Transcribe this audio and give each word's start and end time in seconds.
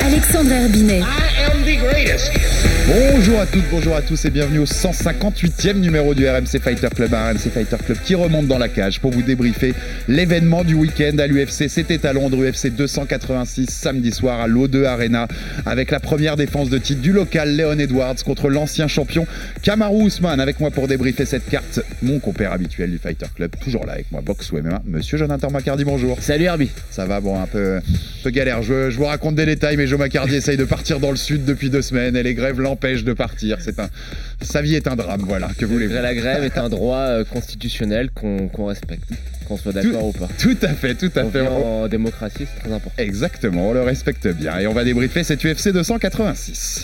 Alexandre 0.00 0.50
Herbinet. 0.50 1.02
I 1.02 1.44
am 1.44 1.62
the 1.64 1.78
greatest. 1.78 2.32
Bonjour 2.88 3.38
à 3.38 3.46
toutes, 3.46 3.68
bonjour 3.70 3.94
à 3.94 4.00
tous 4.00 4.24
et 4.24 4.30
bienvenue 4.30 4.60
au 4.60 4.64
158e 4.64 5.74
numéro 5.74 6.14
du 6.14 6.26
RMC 6.26 6.58
Fighter 6.58 6.88
Club, 6.88 7.12
un 7.12 7.32
RMC 7.32 7.50
Fighter 7.52 7.76
Club 7.84 7.98
qui 8.02 8.14
remonte 8.14 8.46
dans 8.46 8.56
la 8.56 8.68
cage 8.68 8.98
pour 8.98 9.10
vous 9.10 9.20
débriefer 9.20 9.74
l'événement 10.08 10.64
du 10.64 10.72
week-end 10.72 11.18
à 11.18 11.26
l'UFC. 11.26 11.68
C'était 11.68 12.06
à 12.06 12.14
Londres, 12.14 12.38
UFC 12.38 12.74
286, 12.74 13.66
samedi 13.68 14.10
soir 14.10 14.40
à 14.40 14.48
l'O2 14.48 14.86
Arena, 14.86 15.28
avec 15.66 15.90
la 15.90 16.00
première 16.00 16.36
défense 16.36 16.70
de 16.70 16.78
titre 16.78 17.02
du 17.02 17.12
local 17.12 17.54
Léon 17.54 17.78
Edwards 17.78 18.16
contre 18.24 18.48
l'ancien 18.48 18.88
champion 18.88 19.26
Kamaru 19.62 20.06
Usman. 20.06 20.40
Avec 20.40 20.58
moi 20.58 20.70
pour 20.70 20.88
débriefer 20.88 21.26
cette 21.26 21.46
carte, 21.50 21.80
mon 22.00 22.20
compère 22.20 22.52
habituel 22.52 22.90
du 22.90 22.98
Fighter 22.98 23.26
Club, 23.36 23.50
toujours 23.62 23.84
là 23.84 23.92
avec 23.92 24.10
moi, 24.10 24.22
box 24.22 24.50
ou 24.50 24.56
MMA, 24.56 24.80
monsieur 24.86 25.18
Jonathan 25.18 25.50
Macardy, 25.50 25.84
bonjour. 25.84 26.22
Salut 26.22 26.44
Herbie. 26.44 26.70
Ça 26.90 27.04
va, 27.04 27.20
bon, 27.20 27.38
un 27.38 27.46
peu, 27.46 27.76
un 27.76 28.22
peu 28.22 28.30
galère. 28.30 28.62
Je, 28.62 28.87
je 28.90 28.96
vous 28.96 29.04
raconte 29.04 29.34
des 29.34 29.46
détails, 29.46 29.76
mais 29.76 29.86
Joe 29.86 29.98
Macardy 29.98 30.36
essaye 30.36 30.56
de 30.56 30.64
partir 30.64 31.00
dans 31.00 31.10
le 31.10 31.16
sud 31.16 31.44
depuis 31.44 31.70
deux 31.70 31.82
semaines 31.82 32.16
et 32.16 32.22
les 32.22 32.34
grèves 32.34 32.60
l'empêchent 32.60 33.04
de 33.04 33.12
partir. 33.12 33.58
C'est 33.60 33.78
un, 33.78 33.88
sa 34.42 34.62
vie 34.62 34.74
est 34.74 34.86
un 34.86 34.96
drame, 34.96 35.22
voilà. 35.26 35.48
Que 35.58 35.64
voulez-vous 35.66 35.94
La 35.94 36.14
grève 36.14 36.44
est 36.44 36.58
un 36.58 36.68
droit 36.68 36.98
euh, 36.98 37.24
constitutionnel 37.24 38.10
qu'on 38.10 38.64
respecte, 38.66 39.04
qu'on 39.46 39.56
soit 39.56 39.72
d'accord 39.72 40.06
ou 40.06 40.12
pas. 40.12 40.28
Tout 40.38 40.56
à 40.62 40.68
fait, 40.68 40.94
tout 40.94 41.10
à 41.16 41.24
On 41.24 41.30
fait. 41.30 41.40
On- 41.42 41.82
en 41.84 41.88
démocratie, 41.88 42.46
c'est 42.52 42.60
très 42.60 42.72
important. 42.72 43.02
Exactement, 43.02 43.70
on 43.70 43.72
le 43.72 43.82
respecte 43.82 44.26
bien. 44.28 44.58
Et 44.58 44.66
on 44.66 44.72
va 44.74 44.84
débriefer 44.84 45.24
cette 45.24 45.42
UFC 45.44 45.68
286. 45.72 46.82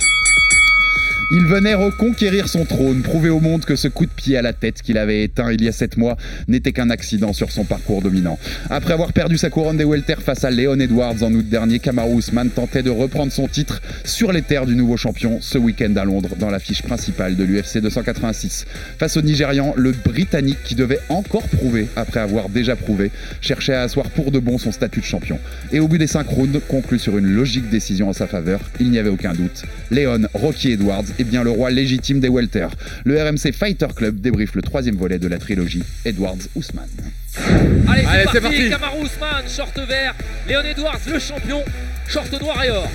Il 1.31 1.47
venait 1.47 1.75
reconquérir 1.75 2.49
son 2.49 2.67
trône, 2.67 3.03
prouver 3.03 3.31
au 3.31 3.41
monde 3.41 3.65
que 3.65 3.77
ce 3.77 3.89
coup 3.89 4.05
de 4.05 4.11
pied 4.11 4.37
à 4.37 4.43
la 4.43 4.53
tête 4.53 4.83
qu'il 4.83 4.99
avait 4.99 5.25
éteint 5.25 5.51
il 5.53 5.63
y 5.63 5.69
a 5.69 5.73
7 5.73 5.97
mois 5.97 6.19
n'était 6.49 6.73
qu'un 6.73 6.91
accident 6.91 7.33
sur 7.33 7.51
son 7.51 7.65
parcours 7.65 8.03
dominant. 8.03 8.39
Après 8.69 8.93
avoir 8.93 9.13
perdu 9.13 9.39
sa 9.39 9.49
couronne 9.49 9.79
des 9.79 9.85
welter 9.85 10.17
face 10.21 10.45
à 10.45 10.51
Leon 10.51 10.79
Edwards 10.81 11.23
en 11.23 11.33
août 11.33 11.49
dernier, 11.49 11.79
Kamaru 11.79 12.19
Usman 12.19 12.51
tentait 12.51 12.83
de 12.83 12.91
reprendre 12.91 13.33
son 13.33 13.49
titre 13.49 13.81
sur 14.05 14.33
les 14.33 14.43
terres 14.43 14.67
du 14.67 14.77
nouveau 14.77 14.99
champion 14.99 15.39
ce 15.41 15.57
week-end 15.57 15.95
à 15.97 16.05
Londres 16.05 16.37
dans 16.39 16.51
l'affiche 16.51 16.83
principale 16.83 17.37
de 17.37 17.45
l'UFC 17.45 17.79
286. 17.79 18.67
Face 18.99 19.17
au 19.17 19.23
Nigérian, 19.23 19.73
le 19.77 19.93
Britannique 19.93 20.63
qui 20.63 20.75
devait 20.75 21.01
encore 21.09 21.49
prouver, 21.49 21.89
après 21.97 22.21
avoir 22.21 22.51
déjà 22.51 22.77
prouvé, 22.77 23.11
cherchait 23.41 23.75
à 23.75 23.83
asseoir 23.83 24.11
pour 24.11 24.31
de 24.31 24.39
bon 24.39 24.59
son 24.59 24.73
statut 24.73 25.01
de 25.01 25.07
champion. 25.07 25.39
Et 25.73 25.81
au 25.81 25.89
bout 25.89 25.99
des 25.99 26.07
5 26.07 26.29
rounds, 26.29 26.61
conclu 26.69 26.99
sur 26.99 27.17
une 27.17 27.27
logique 27.27 27.71
décision 27.71 28.11
en 28.11 28.13
sa 28.13 28.27
faveur, 28.27 28.61
il 28.79 28.91
n'y 28.91 28.99
avait 28.99 29.11
aucun 29.11 29.33
doute. 29.33 29.63
Léon 29.91 30.23
Rocky 30.35 30.73
Edwards 30.73 31.05
est 31.19 31.25
bien 31.25 31.43
le 31.45 31.51
roi 31.51 31.71
légitime 31.71 32.21
des 32.21 32.29
welters. 32.29 32.71
Le 33.05 33.21
RMC 33.23 33.53
Fighter 33.53 33.87
Club 33.95 34.21
débriefe 34.21 34.55
le 34.55 34.63
troisième 34.63 34.97
volet 34.97 35.19
de 35.19 35.29
la 35.29 35.39
trilogie 35.39 35.83
Edwards-Ousmane. 36.05 36.89
Allez, 37.37 38.03
c'est 38.03 38.09
Allez, 38.09 38.25
parti, 38.25 38.31
c'est 38.33 38.41
parti. 38.41 38.71
Kamaru 38.71 39.05
Usman, 39.05 39.45
short 39.49 39.79
vert, 39.89 40.15
Léon 40.49 40.63
Edwards, 40.63 40.99
le 41.11 41.19
champion, 41.19 41.63
short 42.09 42.41
noir 42.41 42.65
et 42.65 42.71
or. 42.71 42.89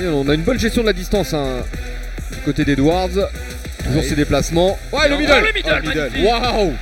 Et 0.00 0.06
on 0.06 0.28
a 0.28 0.34
une 0.34 0.42
bonne 0.42 0.58
gestion 0.58 0.82
de 0.82 0.86
la 0.88 0.92
distance 0.92 1.32
hein, 1.34 1.62
du 2.32 2.38
côté 2.44 2.64
d'Edwards. 2.64 3.08
Toujours 3.84 4.02
ses 4.04 4.14
déplacements. 4.16 4.78
Ouais, 4.92 5.08
le 5.08 5.16
middle. 5.16 5.32
le 5.32 5.52
middle, 5.54 5.70
Oh, 5.70 5.74
le 5.82 5.88
middle. 6.10 6.26
Waouh 6.26 6.72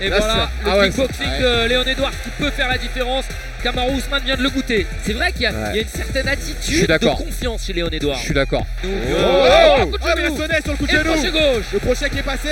Et 0.00 0.08
Là, 0.08 0.18
voilà, 0.18 0.50
c'est- 0.60 0.64
le 0.64 0.70
ah 0.72 0.78
ouais, 0.78 0.88
kickboxing 0.90 1.26
de 1.40 1.68
Léon 1.68 1.82
Edwards 1.86 2.10
qui 2.22 2.30
peut 2.38 2.50
faire 2.50 2.68
la 2.68 2.78
différence. 2.78 3.24
Kamaru 3.62 3.96
Usman 3.98 4.22
vient 4.24 4.36
de 4.36 4.42
le 4.42 4.50
goûter. 4.50 4.86
C'est 5.04 5.12
vrai 5.12 5.32
qu'il 5.32 5.42
y, 5.42 5.46
a- 5.46 5.50
Ouais. 5.52 5.56
il 5.70 5.76
y 5.76 5.78
a 5.78 5.82
une 5.82 5.88
certaine 5.88 6.28
attitude 6.28 6.86
de 6.88 6.98
confiance 7.08 7.64
chez 7.66 7.72
Léon 7.72 7.88
Edwards. 7.92 8.18
Je 8.18 8.24
suis 8.24 8.34
d'accord. 8.34 8.66
Oh, 8.84 8.88
Oh, 8.88 9.86
coup 9.86 9.98
de 9.98 9.98
Ah, 10.02 10.12
mais 10.16 10.24
genou. 10.24 10.36
le 10.38 10.62
sur 10.64 10.76
coup 10.76 10.86
de 10.86 10.92
le 10.92 10.98
genou. 10.98 11.12
crochet 11.14 11.30
gauche. 11.30 11.64
Le 11.72 11.78
crochet 11.78 12.10
qui 12.10 12.18
est 12.18 12.22
passé. 12.22 12.48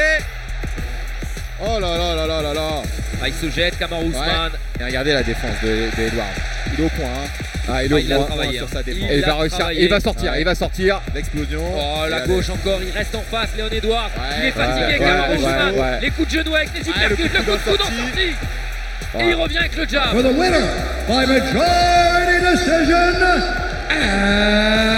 Oh 1.63 1.79
là 1.79 1.97
là 1.99 2.15
là 2.15 2.27
là 2.27 2.43
là 2.43 2.55
là. 2.55 2.69
Ah, 3.23 3.29
il 3.29 3.35
se 3.35 3.51
jette, 3.55 3.79
Kamaru 3.79 4.07
Usman. 4.07 4.51
Et 4.81 4.85
regardez 4.85 5.13
la 5.13 5.23
défense 5.23 5.57
de. 5.63 5.89
Il 5.99 6.81
est 6.81 6.87
au 6.87 6.89
point. 6.89 7.05
Hein. 7.05 7.29
Ah, 7.73 7.85
il 7.85 7.93
est 7.93 7.95
Ah, 7.95 7.97
au 7.97 7.99
il 7.99 8.13
a 8.13 8.17
point, 8.17 8.25
travaillé, 8.27 8.57
sur 8.59 8.67
hein. 8.67 8.71
sa 8.73 8.83
défense. 8.83 9.11
Il 9.13 9.21
va 9.21 9.35
réussir. 9.35 9.71
Il 9.73 9.89
va 9.89 10.01
sortir. 10.01 10.33
Ouais. 10.33 10.41
Il 10.41 10.45
va 10.45 10.55
sortir. 10.55 11.03
L'explosion. 11.15 11.63
Oh, 11.77 12.07
la 12.09 12.21
gauche 12.21 12.49
encore, 12.49 12.81
il 12.83 12.91
reste 12.97 13.15
en 13.15 13.23
face, 13.31 13.51
Léon. 13.57 13.67
Ouais, 13.67 13.81
il 14.41 14.47
est 14.47 14.51
fatigué, 14.53 14.99
ouais, 15.05 15.81
ouais. 15.81 16.01
Les 16.01 16.11
coups 16.11 16.29
de 16.29 16.39
genou 16.39 16.55
avec 16.55 16.71
les 16.75 16.81
Ouais, 16.81 17.09
le 17.11 17.17
coup 17.17 17.23
le 17.23 17.29
de 17.29 17.35
coup 17.35 17.51
de 17.51 17.71
coude 17.71 17.81
en 17.83 17.85
sortie. 17.85 18.33
Et 19.19 19.29
il 19.29 19.35
revient 19.35 19.59
avec 19.59 19.77
le 19.77 19.87
jab. 19.89 20.13
For 20.13 20.23
the 20.23 20.33
winner 20.33 20.67
by 21.09 21.27
majority 21.27 22.41
decision 22.45 23.23
and 23.91 24.90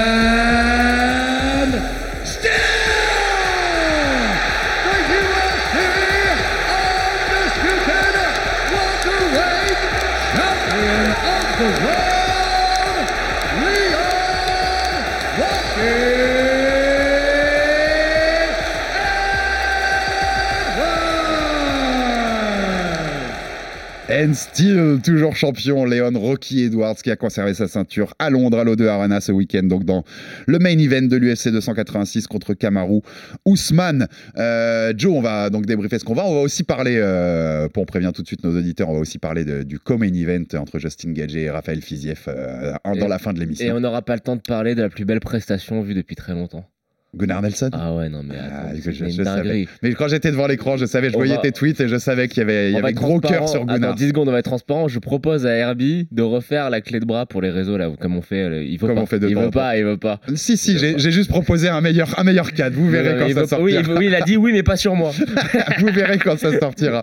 And 24.22 24.34
still, 24.34 25.00
toujours 25.02 25.34
champion, 25.34 25.84
Léon 25.84 26.12
Rocky 26.16 26.62
Edwards 26.62 26.94
qui 26.94 27.10
a 27.10 27.16
conservé 27.16 27.54
sa 27.54 27.66
ceinture 27.66 28.14
à 28.20 28.30
Londres, 28.30 28.56
à 28.58 28.64
l'O2 28.64 28.86
Arena 28.86 29.20
ce 29.20 29.32
week-end, 29.32 29.64
donc 29.64 29.84
dans 29.84 30.04
le 30.46 30.58
main 30.60 30.78
event 30.78 31.02
de 31.02 31.16
l'UFC 31.16 31.48
286 31.48 32.28
contre 32.28 32.54
Kamaru 32.54 33.00
Ousmane. 33.46 34.06
Euh, 34.38 34.92
Joe, 34.96 35.14
on 35.16 35.22
va 35.22 35.50
donc 35.50 35.66
débriefer 35.66 35.98
ce 35.98 36.04
qu'on 36.04 36.14
va. 36.14 36.24
On 36.24 36.34
va 36.34 36.40
aussi 36.42 36.62
parler, 36.62 36.98
euh, 36.98 37.68
pour 37.68 37.82
on 37.82 37.86
prévient 37.86 38.12
tout 38.14 38.22
de 38.22 38.26
suite 38.28 38.44
nos 38.44 38.56
auditeurs, 38.56 38.90
on 38.90 38.94
va 38.94 39.00
aussi 39.00 39.18
parler 39.18 39.44
de- 39.44 39.64
du 39.64 39.80
co-main 39.80 40.12
event 40.14 40.44
entre 40.56 40.78
Justin 40.78 41.10
Gagé 41.12 41.42
et 41.42 41.50
Raphaël 41.50 41.80
Fiziev 41.82 42.20
euh, 42.28 42.74
dans 42.84 42.94
Et- 42.94 43.08
la 43.08 43.18
fin 43.18 43.32
de 43.32 43.40
l'émission. 43.40 43.66
Et 43.66 43.72
on 43.72 43.80
n'aura 43.80 44.02
pas 44.02 44.14
le 44.14 44.20
temps 44.20 44.36
de 44.36 44.42
parler 44.42 44.76
de 44.76 44.82
la 44.82 44.88
plus 44.88 45.04
belle 45.04 45.20
prestation 45.20 45.82
vue 45.82 45.94
depuis 45.94 46.14
très 46.14 46.32
longtemps. 46.34 46.64
Gunnar 47.14 47.42
Nelson 47.42 47.68
Ah 47.72 47.94
ouais, 47.94 48.08
non 48.08 48.22
mais 48.26 48.36
Ah, 48.40 48.72
je- 48.74 48.90
je- 48.90 49.22
savais. 49.22 49.66
Mais 49.82 49.92
quand 49.92 50.08
j'étais 50.08 50.30
devant 50.30 50.46
l'écran, 50.46 50.78
je 50.78 50.86
savais, 50.86 51.10
je 51.10 51.14
On 51.14 51.18
voyais 51.18 51.34
va- 51.34 51.42
tes 51.42 51.52
tweets 51.52 51.78
et 51.80 51.86
je 51.88 51.98
savais 51.98 52.26
qu'il 52.26 52.38
y 52.38 52.40
avait, 52.40 52.70
il 52.70 52.74
y 52.74 52.78
avait 52.78 52.94
gros 52.94 53.20
cœur 53.20 53.50
sur 53.50 53.66
Gunnar. 53.66 53.90
Attends, 53.90 53.96
10 53.96 54.08
secondes, 54.08 54.28
on 54.28 54.32
va 54.32 54.38
être 54.38 54.46
transparent. 54.46 54.88
Je 54.88 54.98
propose 54.98 55.44
à 55.46 55.52
Herbie 55.54 56.08
de 56.10 56.22
refaire 56.22 56.70
la 56.70 56.80
clé 56.80 57.00
de 57.00 57.04
bras 57.04 57.26
pour 57.26 57.42
les 57.42 57.50
réseaux 57.50 57.76
là, 57.76 57.90
comme 58.00 58.16
on 58.16 58.22
fait. 58.22 58.36
euh, 58.44 58.64
Il 58.64 58.78
veut 58.78 58.86
Comme 58.86 58.96
pas. 58.96 59.02
on 59.02 59.06
fait 59.06 59.18
de 59.18 59.28
il 59.28 59.36
veut 59.36 59.50
pas, 59.50 59.76
il 59.76 59.84
veut 59.84 59.98
pas. 59.98 60.20
Si, 60.34 60.56
si, 60.56 60.78
j'ai 60.78 61.10
juste 61.10 61.28
proposé 61.28 61.68
un 61.68 61.82
meilleur, 61.82 62.18
un 62.18 62.24
meilleur 62.24 62.50
cadre. 62.52 62.76
Vous 62.76 62.88
verrez 62.88 63.18
quand 63.18 63.28
ça 63.28 63.40
veut 63.42 63.46
pas- 63.46 63.60
oui, 63.60 63.72
sortira. 63.72 63.80
il, 63.80 63.86
veut- 63.88 63.98
oui, 63.98 64.06
il 64.06 64.14
a 64.14 64.20
dit 64.22 64.36
oui, 64.38 64.52
mais 64.52 64.62
pas 64.62 64.76
sur 64.76 64.94
moi. 64.94 65.10
Vous 65.80 65.88
verrez 65.92 66.16
quand 66.18 66.38
ça 66.38 66.58
sortira. 66.58 67.02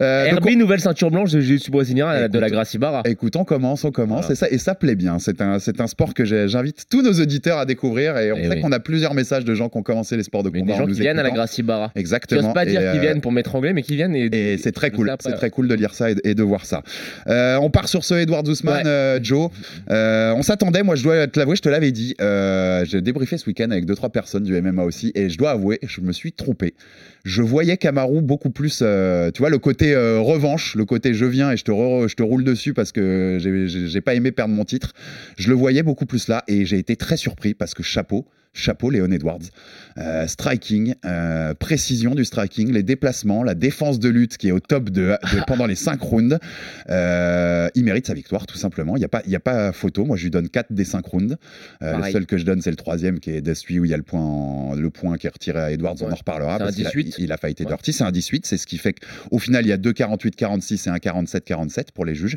Euh, 0.00 0.26
Herbie, 0.26 0.56
nouvelle 0.56 0.80
ceinture 0.80 1.10
blanche 1.10 1.32
de 1.32 1.40
jiu-jitsu 1.40 1.70
brésilien 1.72 2.28
de 2.28 2.38
la 2.38 2.48
Gracie 2.48 2.78
Barra. 2.78 3.02
Écoute, 3.06 3.34
on 3.34 3.44
commence, 3.44 3.84
on 3.84 3.90
commence, 3.90 4.30
et, 4.30 4.34
ça, 4.36 4.48
et 4.50 4.58
ça 4.58 4.74
plaît 4.76 4.94
bien. 4.94 5.18
C'est 5.18 5.40
un, 5.40 5.56
un 5.78 5.86
sport 5.88 6.14
que 6.14 6.24
j'invite 6.24 6.84
tous 6.88 7.02
nos 7.02 7.12
auditeurs 7.20 7.58
à 7.58 7.66
découvrir, 7.66 8.16
et 8.18 8.30
on 8.32 8.36
Eh 8.38 8.48
sait 8.48 8.60
qu'on 8.60 8.70
a 8.72 8.78
plusieurs 8.80 9.14
messages 9.14 9.44
de 9.48 9.54
gens 9.54 9.68
qui 9.68 9.76
ont 9.78 9.82
commencé 9.82 10.16
les 10.16 10.22
sports 10.22 10.42
de 10.44 10.50
combat 10.50 10.64
des 10.66 10.72
en 10.72 10.76
gens 10.76 10.86
nous 10.86 10.94
qui 10.94 11.00
viennent 11.00 11.18
à 11.18 11.22
la. 11.24 11.30
Gracie 11.30 11.62
Barra. 11.62 11.90
Exactement. 11.96 12.52
pas 12.52 12.64
dire 12.66 12.80
qu'ils 12.80 12.88
euh, 12.98 13.00
viennent 13.00 13.20
pour 13.20 13.32
m'étrangler, 13.32 13.72
mais 13.72 13.82
qu'ils 13.82 13.96
viennent 13.96 14.14
et. 14.14 14.28
Et 14.32 14.58
c'est 14.58 14.72
très 14.72 14.88
je 14.90 14.94
cool, 14.96 15.12
c'est 15.20 15.32
très 15.32 15.50
cool 15.50 15.66
de 15.68 15.74
lire 15.74 15.94
ça 15.94 16.10
et, 16.10 16.16
et 16.24 16.34
de 16.34 16.42
voir 16.42 16.64
ça. 16.66 16.82
Euh, 17.26 17.56
on 17.60 17.70
part 17.70 17.88
sur 17.88 18.04
ce 18.04 18.14
Edward 18.14 18.46
Ousmane, 18.46 18.84
Ouais. 18.84 18.90
euh, 18.90 19.18
Joe. 19.22 19.50
Euh, 19.90 20.32
on 20.36 20.42
s'attendait, 20.42 20.82
moi 20.82 20.94
je 20.94 21.02
dois 21.02 21.26
te 21.26 21.38
l'avouer, 21.38 21.56
je 21.56 21.62
te 21.62 21.68
l'avais 21.68 21.90
dit. 21.92 22.14
J'ai 22.18 23.00
débriefé 23.00 23.38
ce 23.38 23.46
week-end 23.46 23.70
avec 23.70 23.84
deux 23.86 23.94
trois 23.94 24.10
personnes 24.10 24.44
du 24.44 24.60
MMA 24.60 24.84
aussi, 24.84 25.12
et 25.14 25.28
je 25.28 25.38
dois 25.38 25.50
avouer, 25.52 25.78
je 25.82 26.00
me 26.00 26.12
suis 26.12 26.32
trompé. 26.32 26.74
Je 27.24 27.42
voyais 27.42 27.76
Kamaru 27.76 28.20
beaucoup 28.22 28.50
plus, 28.50 28.78
tu 28.78 29.38
vois, 29.38 29.50
le 29.50 29.58
côté 29.58 29.94
revanche, 29.96 30.74
le 30.76 30.84
côté 30.84 31.14
je 31.14 31.24
viens 31.24 31.50
et 31.52 31.56
je 31.56 31.64
te, 31.64 31.70
re- 31.72 32.08
je 32.08 32.14
te 32.14 32.22
roule 32.22 32.44
dessus 32.44 32.74
parce 32.74 32.92
que 32.92 33.38
j'ai 33.40 34.00
pas 34.00 34.14
aimé 34.14 34.30
perdre 34.32 34.54
mon 34.54 34.64
titre. 34.64 34.92
Je 35.38 35.48
le 35.48 35.54
voyais 35.54 35.82
beaucoup 35.82 36.06
plus 36.06 36.28
là, 36.28 36.44
et 36.48 36.64
j'ai 36.64 36.78
été 36.78 36.96
très 36.96 37.16
surpris 37.16 37.54
parce 37.54 37.74
que 37.74 37.82
chapeau. 37.82 38.26
Chapeau 38.58 38.90
Léon 38.90 39.10
Edwards. 39.10 39.38
Euh, 39.98 40.26
striking, 40.28 40.94
euh, 41.04 41.54
précision 41.54 42.14
du 42.14 42.24
striking, 42.24 42.70
les 42.72 42.82
déplacements, 42.84 43.42
la 43.42 43.54
défense 43.54 43.98
de 43.98 44.08
lutte 44.08 44.36
qui 44.36 44.48
est 44.48 44.52
au 44.52 44.60
top 44.60 44.90
de, 44.90 45.16
de- 45.32 45.44
pendant 45.46 45.66
les 45.66 45.74
5 45.74 46.00
rounds. 46.00 46.38
Euh, 46.88 47.68
il 47.74 47.84
mérite 47.84 48.06
sa 48.06 48.14
victoire, 48.14 48.46
tout 48.46 48.56
simplement. 48.58 48.96
Il 48.96 49.00
n'y 49.00 49.04
a, 49.04 49.08
pas- 49.08 49.22
y 49.26 49.34
a 49.36 49.40
pas 49.40 49.72
photo. 49.72 50.04
Moi, 50.04 50.16
je 50.16 50.24
lui 50.24 50.30
donne 50.30 50.48
4 50.48 50.72
des 50.72 50.84
5 50.84 51.04
rounds. 51.04 51.36
Le 51.80 52.10
seul 52.12 52.26
que 52.26 52.38
je 52.38 52.44
donne, 52.44 52.60
c'est 52.62 52.70
le 52.70 52.76
troisième 52.76 53.18
qui 53.20 53.30
est 53.30 53.40
Destry 53.40 53.78
où 53.80 53.84
il 53.84 53.90
y 53.90 53.94
a 53.94 53.96
le 53.96 54.02
point, 54.02 54.20
en- 54.20 54.74
le 54.74 54.90
point 54.90 55.16
qui 55.18 55.26
est 55.26 55.30
retiré 55.30 55.58
à 55.58 55.70
Edwards. 55.72 55.96
On 56.00 56.10
en 56.10 56.14
reparlera. 56.14 56.58
Parce 56.58 56.74
qu'il 56.74 56.86
a- 56.86 56.90
18. 56.90 57.16
Il, 57.18 57.32
a 57.32 57.36
fighté 57.36 57.64
Ouais. 57.64 57.70
Dirty. 57.70 57.92
C'est 57.92 58.04
un 58.04 58.12
18. 58.12 58.46
C'est 58.46 58.56
ce 58.56 58.66
qui 58.66 58.78
fait 58.78 58.94
qu'au 58.94 59.38
final, 59.38 59.64
il 59.64 59.68
y 59.68 59.72
a 59.72 59.76
2 59.76 59.92
48-46 59.92 60.86
et 60.86 60.90
un 60.90 60.96
47-47 60.98 61.90
pour 61.92 62.04
les 62.04 62.14
juges. 62.14 62.36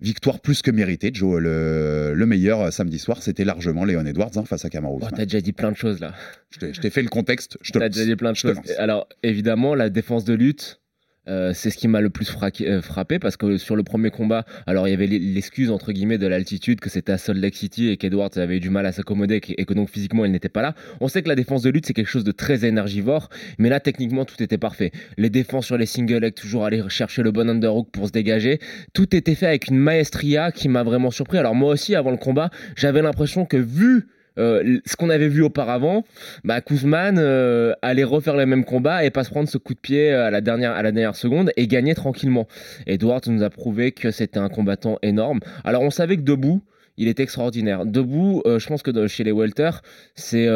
Victoire 0.00 0.40
plus 0.40 0.62
que 0.62 0.70
méritée. 0.70 1.10
Joe, 1.12 1.40
le, 1.40 2.12
le 2.14 2.26
meilleur 2.26 2.72
samedi 2.72 2.98
soir, 2.98 3.22
c'était 3.22 3.44
largement 3.44 3.84
Léon 3.84 4.04
Edwards 4.06 4.30
hein, 4.36 4.44
face 4.44 4.64
à 4.64 4.68
Kamaru. 4.70 5.00
T'as 5.14 5.24
déjà 5.24 5.40
dit 5.40 5.52
plein 5.58 5.70
de 5.72 5.76
choses 5.76 6.00
là. 6.00 6.14
Je 6.50 6.80
t'ai- 6.80 6.90
fait 6.90 7.02
le 7.02 7.08
contexte. 7.08 7.58
Je 7.60 7.72
te 7.72 7.78
T'as 7.78 7.86
lance. 7.86 7.94
déjà 7.94 8.06
dit 8.06 8.16
plein 8.16 8.32
de 8.32 8.36
choses. 8.36 8.56
Alors, 8.78 9.06
évidemment, 9.22 9.74
la 9.74 9.90
défense 9.90 10.24
de 10.24 10.32
lutte, 10.34 10.80
euh, 11.28 11.52
c'est 11.52 11.68
ce 11.68 11.76
qui 11.76 11.88
m'a 11.88 12.00
le 12.00 12.08
plus 12.08 12.24
fraqué- 12.24 12.66
euh, 12.66 12.80
frappé 12.80 13.18
parce 13.18 13.36
que 13.36 13.58
sur 13.58 13.76
le 13.76 13.82
premier 13.82 14.08
combat, 14.08 14.46
alors 14.66 14.88
il 14.88 14.92
y 14.92 14.94
avait 14.94 15.06
l'excuse 15.06 15.70
entre 15.70 15.92
guillemets 15.92 16.16
de 16.16 16.26
l'altitude, 16.26 16.80
que 16.80 16.88
c'était 16.88 17.12
à 17.12 17.18
Salt 17.18 17.38
Lake 17.38 17.54
City 17.54 17.90
et 17.90 17.98
qu'Edwards 17.98 18.30
avait 18.36 18.56
eu 18.56 18.60
du 18.60 18.70
mal 18.70 18.86
à 18.86 18.92
s'accommoder 18.92 19.34
et 19.34 19.40
que- 19.42 19.52
et 19.58 19.66
que 19.66 19.74
donc 19.74 19.90
physiquement 19.90 20.24
il 20.24 20.32
n'était 20.32 20.48
pas 20.48 20.62
là. 20.62 20.74
On 21.02 21.08
sait 21.08 21.22
que 21.22 21.28
la 21.28 21.34
défense 21.34 21.60
de 21.60 21.68
lutte 21.68 21.84
c'est 21.84 21.92
quelque 21.92 22.06
chose 22.08 22.24
de 22.24 22.32
très 22.32 22.64
énergivore, 22.64 23.28
mais 23.58 23.68
là 23.68 23.78
techniquement 23.78 24.24
tout 24.24 24.42
était 24.42 24.56
parfait. 24.56 24.90
Les 25.18 25.28
défenses 25.28 25.66
sur 25.66 25.76
les 25.76 25.84
single 25.84 26.20
legs, 26.22 26.34
toujours 26.34 26.64
aller 26.64 26.82
chercher 26.88 27.22
le 27.22 27.30
bon 27.30 27.46
underhook 27.50 27.90
pour 27.92 28.06
se 28.06 28.12
dégager. 28.12 28.58
Tout 28.94 29.14
était 29.14 29.34
fait 29.34 29.46
avec 29.48 29.68
une 29.68 29.76
maestria 29.76 30.50
qui 30.50 30.70
m'a 30.70 30.82
vraiment 30.82 31.10
surpris. 31.10 31.36
Alors 31.36 31.54
moi 31.54 31.74
aussi 31.74 31.94
avant 31.94 32.10
le 32.10 32.16
combat, 32.16 32.48
j'avais 32.74 33.02
l'impression 33.02 33.44
que 33.44 33.58
vu 33.58 34.06
euh, 34.38 34.78
ce 34.86 34.96
qu'on 34.96 35.10
avait 35.10 35.28
vu 35.28 35.42
auparavant, 35.42 36.04
bah, 36.44 36.60
Kuzman 36.60 37.18
euh, 37.18 37.72
allait 37.82 38.04
refaire 38.04 38.36
le 38.36 38.46
même 38.46 38.64
combat 38.64 39.04
et 39.04 39.10
pas 39.10 39.24
se 39.24 39.30
prendre 39.30 39.48
ce 39.48 39.58
coup 39.58 39.74
de 39.74 39.80
pied 39.80 40.12
euh, 40.12 40.26
à 40.26 40.30
la 40.30 40.40
dernière, 40.40 41.16
seconde 41.16 41.50
et 41.56 41.66
gagner 41.66 41.94
tranquillement. 41.94 42.46
Edwards 42.86 43.20
nous 43.26 43.42
a 43.42 43.50
prouvé 43.50 43.92
que 43.92 44.10
c'était 44.10 44.38
un 44.38 44.48
combattant 44.48 44.98
énorme. 45.02 45.40
Alors 45.64 45.82
on 45.82 45.90
savait 45.90 46.16
que 46.16 46.22
debout, 46.22 46.62
il 46.96 47.08
était 47.08 47.22
extraordinaire. 47.22 47.86
Debout, 47.86 48.42
euh, 48.46 48.58
je 48.58 48.66
pense 48.66 48.82
que 48.82 49.06
chez 49.06 49.24
les 49.24 49.32
Welter, 49.32 49.70
c'est 50.14 50.48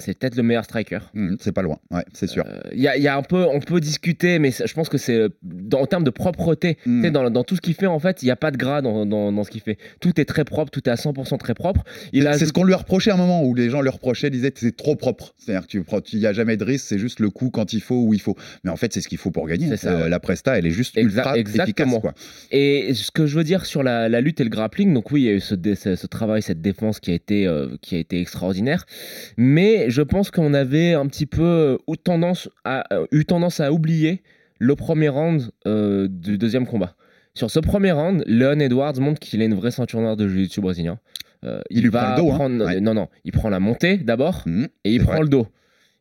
c'est 0.00 0.16
peut-être 0.18 0.36
le 0.36 0.42
meilleur 0.42 0.64
striker. 0.64 0.98
Hum, 1.16 1.36
c'est 1.40 1.52
pas 1.52 1.62
loin, 1.62 1.78
ouais, 1.90 2.04
c'est 2.12 2.28
sûr. 2.28 2.44
Euh, 2.46 2.60
Il 2.72 2.80
y, 2.80 2.88
a, 2.88 2.96
il 2.96 3.02
y 3.02 3.08
a 3.08 3.16
un 3.16 3.22
peu, 3.22 3.44
on 3.52 3.60
peut 3.60 3.80
discuter, 3.80 4.38
mais 4.38 4.50
je 4.52 4.72
pense 4.72 4.88
que 4.88 4.98
c'est 4.98 5.16
euh, 5.16 5.28
en 5.74 5.86
termes 5.86 6.04
de 6.04 6.10
propreté. 6.10 6.78
Mm. 6.86 7.02
Sais, 7.02 7.10
Dans, 7.10 7.28
dans 7.30 7.44
tout 7.44 7.56
ce 7.56 7.60
qu'il 7.60 7.74
fait, 7.74 7.86
en 7.86 7.98
fait, 7.98 8.22
il 8.22 8.26
n'y 8.26 8.30
a 8.30 8.36
pas 8.36 8.50
de 8.50 8.56
gras 8.56 8.80
dans, 8.82 9.04
dans- 9.06 9.32
dans 9.32 9.44
ce 9.44 9.50
qu'il 9.50 9.60
fait. 9.60 9.76
Tout 10.00 10.20
est 10.20 10.24
très 10.24 10.44
propre, 10.44 10.70
tout 10.70 10.88
est 10.88 10.92
à 10.92 10.94
100% 10.94 11.38
très 11.38 11.54
propre. 11.54 11.84
C'est 12.12 12.46
ce 12.46 12.52
qu'on 12.52 12.64
lui 12.64 12.74
reprochait 12.74 13.10
à 13.10 13.14
un 13.14 13.18
moment 13.18 13.42
où 13.44 13.54
les 13.54 13.70
gens 13.70 13.80
lui 13.82 13.88
reprochaient, 13.90 14.30
disaient 14.30 14.52
c'est 14.54 14.76
trop 14.76 14.94
propre. 14.96 15.34
C'est-à-dire 15.38 15.66
n'y 16.14 16.26
a 16.26 16.32
jamais 16.32 16.56
de 16.56 16.64
risque, 16.64 16.86
c'est 16.88 16.98
juste 16.98 17.20
le 17.20 17.30
coup 17.30 17.50
quand 17.50 17.72
il 17.72 17.80
faut, 17.80 18.02
où 18.02 18.14
il 18.14 18.20
faut. 18.20 18.36
Mais 18.64 18.70
en 18.70 18.76
fait, 18.76 18.92
c'est 18.92 19.00
ce 19.00 19.08
qu'il 19.08 19.18
faut 19.18 19.30
pour 19.30 19.46
gagner. 19.48 19.76
Ça, 19.76 19.90
Euh, 19.90 20.02
ouais. 20.04 20.08
La 20.08 20.20
presta, 20.20 20.58
elle 20.58 20.66
est 20.66 20.70
juste 20.70 20.96
ultra 20.96 21.36
exactement. 21.36 21.96
efficace. 21.98 22.00
Quoi. 22.00 22.14
Et 22.50 22.94
ce 22.94 23.10
que 23.10 23.26
je 23.26 23.36
veux 23.36 23.44
dire 23.44 23.66
sur 23.66 23.82
la, 23.82 24.08
la 24.08 24.20
lutte 24.20 24.40
et 24.40 24.44
le 24.44 24.50
grappling, 24.50 24.92
donc 24.94 25.10
oui, 25.10 25.22
il 25.22 25.24
y 25.26 25.28
a 25.30 25.32
eu 25.32 25.40
ce, 25.40 25.54
ce, 25.74 25.96
ce 25.96 26.06
travail, 26.06 26.42
cette 26.42 26.60
défense 26.60 27.00
qui 27.00 27.10
a 27.10 27.14
été, 27.14 27.46
euh, 27.46 27.68
qui 27.82 27.96
a 27.96 27.98
été 27.98 28.20
extraordinaire. 28.20 28.84
Mais 29.36 29.87
je 29.90 30.02
pense 30.02 30.30
qu'on 30.30 30.54
avait 30.54 30.92
un 30.94 31.06
petit 31.06 31.26
peu 31.26 31.42
euh, 31.42 31.78
eu 31.92 31.96
tendance 31.96 32.48
à, 32.64 32.84
euh, 32.94 33.06
eu 33.12 33.24
tendance 33.24 33.60
à 33.60 33.72
oublier 33.72 34.22
le 34.58 34.74
premier 34.76 35.08
round 35.08 35.50
euh, 35.66 36.08
du 36.10 36.38
deuxième 36.38 36.66
combat. 36.66 36.94
Sur 37.34 37.50
ce 37.50 37.60
premier 37.60 37.92
round, 37.92 38.24
Leon 38.26 38.58
Edwards 38.58 38.98
montre 39.00 39.20
qu'il 39.20 39.40
est 39.42 39.46
une 39.46 39.54
vraie 39.54 39.70
ceinture 39.70 40.00
noire 40.00 40.16
de 40.16 40.26
jiu-jitsu 40.28 40.60
brésilien. 40.60 40.98
Euh, 41.44 41.60
Il 41.70 41.82
lui 41.84 41.90
prend 41.90 42.10
le 42.10 42.16
dos, 42.16 42.30
hein. 42.32 42.34
prendre, 42.34 42.64
Ouais. 42.64 42.80
non 42.80 42.94
non, 42.94 43.08
il 43.24 43.30
prend 43.32 43.48
la 43.48 43.60
montée 43.60 43.96
d'abord 43.98 44.42
Mhm, 44.46 44.66
et 44.84 44.92
il 44.94 45.02
prend 45.02 45.12
vrai. 45.12 45.22
le 45.22 45.28
dos. 45.28 45.46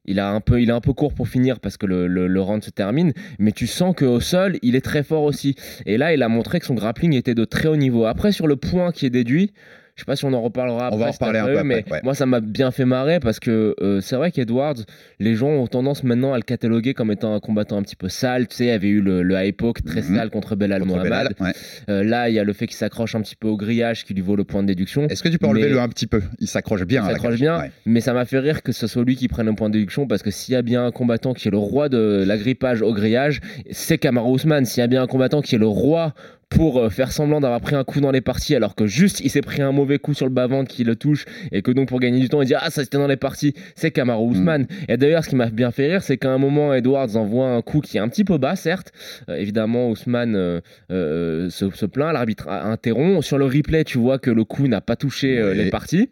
Il 0.06 0.19
a 0.19 0.30
un 0.31 0.39
peu, 0.39 0.62
il 0.62 0.69
est 0.69 0.74
un 0.74 0.80
peu 0.81 0.94
court 0.94 1.13
pour 1.13 1.28
finir 1.28 1.60
parce 1.60 1.75
que 1.78 1.86
le, 1.86 2.07
le, 2.07 2.28
le 2.28 2.42
round 2.42 2.63
se 2.63 2.69
termine, 2.72 3.12
mais 3.39 3.51
tu 3.51 3.68
sens 3.68 3.94
qu'au 3.95 4.19
sol, 4.22 4.57
il 4.63 4.75
est 4.75 4.81
très 4.81 5.04
fort 5.04 5.24
aussi. 5.24 5.56
Et 5.86 5.98
là, 5.98 6.13
il 6.13 6.24
a 6.24 6.30
montré 6.30 6.60
que 6.62 6.66
son 6.66 6.75
grappling 6.75 7.13
était 7.13 7.36
de 7.36 7.44
très 7.45 7.68
haut 7.68 7.75
niveau. 7.75 8.06
Après, 8.06 8.31
sur 8.31 8.48
le 8.48 8.56
point 8.56 8.92
qui 8.94 9.06
est 9.06 9.10
déduit, 9.12 9.51
je 9.98 10.02
sais 10.04 10.06
pas 10.06 10.16
si 10.16 10.24
on 10.26 10.34
en 10.34 10.42
reparlera 10.42 10.86
On 10.86 10.88
après. 10.88 10.98
va 11.00 11.08
en 11.08 11.12
reparler 11.12 11.40
un 11.40 11.46
peu 11.46 11.60
eu, 11.60 11.64
mais 11.64 11.80
après, 11.80 11.92
ouais. 11.96 12.00
moi, 12.04 12.14
ça 12.14 12.26
m'a 12.26 12.40
bien 12.40 12.72
fait 12.72 12.86
marrer 12.86 13.20
parce 13.20 13.40
que 13.40 13.76
euh, 13.82 14.00
c'est 14.00 14.16
vrai 14.16 14.32
qu'Edwards, 14.32 14.76
les 15.20 15.36
gens 15.36 15.50
ont 15.50 15.68
tendance 15.68 16.04
maintenant 16.04 16.34
à 16.34 16.38
le 16.38 16.44
cataloguer 16.44 16.94
comme 16.94 17.12
étant 17.12 17.34
un 17.34 17.40
combattant 17.40 17.78
un 17.78 17.82
petit 17.82 17.96
peu 17.96 18.08
sale. 18.08 18.48
Tu 18.48 18.56
sais, 18.58 18.64
il 18.66 18.68
y 18.68 18.72
avait 18.72 18.88
eu 18.88 19.02
le, 19.02 19.24
le 19.24 19.52
poke 19.52 19.84
très 19.84 20.02
Mhm. 20.02 20.16
sale 20.16 20.30
contre 20.30 20.56
Belal 20.56 20.82
Contre 20.82 20.94
Mohamed. 20.94 21.10
Belal, 21.10 21.28
ouais. 21.40 21.52
Euh, 21.90 22.04
là, 22.04 22.30
il 22.30 22.36
y 22.36 22.40
a 22.40 22.44
le 22.44 22.54
fait 22.54 22.68
qu'il 22.68 22.78
s'accroche 22.78 23.16
un 23.16 23.22
petit 23.22 23.36
peu 23.36 23.48
au 23.48 23.58
grillage 23.58 24.06
qui 24.06 24.14
lui 24.14 24.22
vaut 24.22 24.36
le 24.36 24.44
point 24.44 24.62
de 24.62 24.68
déduction. 24.68 25.08
Est-ce 25.08 25.24
que 25.24 25.30
tu 25.30 25.40
peux 25.40 25.48
enlever 25.48 25.64
Mais- 25.66 25.70
le 25.74 25.80
un 25.80 25.90
petit 25.90 26.08
peu? 26.08 26.22
Il 26.40 26.48
s'accroche 26.48 26.84
bien. 26.86 27.04
Il 27.04 27.12
s'accroche 27.12 27.36
bien, 27.40 27.60
Ouais. 27.60 27.72
mais 27.88 28.00
ça 28.02 28.14
m'a 28.14 28.26
fait 28.26 28.40
rire 28.40 28.62
que 28.62 28.72
ce 28.72 28.86
soit 28.86 29.04
lui 29.04 29.16
qui 29.16 29.28
prenne 29.28 29.48
un 29.48 29.56
point 29.56 29.70
de 29.70 29.74
déduction 29.74 30.06
parce 30.08 30.22
que 30.22 30.30
s'il 30.30 30.54
y 30.54 30.58
a 30.58 30.62
bien 30.62 30.86
un 30.86 30.92
combattant 30.92 31.34
qui 31.34 31.48
est 31.48 31.52
le 31.52 31.58
roi 31.58 31.90
de 31.90 32.24
l'agrippage 32.28 32.82
au 32.84 32.94
grillage, 32.94 33.42
c'est 33.72 33.98
Kamaru 33.98 34.36
Usman. 34.36 34.64
S'il 34.66 34.82
y 34.82 34.84
a 34.84 34.88
bien 34.88 35.02
un 35.02 35.08
combattant 35.08 35.42
qui 35.42 35.56
est 35.56 35.60
le 35.60 35.68
roi 35.68 36.14
pour 36.50 36.80
euh, 36.80 36.90
faire 36.90 37.12
semblant 37.12 37.42
d'avoir 37.42 37.62
pris 37.62 37.76
un 37.76 37.84
coup 37.84 38.00
dans 38.00 38.12
les 38.12 38.22
parties 38.22 38.56
alors 38.56 38.76
que 38.76 38.88
juste 38.88 39.20
il 39.20 39.30
s'est 39.30 39.42
pris 39.42 39.62
un 39.62 39.72
mauvais 39.72 40.00
coup 40.00 40.14
sur 40.14 40.26
le 40.26 40.32
bas-ventre 40.32 40.70
qui 40.70 40.84
le 40.84 40.96
touche 40.96 41.26
et 41.52 41.62
que 41.62 41.72
donc 41.72 41.90
pour 41.90 42.00
gagner 42.00 42.20
du 42.20 42.30
temps 42.30 42.42
il 42.42 42.46
dit 42.46 42.56
ah 42.56 42.70
ça 42.70 42.84
c'était 42.84 42.98
dans 42.98 43.08
les 43.08 43.18
parties. 43.18 43.54
C'est 43.76 43.92
Kamaru 43.92 44.32
Usman 44.32 44.68
et 44.88 44.98
d'ailleurs 44.98 45.24
ce 45.24 45.30
qui 45.30 45.36
m'a 45.36 45.50
bien 45.50 45.72
fait 45.72 45.88
rire 45.88 46.02
c'est 46.02 46.18
qu'à 46.18 46.32
un 46.32 46.38
moment 46.38 46.74
Edwards 46.74 47.16
envoie 47.16 47.50
un 47.50 47.62
coup 47.62 47.82
qui 47.82 47.98
est 47.98 48.00
un 48.00 48.10
petit 48.10 48.24
peu 48.24 48.38
bas 48.38 48.56
certes. 48.56 48.92
Euh, 49.30 49.36
évidemment 49.36 49.92
Usman 49.92 50.36
euh, 50.36 50.62
euh, 50.92 51.50
se, 51.50 51.70
se 51.70 51.86
plaint 51.86 52.14
l'arbitre 52.14 52.48
interrompt. 52.50 53.24
Sur 53.24 53.38
le 53.38 53.46
replay 53.46 53.84
tu 53.84 53.98
vois 53.98 54.20
que 54.20 54.32
le 54.32 54.44
coup 54.44 54.68
n'a 54.68 54.82
pas 54.82 54.96
touché 54.96 55.54
les 55.54 55.70
parties. 55.70 56.10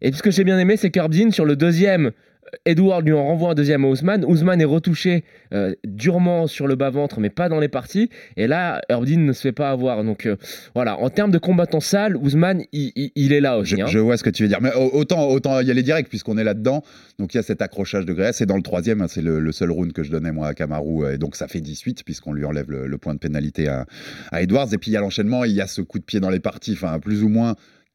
Et 0.00 0.12
ce 0.12 0.22
que 0.22 0.30
j'ai 0.30 0.44
bien 0.44 0.58
aimé, 0.58 0.76
c'est 0.76 0.90
qu'Herbdin, 0.90 1.30
sur 1.30 1.46
le 1.46 1.56
deuxième, 1.56 2.10
Edward 2.64 3.04
lui 3.04 3.12
en 3.12 3.24
renvoie 3.24 3.50
un 3.50 3.54
deuxième 3.54 3.84
à 3.84 3.88
Ousmane. 3.88 4.24
Ousmane 4.24 4.60
est 4.60 4.64
retouché 4.66 5.24
euh, 5.52 5.74
durement 5.84 6.46
sur 6.46 6.66
le 6.66 6.74
bas-ventre, 6.74 7.20
mais 7.20 7.30
pas 7.30 7.48
dans 7.48 7.60
les 7.60 7.68
parties. 7.68 8.10
Et 8.36 8.46
là, 8.46 8.80
Herbdin 8.88 9.18
ne 9.18 9.32
se 9.32 9.40
fait 9.42 9.52
pas 9.52 9.70
avoir. 9.70 10.02
Donc 10.04 10.26
euh, 10.26 10.36
voilà, 10.74 10.98
en 10.98 11.10
termes 11.10 11.30
de 11.30 11.38
combattant 11.38 11.80
sale, 11.80 12.16
Ousmane, 12.16 12.62
il, 12.72 12.92
il- 12.96 13.12
il 13.16 13.32
est 13.32 13.40
là 13.40 13.58
aussi. 13.58 13.76
Je, 13.76 13.82
hein. 13.82 13.86
je 13.86 13.98
vois 13.98 14.16
ce 14.16 14.24
que 14.24 14.30
tu 14.30 14.42
veux 14.42 14.48
dire. 14.48 14.60
Mais 14.60 14.72
au- 14.74 14.90
autant, 14.96 15.28
autant 15.28 15.60
y 15.60 15.70
aller 15.70 15.82
direct, 15.82 16.08
puisqu'on 16.08 16.38
est 16.38 16.44
là-dedans. 16.44 16.82
Donc 17.18 17.34
il 17.34 17.36
y 17.36 17.40
a 17.40 17.42
cet 17.42 17.62
accrochage 17.62 18.06
de 18.06 18.12
graisse. 18.12 18.40
Et 18.40 18.46
dans 18.46 18.56
le 18.56 18.62
troisième, 18.62 19.00
hein, 19.00 19.06
c'est 19.08 19.22
le, 19.22 19.40
le 19.40 19.52
seul 19.52 19.70
round 19.70 19.92
que 19.92 20.02
je 20.02 20.10
donnais 20.10 20.32
moi 20.32 20.48
à 20.48 20.54
Kamaru. 20.54 21.12
Et 21.14 21.18
donc 21.18 21.36
ça 21.36 21.48
fait 21.48 21.60
18, 21.60 22.04
puisqu'on 22.04 22.32
lui 22.32 22.44
enlève 22.44 22.70
le, 22.70 22.86
le 22.86 22.98
point 22.98 23.14
de 23.14 23.18
pénalité 23.18 23.68
à, 23.68 23.86
à 24.32 24.42
Edwards. 24.42 24.72
Et 24.72 24.78
puis 24.78 24.90
il 24.90 24.94
y 24.94 24.96
a 24.96 25.00
l'enchaînement, 25.00 25.44
il 25.44 25.52
y 25.52 25.60
a 25.60 25.66
ce 25.66 25.80
coup 25.80 25.98
de 25.98 26.04
pied 26.04 26.20
dans 26.20 26.30
les 26.30 26.40
parties, 26.40 26.72
enfin 26.72 26.98
plus 26.98 27.22
ou 27.22 27.28
moins 27.28 27.54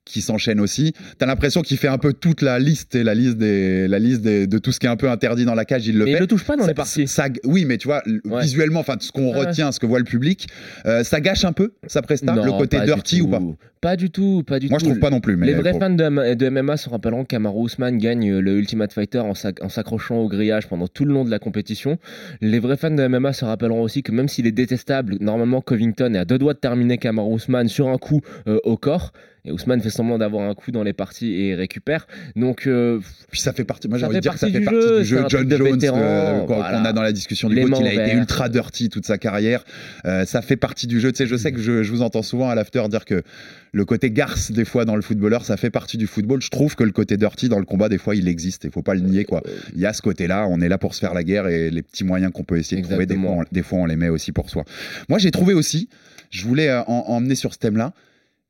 qui 0.09 0.21
s'enchaîne 0.21 0.59
aussi. 0.59 0.94
T'as 1.19 1.25
l'impression 1.27 1.61
qu'il 1.61 1.77
fait 1.77 1.88
un 1.88 1.97
peu 2.00 2.13
toute 2.13 2.41
la 2.41 2.57
liste 2.59 2.95
et 2.95 3.03
la 3.03 3.13
liste 3.13 3.38
des, 3.38 3.88
la 3.88 4.00
liste 4.00 4.21
des- 4.21 4.47
de 4.47 4.57
tout 4.57 4.71
ce 4.71 4.79
qui 4.79 4.88
est 4.88 4.89
un 4.89 4.95
peu 4.95 5.09
interdit 5.09 5.45
dans 5.45 5.56
la 5.56 5.65
cage, 5.65 5.88
il 5.88 5.97
le 5.97 6.06
mais 6.06 6.11
fait. 6.11 6.17
il 6.17 6.21
le 6.21 6.27
touche 6.27 6.44
pas 6.45 6.56
dans 6.56 6.63
Ça- 6.63 6.67
les 6.69 6.73
parties. 6.73 7.07
ça- 7.07 7.27
oui, 7.45 7.65
mais 7.65 7.77
tu 7.77 7.88
vois, 7.88 8.01
Ouais. 8.25 8.41
visuellement, 8.41 8.79
enfin, 8.79 8.95
ce 9.00 9.11
qu'on 9.11 9.31
retient, 9.31 9.71
ce 9.71 9.79
que 9.79 9.85
voit 9.85 10.00
le 10.00 10.06
public, 10.06 10.47
euh, 10.85 11.03
ça 11.03 11.21
gâche 11.21 11.45
un 11.45 11.53
peu 11.53 11.73
sa 11.88 12.01
presta, 12.01 12.33
le 12.35 12.51
côté 12.51 12.79
dirty 12.81 13.21
ou 13.21 13.27
pas? 13.27 13.39
Pas 13.81 13.95
du 13.95 14.09
tout, 14.09 14.44
pas 14.45 14.59
du 14.59 14.67
Moi, 14.67 14.77
tout. 14.77 14.85
je 14.85 14.89
trouve 14.89 15.00
pas 15.00 15.09
non 15.09 15.21
plus. 15.21 15.38
Mais 15.38 15.45
les 15.47 15.53
vrais 15.53 15.71
pour- 15.71 15.79
fans 15.79 15.89
de, 15.89 16.50
MMA 16.50 16.75
se 16.75 16.89
rappelleront 16.89 17.21
que 17.23 17.29
Kamaru 17.29 17.65
Usman 17.67 17.97
gagne 17.97 18.29
euh, 18.29 18.41
le 18.41 18.57
Ultimate 18.57 18.91
Fighter 18.91 19.19
en 19.19 19.33
s'accrochant 19.69 20.17
au 20.17 20.27
grillage 20.27 20.67
pendant 20.67 20.88
tout 20.89 21.06
le 21.06 21.13
long 21.13 21.23
de 21.23 21.29
la 21.31 21.39
compétition. 21.39 21.97
Les 22.41 22.59
vrais 22.59 22.75
fans 22.75 22.91
de 22.91 23.01
MMA 23.07 23.31
se 23.31 23.45
rappelleront 23.45 23.81
aussi 23.81 24.03
que 24.03 24.11
même 24.11 24.27
s'il 24.27 24.47
est 24.47 24.51
détestable, 24.51 25.15
normalement 25.21 25.61
Covington 25.61 26.13
est 26.13 26.17
à 26.17 26.25
deux 26.25 26.38
doigts 26.38 26.53
de 26.56 26.59
terminer 26.59 26.97
Kamaru 26.97 27.35
Usman 27.35 27.68
sur 27.69 27.87
un 27.87 27.97
coup 27.97 28.19
euh, 28.47 28.59
au 28.66 28.75
corps. 28.75 29.13
Et 29.45 29.51
Ousmane 29.51 29.81
fait 29.81 29.89
semblant 29.89 30.17
d'avoir 30.17 30.49
un 30.49 30.53
coup 30.53 30.71
dans 30.71 30.83
les 30.83 30.93
parties 30.93 31.33
et 31.33 31.55
récupère. 31.55 32.07
Donc, 32.35 32.67
euh, 32.67 32.99
Puis 33.31 33.39
ça 33.39 33.53
fait 33.53 33.63
partie, 33.63 33.87
moi 33.87 33.97
j'ai 33.97 34.05
envie 34.05 34.15
de 34.15 34.19
dire 34.21 34.33
que 34.33 34.39
ça 34.39 34.49
fait 34.49 34.59
partie 34.61 34.79
jeu, 34.81 34.97
du 34.99 35.05
jeu. 35.05 35.25
John 35.29 35.47
de 35.47 35.57
Jones, 35.57 35.79
euh, 35.83 36.39
qu'on 36.41 36.55
voilà. 36.55 36.81
a 36.83 36.93
dans 36.93 37.01
la 37.01 37.11
discussion 37.13 37.47
du 37.49 37.55
Les 37.55 37.65
mains 37.65 37.77
il 37.81 37.87
a 37.87 38.05
été 38.05 38.15
ultra 38.15 38.49
dirty 38.49 38.89
toute 38.89 39.05
sa 39.05 39.17
carrière. 39.17 39.63
Euh, 40.05 40.25
ça 40.25 40.41
fait 40.41 40.57
partie 40.57 40.87
du 40.87 40.99
jeu. 40.99 41.11
Tu 41.11 41.17
sais, 41.19 41.25
je 41.27 41.35
sais 41.37 41.51
que 41.51 41.59
je, 41.59 41.83
je 41.83 41.91
vous 41.91 42.01
entends 42.01 42.21
souvent 42.21 42.49
à 42.49 42.55
l'after 42.55 42.83
dire 42.89 43.05
que 43.05 43.23
le 43.71 43.85
côté 43.85 44.11
garce, 44.11 44.51
des 44.51 44.65
fois, 44.65 44.83
dans 44.85 44.95
le 44.95 45.01
footballeur, 45.01 45.45
ça 45.45 45.55
fait 45.55 45.69
partie 45.69 45.97
du 45.97 46.07
football. 46.07 46.41
Je 46.41 46.49
trouve 46.49 46.75
que 46.75 46.83
le 46.83 46.91
côté 46.91 47.17
dirty 47.17 47.49
dans 47.49 47.59
le 47.59 47.65
combat, 47.65 47.87
des 47.87 47.97
fois, 47.99 48.15
il 48.15 48.27
existe. 48.27 48.63
Il 48.65 48.71
faut 48.71 48.81
pas 48.81 48.95
le 48.95 49.01
nier, 49.01 49.25
quoi. 49.25 49.41
Il 49.73 49.79
y 49.79 49.85
a 49.85 49.93
ce 49.93 50.01
côté-là, 50.01 50.47
on 50.49 50.59
est 50.59 50.69
là 50.69 50.77
pour 50.77 50.95
se 50.95 50.99
faire 50.99 51.13
la 51.13 51.23
guerre 51.23 51.47
et 51.47 51.69
les 51.69 51.81
petits 51.81 52.03
moyens 52.03 52.31
qu'on 52.33 52.43
peut 52.43 52.57
essayer 52.57 52.81
de 52.81 52.87
trouver, 52.87 53.05
des 53.05 53.15
fois, 53.15 53.31
on, 53.31 53.43
des 53.51 53.63
fois, 53.63 53.79
on 53.79 53.85
les 53.85 53.95
met 53.95 54.09
aussi 54.09 54.31
pour 54.31 54.49
soi. 54.49 54.65
Moi, 55.07 55.19
j'ai 55.19 55.31
trouvé 55.31 55.53
aussi, 55.53 55.87
je 56.29 56.45
voulais 56.45 56.69
euh, 56.69 56.81
en- 56.87 57.05
emmener 57.09 57.35
sur 57.35 57.53
ce 57.53 57.59
thème-là, 57.59 57.93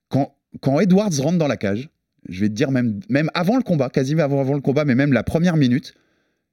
quand, 0.09 0.33
quand 0.61 0.79
Edwards 0.79 1.11
rentre 1.19 1.37
dans 1.37 1.47
la 1.47 1.57
cage, 1.57 1.89
je 2.27 2.41
vais 2.41 2.49
te 2.49 2.53
dire 2.53 2.71
même, 2.71 2.99
même 3.09 3.29
avant 3.33 3.57
le 3.57 3.63
combat, 3.63 3.89
quasiment 3.89 4.23
avant, 4.23 4.41
avant 4.41 4.55
le 4.55 4.61
combat, 4.61 4.85
mais 4.85 4.95
même 4.95 5.13
la 5.13 5.23
première 5.23 5.57
minute, 5.57 5.93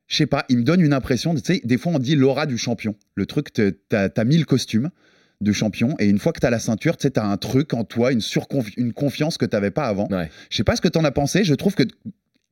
je 0.07 0.17
sais 0.17 0.27
pas, 0.27 0.45
il 0.49 0.59
me 0.59 0.63
donne 0.63 0.81
une 0.81 0.93
impression, 0.93 1.35
tu 1.35 1.41
sais, 1.43 1.61
des 1.65 1.79
fois 1.79 1.93
on 1.95 1.99
dit 1.99 2.15
l'aura 2.15 2.47
du 2.47 2.59
champion. 2.59 2.95
Le 3.15 3.27
truc, 3.27 3.53
t'as 3.53 4.09
as 4.15 4.25
mis 4.25 4.39
le 4.39 4.45
costume 4.45 4.91
de 5.41 5.53
champion 5.53 5.97
et 5.99 6.09
une 6.09 6.19
fois 6.19 6.33
que 6.33 6.41
t'as 6.41 6.51
la 6.51 6.59
ceinture, 6.59 6.97
tu 6.97 7.03
sais, 7.03 7.11
t'as 7.11 7.27
un 7.27 7.37
truc 7.37 7.75
en 7.75 7.85
toi, 7.85 8.13
une, 8.13 8.21
une 8.77 8.93
confiance 8.93 9.37
que 9.37 9.45
t'avais 9.45 9.73
pas 9.73 9.87
avant. 9.87 10.09
Ouais. 10.11 10.31
Je 10.51 10.57
sais 10.57 10.65
pas 10.65 10.77
ce 10.77 10.81
que 10.81 10.89
t'en 10.89 11.05
as 11.05 11.11
pensé, 11.11 11.45
je 11.45 11.55
trouve 11.55 11.75
que 11.75 11.83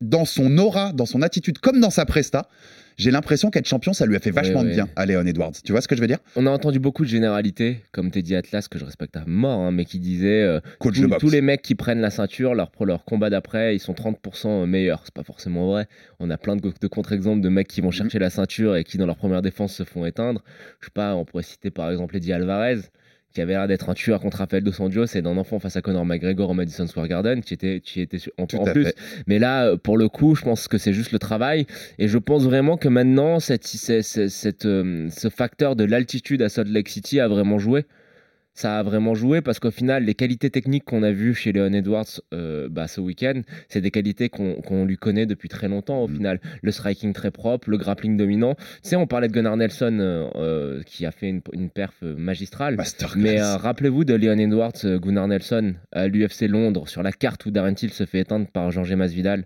dans 0.00 0.24
son 0.24 0.58
aura, 0.58 0.92
dans 0.92 1.06
son 1.06 1.22
attitude, 1.22 1.58
comme 1.58 1.80
dans 1.80 1.90
sa 1.90 2.04
presta, 2.04 2.48
j'ai 2.96 3.10
l'impression 3.10 3.50
qu'être 3.50 3.66
champion, 3.66 3.92
ça 3.92 4.06
lui 4.06 4.14
a 4.14 4.20
fait 4.20 4.30
vachement 4.30 4.62
de 4.62 4.68
ouais. 4.68 4.74
bien 4.74 4.88
à 4.94 5.04
Léon 5.04 5.26
Edwards. 5.26 5.52
Tu 5.64 5.72
vois 5.72 5.80
ce 5.80 5.88
que 5.88 5.96
je 5.96 6.00
veux 6.00 6.06
dire? 6.06 6.18
On 6.36 6.46
a 6.46 6.50
entendu 6.50 6.78
beaucoup 6.78 7.02
de 7.04 7.08
généralités, 7.08 7.80
comme 7.90 8.12
Teddy 8.12 8.36
Atlas, 8.36 8.68
que 8.68 8.78
je 8.78 8.84
respecte 8.84 9.16
à 9.16 9.24
mort, 9.26 9.58
hein, 9.60 9.72
mais 9.72 9.84
qui 9.84 9.98
disait 9.98 10.42
euh, 10.42 10.60
Coach 10.78 11.00
boxe. 11.00 11.18
tous 11.20 11.30
les 11.30 11.40
mecs 11.40 11.62
qui 11.62 11.74
prennent 11.74 12.00
la 12.00 12.10
ceinture, 12.10 12.54
leur, 12.54 12.70
pour 12.70 12.86
leur 12.86 13.04
combat 13.04 13.30
d'après, 13.30 13.74
ils 13.74 13.80
sont 13.80 13.94
30% 13.94 14.66
meilleurs. 14.66 15.00
C'est 15.04 15.14
pas 15.14 15.24
forcément 15.24 15.66
vrai. 15.72 15.88
On 16.20 16.30
a 16.30 16.36
plein 16.38 16.54
de, 16.54 16.72
de 16.80 16.86
contre-exemples 16.86 17.40
de 17.40 17.48
mecs 17.48 17.66
qui 17.66 17.80
Mhm. 17.80 17.86
vont 17.86 17.90
chercher 17.90 18.18
la 18.20 18.30
ceinture 18.30 18.76
et 18.76 18.84
qui, 18.84 18.96
dans 18.96 19.06
leur 19.06 19.16
première 19.16 19.42
défense, 19.42 19.74
se 19.74 19.82
font 19.82 20.04
éteindre. 20.04 20.44
Je 20.80 20.86
sais 20.86 20.92
pas, 20.94 21.16
on 21.16 21.24
pourrait 21.24 21.42
citer 21.42 21.70
par 21.72 21.90
exemple 21.90 22.16
Eddie 22.16 22.32
Alvarez, 22.32 22.78
qui 23.34 23.40
avait 23.40 23.52
l'air 23.54 23.66
d'être 23.66 23.90
un 23.90 23.94
tueur 23.94 24.20
contre 24.20 24.38
Rafael 24.38 24.62
Dos 24.62 24.80
Anjos 24.80 25.06
et 25.16 25.20
d'un 25.20 25.36
enfant 25.36 25.58
face 25.58 25.76
à 25.76 25.82
Conor 25.82 26.06
McGregor 26.06 26.48
au 26.50 26.54
Madison 26.54 26.86
Square 26.86 27.08
Garden, 27.08 27.42
qui 27.42 27.52
était, 27.52 27.80
qui 27.80 28.00
était 28.00 28.18
en, 28.38 28.46
plus. 28.46 28.84
fait. 28.84 28.96
Mais 29.26 29.40
là, 29.40 29.76
pour 29.76 29.98
le 29.98 30.08
coup, 30.08 30.36
je 30.36 30.42
pense 30.42 30.68
que 30.68 30.78
c'est 30.78 30.92
juste 30.92 31.10
le 31.10 31.18
travail. 31.18 31.66
Et 31.98 32.06
je 32.06 32.16
pense 32.18 32.44
vraiment 32.44 32.76
que 32.76 32.86
maintenant, 32.88 33.40
cette, 33.40 33.66
cette- 33.66 34.02
cette- 34.02 34.28
cette, 34.30 34.66
euh, 34.66 35.08
ce 35.10 35.28
facteur 35.28 35.74
de 35.74 35.82
l'altitude 35.84 36.42
à 36.42 36.48
Salt 36.48 36.70
Lake 36.70 36.88
City 36.88 37.18
a 37.18 37.26
vraiment 37.26 37.58
joué. 37.58 37.84
Ça 38.56 38.78
a 38.78 38.82
vraiment 38.84 39.14
joué 39.16 39.40
parce 39.40 39.58
qu'au 39.58 39.72
final, 39.72 40.04
les 40.04 40.14
qualités 40.14 40.48
techniques 40.48 40.84
qu'on 40.84 41.02
a 41.02 41.10
vues 41.10 41.34
chez 41.34 41.50
Leon 41.52 41.72
Edwards 41.72 42.06
euh, 42.32 42.68
bah, 42.70 42.86
ce 42.86 43.00
week-end, 43.00 43.42
c'est 43.68 43.80
des 43.80 43.90
qualités 43.90 44.28
qu'on 44.28 44.84
lui 44.84 44.96
connaît 44.96 45.26
depuis 45.26 45.48
très 45.48 45.66
longtemps 45.68 46.02
au 46.02 46.08
Mm. 46.08 46.14
final. 46.16 46.40
Le 46.62 46.70
striking 46.70 47.12
très 47.12 47.32
propre, 47.32 47.68
le 47.68 47.76
grappling 47.78 48.16
dominant. 48.16 48.54
Tu 48.54 48.90
sais, 48.90 48.96
on 48.96 49.08
parlait 49.08 49.26
de 49.28 49.32
Gunnar 49.32 49.56
Nelson 49.56 49.98
euh, 50.00 50.28
euh, 50.36 50.82
qui 50.86 51.04
a 51.04 51.10
fait 51.10 51.28
une, 51.28 51.40
une 51.52 51.68
perf 51.68 52.00
magistrale. 52.02 52.76
Mais 53.16 53.40
euh, 53.40 53.56
rappelez-vous 53.56 54.04
de 54.04 54.14
Leon 54.14 54.38
Edwards, 54.38 54.72
Gunnar 54.84 55.26
Nelson 55.26 55.74
à 55.90 56.06
l'UFC 56.06 56.42
Londres, 56.48 56.86
sur 56.88 57.02
la 57.02 57.10
carte 57.12 57.44
où 57.46 57.50
Darren 57.50 57.74
Till 57.74 57.90
se 57.92 58.06
fait 58.06 58.20
éteindre 58.20 58.46
par 58.46 58.70
Georges 58.70 58.94
Masvidal. 58.94 59.44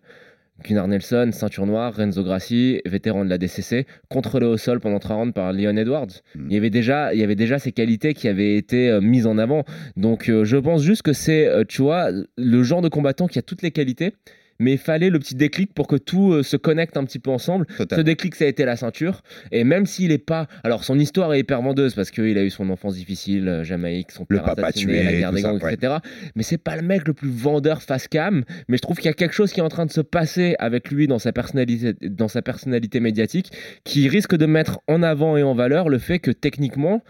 Gunnar 0.65 0.89
Nelson, 0.89 1.31
ceinture 1.33 1.67
noire, 1.67 1.95
Renzo 1.95 2.23
Grassi, 2.25 2.81
vétéran 2.85 3.25
de 3.25 3.31
la 3.31 3.39
DCC, 3.39 3.87
contrôlé 4.09 4.47
au 4.47 4.57
sol 4.57 4.81
pendant 4.81 4.99
3 4.99 5.17
rounds 5.17 5.33
par 5.33 5.53
Leon 5.53 5.77
Edwards. 5.77 6.09
Mm. 6.35 6.47
Il, 6.49 6.55
y 6.55 6.57
avait 6.57 6.71
déjà, 6.71 7.15
il 7.15 7.21
y 7.21 7.23
avait 7.23 7.37
déjà 7.37 7.59
ces 7.59 7.73
qualités 7.73 8.15
qui 8.15 8.29
avaient 8.29 8.57
été 8.57 8.91
euh, 8.91 9.01
mises 9.01 9.27
en 9.27 9.39
avant. 9.39 9.65
Donc 9.97 10.29
euh, 10.29 10.45
je 10.45 10.57
pense 10.57 10.83
juste 10.83 11.03
que 11.03 11.13
c'est, 11.13 11.47
euh, 11.47 11.65
tu 11.67 11.83
vois, 11.83 12.11
le 12.37 12.63
genre 12.63 12.83
de 12.83 12.89
combattant 12.89 13.29
qui 13.29 13.39
a 13.39 13.43
toutes 13.43 13.63
les 13.63 13.71
qualités, 13.71 14.15
mais 14.59 14.73
il 14.73 14.79
fallait 14.79 15.11
le 15.11 15.19
petit 15.19 15.35
déclic 15.35 15.73
pour 15.73 15.87
que 15.87 15.97
tout 15.97 16.33
euh, 16.33 16.43
se 16.43 16.57
connecte 16.57 16.97
un 16.97 17.05
petit 17.05 17.19
peu 17.19 17.31
ensemble. 17.31 17.67
Total. 17.77 17.99
Ce 17.99 18.03
déclic, 18.03 18.35
ça 18.35 18.45
a 18.45 18.49
été 18.49 18.65
la 18.65 18.77
ceinture. 18.77 19.23
Et 19.53 19.65
même 19.65 19.87
s'il 19.87 20.11
est 20.11 20.19
pas. 20.19 20.49
Alors, 20.65 20.85
son 20.85 20.99
histoire 20.99 21.33
est 21.35 21.41
hyper 21.41 21.63
vendeuse 21.63 21.95
parce 21.95 22.11
qu'il 22.11 22.37
a 22.37 22.43
eu 22.43 22.51
son 22.51 22.71
enfance 22.71 22.95
difficile, 22.95 23.49
euh, 23.49 23.65
Jamaïque, 23.65 24.11
son 24.11 24.27
Le 24.29 24.39
père 24.39 24.47
papa 24.47 24.69
assassiné, 24.69 24.93
tué, 24.93 25.03
la 25.05 25.13
guerre 25.13 25.33
des 25.33 25.43
ça, 25.43 25.49
gangs, 25.49 25.63
ouais. 25.63 25.75
etc. 25.75 25.97
Mais 26.35 26.43
c'est 26.43 26.59
pas 26.59 26.77
le 26.77 26.83
mec 26.83 27.07
le 27.07 27.15
plus 27.15 27.31
vendeur 27.31 27.83
face 27.83 28.09
cam. 28.09 28.45
Mais 28.69 28.77
je 28.77 28.83
trouve 28.83 28.97
qu'il 28.97 29.07
y 29.07 29.11
a 29.11 29.15
quelque 29.15 29.35
chose 29.35 29.53
qui 29.53 29.61
est 29.61 29.65
en 29.65 29.69
train 29.69 29.87
de 29.87 29.93
se 29.93 30.01
passer 30.01 30.57
avec 30.59 30.91
lui 30.91 31.07
dans 31.07 31.19
sa 31.19 31.33
personnalité, 31.33 31.95
dans 32.03 32.29
sa 32.29 32.43
personnalité 32.43 33.01
médiatique 33.01 33.53
qui 33.85 34.09
risque 34.09 34.37
de 34.37 34.47
mettre 34.47 34.81
en 34.89 35.03
avant 35.03 35.37
et 35.37 35.43
en 35.43 35.55
valeur 35.55 35.89
le 35.89 35.99
fait 35.99 36.19
que 36.19 36.31
techniquement. 36.31 37.03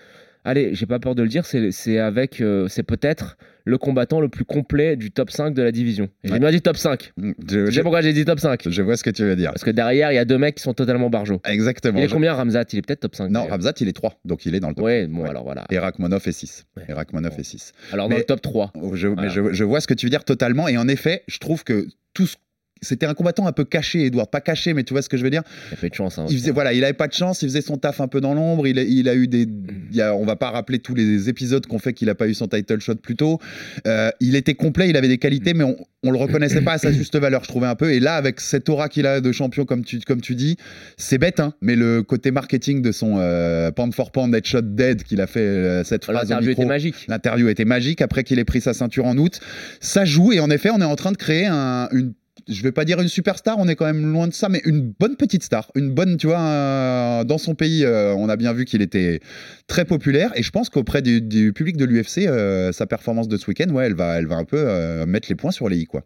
Allez, 0.49 0.75
j'ai 0.75 0.87
pas 0.87 0.99
peur 0.99 1.15
de 1.15 1.23
le 1.23 1.29
dire, 1.29 1.45
c'est 1.45 1.99
avec, 1.99 2.41
euh, 2.41 2.69
c'est 2.69 2.83
peut-être 2.83 3.37
le 3.67 3.77
combattant 3.77 4.19
le 4.19 4.31
plus 4.31 4.47
complet 4.47 4.97
du 4.97 5.11
top 5.11 5.31
5 5.31 5.53
de 5.53 5.61
la 5.61 5.73
division. 5.73 6.09
J'ai 6.25 6.33
Ouais. 6.33 6.39
bien 6.41 6.51
dit 6.51 6.63
top 6.63 6.79
5. 6.79 7.13
Mm, 7.19 7.33
Je, 7.51 7.71
sais 7.71 7.83
pourquoi 7.83 8.01
j'ai 8.01 8.15
dit 8.15 8.25
top 8.25 8.41
5 8.41 8.67
je 8.67 8.81
vois 8.81 8.97
ce 8.97 9.05
que 9.05 9.11
tu 9.11 9.25
veux 9.25 9.37
dire. 9.37 9.51
Parce 9.51 9.63
que 9.63 9.71
derrière, 9.71 10.11
il 10.11 10.15
y 10.15 10.19
a 10.19 10.25
deux 10.25 10.39
mecs 10.39 10.55
qui 10.55 10.63
sont 10.63 10.73
totalement 10.73 11.11
barjots. 11.11 11.43
Exactement. 11.45 11.99
Il 11.99 12.05
est 12.05 12.09
Je- 12.09 12.15
combien 12.15 12.33
Ramzat? 12.33 12.65
Il 12.73 12.79
est 12.79 12.83
peut-être 12.83 13.01
top 13.01 13.15
5. 13.15 13.29
Non. 13.31 13.47
Ramzat, 13.47 13.75
il 13.81 13.89
est 13.89 13.93
3, 13.93 14.15
donc 14.25 14.47
il 14.47 14.55
est 14.55 14.61
dans 14.61 14.71
le 14.71 14.75
top. 14.75 14.87
Ouais, 14.87 15.07
bon, 15.07 15.25
Ouais. 15.25 15.29
alors 15.29 15.45
voilà. 15.45 15.67
Et 15.71 15.79
Rachmanov 15.79 16.27
est 16.27 16.33
6. 16.33 16.65
Ouais. 16.79 16.85
Et 16.89 16.95
Rachmanov 16.95 17.39
est 17.39 17.43
6. 17.45 17.73
Alors 17.93 18.09
dans 18.09 18.15
Mais- 18.15 18.21
le 18.21 18.25
top 18.25 18.41
3. 18.41 18.73
Oh, 18.75 18.93
Je, 18.97 19.09
Voilà. 19.09 19.23
mais 19.25 19.29
je, 19.29 19.53
je 19.53 19.65
vois 19.65 19.83
ce 19.83 19.87
que 19.87 19.93
tu 19.93 20.07
veux 20.07 20.11
dire 20.11 20.25
totalement. 20.25 20.67
Et 20.67 20.79
en 20.79 20.89
effet, 20.89 21.25
je 21.29 21.37
trouve 21.39 21.63
que 21.63 21.87
tout 22.15 22.27
ce- 22.27 22.37
C'était 22.81 23.07
un 23.07 23.15
combattant 23.15 23.47
un 23.47 23.53
peu 23.53 23.65
caché, 23.65 24.07
Edouard. 24.07 24.29
Pas 24.29 24.41
caché, 24.41 24.75
mais 24.75 24.85
tu 24.85 24.95
vois 24.95 25.03
ce 25.03 25.09
que 25.09 25.17
je 25.17 25.25
veux 25.25 25.31
dire 25.31 25.43
Il 25.71 25.75
a 25.75 25.77
fait 25.77 25.89
de 25.91 25.95
chance. 25.95 26.19
Hein, 26.19 26.27
il 26.31 26.39
faisait, 26.39 26.51
voilà, 26.51 26.73
il 26.73 26.85
avait 26.85 26.93
pas 26.93 27.09
de 27.09 27.13
chance, 27.13 27.43
il 27.43 27.49
faisait 27.49 27.61
son 27.61 27.77
taf 27.77 28.01
un 28.01 28.09
peu 28.09 28.21
dans 28.21 28.35
l'ombre. 28.35 28.67
Il, 28.67 28.79
a- 28.79 28.83
il 28.83 29.09
a 29.09 29.15
eu 29.15 29.27
des. 29.29 29.47
il 29.93 30.01
a- 30.01 30.15
on 30.15 30.25
va 30.25 30.37
pas 30.37 30.51
rappeler 30.51 30.79
tous 30.79 30.95
les 30.95 31.29
épisodes 31.29 31.67
qu'on 31.67 31.79
fait 31.79 31.93
qu'il 31.93 32.09
a 32.11 32.15
pas 32.15 32.29
eu 32.29 32.35
son 32.35 32.47
title 32.49 32.81
shot 32.81 32.97
plus 32.97 33.17
tôt. 33.17 33.39
Euh, 33.87 34.11
il 34.21 34.37
était 34.37 34.55
complet, 34.55 34.89
il 34.89 34.97
avait 34.97 35.09
des 35.09 35.19
qualités, 35.19 35.55
mais 35.55 35.65
on, 35.65 35.77
on 36.05 36.11
le 36.11 36.19
reconnaissait 36.19 36.61
pas 36.63 36.75
à 36.75 36.79
sa 36.79 36.93
juste 36.93 37.17
valeur, 37.17 37.43
je 37.43 37.49
trouvais 37.49 37.67
un 37.67 37.75
peu. 37.75 37.93
Et 37.93 38.01
là, 38.01 38.15
avec 38.15 38.41
cette 38.41 38.69
aura 38.69 38.89
qu'il 38.89 39.07
a 39.07 39.21
de 39.21 39.33
champion, 39.33 39.65
comme 39.65 39.85
tu, 39.85 39.99
comme 40.01 40.21
tu 40.21 40.35
dis, 40.37 40.57
c'est 40.97 41.19
bête, 41.19 41.41
hein, 41.41 41.55
mais 41.61 41.75
le 41.77 42.03
côté 42.03 42.31
marketing 42.31 42.83
de 42.83 42.93
son 42.93 43.17
euh, 43.19 43.71
pound 43.73 43.93
for 43.95 44.13
pound 44.13 44.35
headshot 44.35 44.61
dead 44.63 45.03
qu'il 45.03 45.21
a 45.21 45.27
fait 45.27 45.41
euh, 45.41 45.85
cette 45.85 46.05
phrase 46.05 46.29
L'interview 46.29 46.51
était 46.53 46.63
magique. 46.69 46.95
L'interview 47.09 47.49
était 47.49 47.65
magique 47.65 48.01
après 48.03 48.23
qu'il 48.25 48.39
ait 48.39 48.45
pris 48.45 48.61
sa 48.61 48.75
ceinture 48.75 49.07
en 49.07 49.17
août. 49.19 49.41
Ça 49.81 50.05
joue 50.05 50.33
et 50.33 50.41
en 50.41 50.51
effet, 50.51 50.71
on 50.71 50.81
est 50.81 50.85
en 50.85 50.97
train 50.97 51.13
de 51.13 51.17
créer 51.17 51.47
un- 51.47 51.89
une. 51.93 52.13
Je 52.49 52.63
vais 52.63 52.73
pas 52.73 52.85
dire 52.85 53.01
une 53.01 53.09
superstar, 53.09 53.59
on 53.59 53.69
est 53.69 53.77
quand 53.77 53.85
même 53.85 54.11
loin 54.11 54.27
de 54.27 54.33
ça, 54.33 54.49
mais 54.49 54.61
une 54.65 54.93
bonne 54.99 55.17
petite 55.17 55.43
star, 55.43 55.71
une 55.75 55.91
bonne, 55.91 56.17
tu 56.17 56.27
vois, 56.27 56.41
euh, 56.41 57.25
dans 57.25 57.39
son 57.39 57.55
pays, 57.55 57.85
euh, 57.85 58.15
on 58.15 58.29
a 58.29 58.37
bien 58.37 58.53
vu 58.53 58.65
qu'il 58.65 58.81
était 58.81 59.21
très 59.67 59.85
populaire 59.85 60.33
et 60.35 60.43
je 60.43 60.51
pense 60.51 60.71
qu'auprès 60.71 61.03
du, 61.03 61.21
du 61.21 61.53
public 61.53 61.77
de 61.77 61.85
l'UFC, 61.85 62.27
euh, 62.27 62.73
sa 62.73 62.87
performance 62.87 63.29
de 63.29 63.37
ce 63.37 63.47
week-end, 63.49 63.69
ouais, 63.71 63.87
elle 63.87 63.95
va, 63.95 64.19
elle 64.19 64.27
va 64.27 64.37
un 64.37 64.45
peu 64.45 65.05
mettre 65.07 65.29
les 65.29 65.35
points 65.35 65.51
sur 65.51 65.69
les 65.69 65.79
i, 65.79 65.85
quoi. 65.85 66.05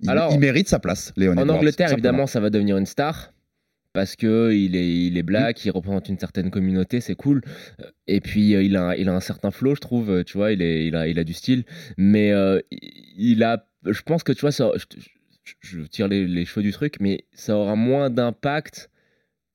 Il, 0.00 0.10
Alors, 0.10 0.32
il 0.32 0.40
mérite 0.40 0.68
sa 0.68 0.78
place, 0.78 1.12
Léon 1.16 1.36
En 1.36 1.48
Angleterre, 1.48 1.92
évidemment, 1.92 2.26
ça 2.26 2.40
va 2.40 2.50
devenir 2.50 2.76
une 2.78 2.86
star. 2.86 3.32
Parce 3.94 4.16
que 4.16 4.52
il 4.52 4.74
est, 4.74 5.06
il 5.06 5.18
est 5.18 5.22
black, 5.22 5.62
il 5.66 5.70
représente 5.70 6.08
une 6.08 6.18
certaine 6.18 6.50
communauté, 6.50 7.02
c'est 7.02 7.14
cool. 7.14 7.42
Et 8.06 8.22
puis 8.22 8.52
il 8.52 8.74
a, 8.74 8.96
il 8.96 9.06
a 9.10 9.14
un 9.14 9.20
certain 9.20 9.50
flow, 9.50 9.74
je 9.74 9.80
trouve. 9.82 10.24
Tu 10.24 10.38
vois, 10.38 10.52
il, 10.52 10.62
est, 10.62 10.86
il, 10.86 10.96
a, 10.96 11.06
il 11.08 11.18
a 11.18 11.24
du 11.24 11.34
style. 11.34 11.64
Mais 11.98 12.32
euh, 12.32 12.58
il 12.70 13.42
a, 13.42 13.66
je 13.84 14.00
pense 14.00 14.22
que 14.22 14.32
tu 14.32 14.40
vois, 14.40 14.50
ça, 14.50 14.70
je, 14.76 14.86
je- 15.60 15.82
tire 15.82 16.08
les, 16.08 16.26
les 16.26 16.44
cheveux 16.44 16.62
du 16.62 16.72
truc, 16.72 16.96
mais 17.00 17.24
ça 17.32 17.56
aura 17.56 17.76
moins 17.76 18.10
d'impact. 18.10 18.90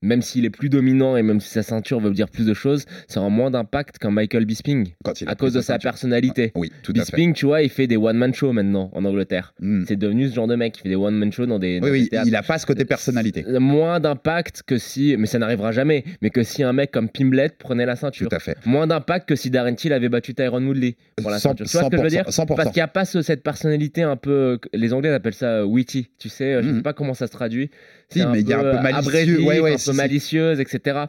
Même 0.04 0.22
s'il 0.22 0.46
est 0.46 0.51
plus 0.51 0.70
dominant 0.70 1.18
et 1.18 1.24
même 1.24 1.39
si 1.39 1.50
sa 1.50 1.63
ceinture 1.63 2.00
veut 2.00 2.12
dire 2.12 2.30
plus 2.30 2.46
de 2.46 2.54
choses, 2.54 2.86
ça 3.08 3.20
aura 3.20 3.30
moins 3.30 3.50
d'impact 3.50 3.98
qu'un 3.98 4.12
Michael 4.12 4.46
Bisping 4.46 4.89
Quand 5.04 5.20
il 5.22 5.27
à 5.27 5.34
cause 5.34 5.54
de 5.54 5.60
sa 5.62 5.74
ceinture. 5.74 5.89
personnalité. 5.89 6.51
Oui, 6.56 6.72
tout 6.84 6.92
à 6.92 6.96
fait. 6.96 7.01
Bisping, 7.01 7.34
tu 7.34 7.48
vois, 7.48 7.63
il 7.63 7.70
fait 7.70 7.88
des 7.88 7.98
one-man 7.98 8.32
shows 8.34 8.54
maintenant 8.54 8.92
en 8.94 9.06
Angleterre. 9.06 9.56
Mm. 9.60 9.86
C'est 9.88 9.96
devenu 9.96 10.30
ce 10.30 10.36
genre 10.36 10.46
de 10.48 10.56
mec 10.56 10.74
qui 10.74 10.82
fait 10.82 10.89
des 10.89 10.96
one-man 10.96 11.32
shows 11.32 11.48
dans 11.48 11.58
des, 11.58 11.80
dans 11.80 11.88
Oui, 11.88 11.94
des 11.94 12.00
oui, 12.04 12.10
théâtres. 12.10 12.27
il 12.27 12.36
a 12.36 12.44
pas 12.44 12.60
ce 12.60 12.68
côté 12.68 12.86
personnalité. 12.86 13.44
Euh, 13.48 13.60
Moins 13.60 14.00
d'impact 14.00 14.62
que 14.68 14.77
si, 14.77 15.16
mais 15.18 15.25
ça 15.25 15.39
n'arrivera 15.39 15.72
jamais, 15.72 16.04
mais 16.22 16.30
que 16.30 16.44
si 16.44 16.62
un 16.62 16.74
mec 16.74 16.92
comme 16.92 17.10
Pimblet 17.10 17.50
prenait 17.58 17.86
la 17.88 17.96
Tout 17.96 18.01
ceinture. 18.01 18.27
à 18.32 18.39
fait. 18.39 18.56
Moins 18.68 18.86
d'impact 18.86 19.27
que 19.27 19.36
si 19.36 19.50
Darren 19.50 19.74
Till 19.74 19.94
avait 19.94 20.10
battu 20.10 20.36
Tyron 20.36 20.63
Woodley 20.63 20.96
pour 21.16 21.32
la 21.32 21.38
100%, 21.38 21.42
ceinture. 21.42 21.66
Tu 21.66 21.72
vois 21.77 21.84
ce 21.86 21.89
que 21.89 21.98
je 21.98 22.01
veux 22.04 22.10
dire 22.10 22.25
100%. 22.30 22.56
Parce 22.56 22.70
qu'il 22.70 22.80
n'y 22.80 22.84
a 22.84 22.88
pas 22.88 23.06
ce- 23.06 23.24
cette 23.24 23.42
personnalité 23.42 24.04
un 24.04 24.16
peu. 24.16 24.60
Les 24.74 24.94
Anglais 24.94 25.10
appellent 25.10 25.34
ça 25.34 25.48
euh, 25.62 25.63
witty. 25.63 26.10
Tu 26.20 26.30
sais, 26.30 26.54
euh, 26.54 26.62
je 26.62 26.70
Mhm. 26.70 26.75
sais 26.77 26.82
pas 26.84 26.94
comment 26.94 27.16
ça 27.16 27.25
se 27.25 27.32
traduit. 27.32 27.72
Si, 28.10 28.26
mais 28.26 28.40
il 28.40 28.48
y 28.48 28.54
a 28.54 28.60
un 28.60 28.62
peu 28.62 28.82
malicieux. 28.82 29.10
abrasif, 29.10 29.46
Ouais, 29.46 29.60
ouais, 29.60 29.74
un 29.74 29.78
si, 29.78 29.86
peu 29.88 29.92
si. 29.92 29.98
malicieuse, 29.98 30.60
etc. 30.62 31.00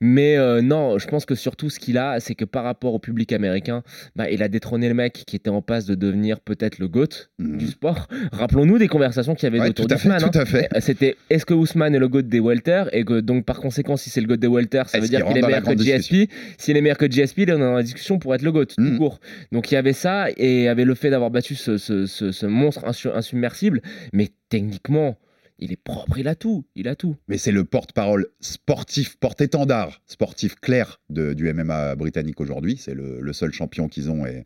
Mais 0.00 0.36
euh, 0.36 0.60
non, 0.62 0.98
je 0.98 1.06
pense 1.06 1.24
que 1.24 1.36
surtout 1.36 1.70
ce 1.70 1.78
qu'il 1.78 1.96
a, 1.96 2.18
c'est 2.18 2.34
que 2.34 2.44
par 2.44 2.64
rapport 2.64 2.92
au 2.92 2.98
public 2.98 3.32
américain, 3.32 3.84
bah, 4.16 4.28
il 4.30 4.42
a 4.42 4.48
détrôné 4.48 4.88
le 4.88 4.94
mec 4.94 5.12
qui 5.12 5.36
était 5.36 5.48
en 5.50 5.62
passe 5.62 5.86
de 5.86 5.94
devenir 5.94 6.40
peut-être 6.40 6.78
le 6.80 6.88
GOAT 6.88 7.28
Mhm. 7.38 7.56
du 7.58 7.66
sport. 7.68 8.08
Rappelons-nous 8.32 8.78
des 8.78 8.88
conversations 8.88 9.34
qu'il 9.36 9.44
y 9.44 9.46
avait 9.46 9.60
Ouais, 9.60 9.68
autour 9.68 9.86
tout 9.86 9.94
à 9.94 9.96
fait, 9.96 10.08
d'Ousmane. 10.08 10.24
hein. 10.24 10.30
tout 10.32 10.38
à 10.40 10.44
fait. 10.44 10.68
C'était 10.80 11.16
est-ce 11.30 11.46
que 11.46 11.54
Ousmane 11.54 11.94
est 11.94 11.98
le 12.00 12.08
GOAT 12.08 12.22
des 12.22 12.40
welter 12.40 12.84
et 12.92 13.04
que 13.04 13.20
donc 13.20 13.44
par 13.44 13.60
conséquent 13.60 13.96
si 13.96 14.10
c'est 14.10 14.20
le 14.20 14.26
GOAT 14.26 14.38
des 14.38 14.48
welter 14.48 14.82
ça 14.88 14.98
veut 14.98 15.06
dire 15.08 15.24
qu'il 15.24 15.38
est 15.38 15.42
meilleur 15.42 15.62
que 15.62 15.76
GSP 15.76 16.28
s'il 16.58 16.76
est 16.76 16.80
meilleur 16.80 16.98
que 16.98 17.06
GSP 17.08 17.38
il 17.42 17.50
est 17.50 17.58
dans 17.58 17.74
la 17.74 17.82
discussion 17.84 18.18
pour 18.18 18.34
être 18.34 18.42
le 18.42 18.50
GOAT 18.50 18.66
tout 18.76 18.96
court 18.98 19.20
donc 19.52 19.70
il 19.70 19.74
y 19.74 19.78
avait 19.78 19.92
ça 19.92 20.30
et 20.36 20.58
il 20.58 20.62
y 20.64 20.68
avait 20.68 20.84
le 20.84 20.94
fait 20.94 21.10
d'avoir 21.10 21.30
battu 21.30 21.54
ce, 21.54 21.78
ce- 21.78 22.06
ce- 22.06 22.32
ce 22.32 22.46
monstre 22.46 22.84
insu- 22.86 23.12
insubmersible 23.14 23.82
mais 24.12 24.30
techniquement 24.48 25.16
il 25.60 25.72
est 25.72 25.76
propre 25.82 26.18
il 26.18 26.26
a 26.26 26.34
tout 26.34 26.64
il 26.74 26.88
a 26.88 26.96
tout 26.96 27.16
mais 27.28 27.38
c'est 27.38 27.52
le 27.52 27.64
porte-parole 27.64 28.26
sportif, 28.40 29.16
porte-étendard 29.18 30.00
sportif 30.06 30.54
clair 30.56 31.00
de- 31.10 31.32
du 31.34 31.52
MMA 31.52 31.94
britannique 31.96 32.40
aujourd'hui. 32.40 32.76
C'est 32.78 32.94
le, 32.94 33.20
le 33.20 33.32
seul 33.32 33.52
champion 33.52 33.88
qu'ils 33.88 34.10
ont 34.10 34.26
et, 34.26 34.44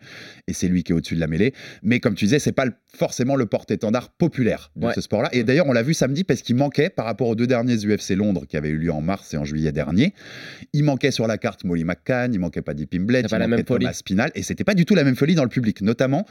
et 0.48 0.52
c'est 0.52 0.68
lui 0.68 0.82
qui 0.82 0.92
est 0.92 0.94
au-dessus 0.94 1.14
de 1.14 1.20
la 1.20 1.26
mêlée. 1.26 1.54
Mais 1.82 2.00
comme 2.00 2.14
tu 2.14 2.24
disais, 2.26 2.38
c'est 2.38 2.52
pas 2.52 2.64
le- 2.66 2.74
forcément 2.86 3.36
le 3.36 3.46
porte-étendard 3.46 4.10
populaire 4.10 4.70
de 4.76 4.86
Ouais. 4.86 4.92
ce 4.94 5.00
sport-là. 5.00 5.28
Et 5.32 5.44
d'ailleurs, 5.44 5.66
on 5.66 5.72
l'a 5.72 5.82
vu 5.82 5.94
samedi 5.94 6.24
parce 6.24 6.42
qu'il 6.42 6.56
manquait 6.56 6.90
par 6.90 7.04
rapport 7.06 7.28
aux 7.28 7.34
deux 7.34 7.46
derniers 7.46 7.76
UFC 7.86 8.10
Londres 8.16 8.44
qui 8.46 8.56
avaient 8.56 8.68
eu 8.70 8.78
lieu 8.78 8.92
en 8.92 9.00
mars 9.00 9.32
et 9.34 9.36
en 9.36 9.44
juillet 9.44 9.72
dernier. 9.72 10.14
Il 10.72 10.84
manquait 10.84 11.10
sur 11.10 11.26
la 11.26 11.38
carte 11.38 11.64
Molly 11.64 11.84
McCann, 11.84 12.34
il 12.34 12.40
manquait 12.40 12.62
Paddy 12.62 12.86
Pimblett, 12.86 13.22
C'est 13.22 13.28
il 13.28 13.30
pas 13.30 13.38
la 13.38 13.46
manquait 13.46 13.56
même 13.62 13.66
folie. 13.66 13.84
Thomas 13.84 13.92
Spinal 13.94 14.30
et 14.34 14.42
c'était 14.42 14.64
pas 14.64 14.74
du 14.74 14.84
tout 14.84 14.94
la 14.94 15.04
même 15.04 15.16
folie 15.16 15.34
dans 15.34 15.44
le 15.44 15.48
public. 15.48 15.80
Notamment, 15.82 16.26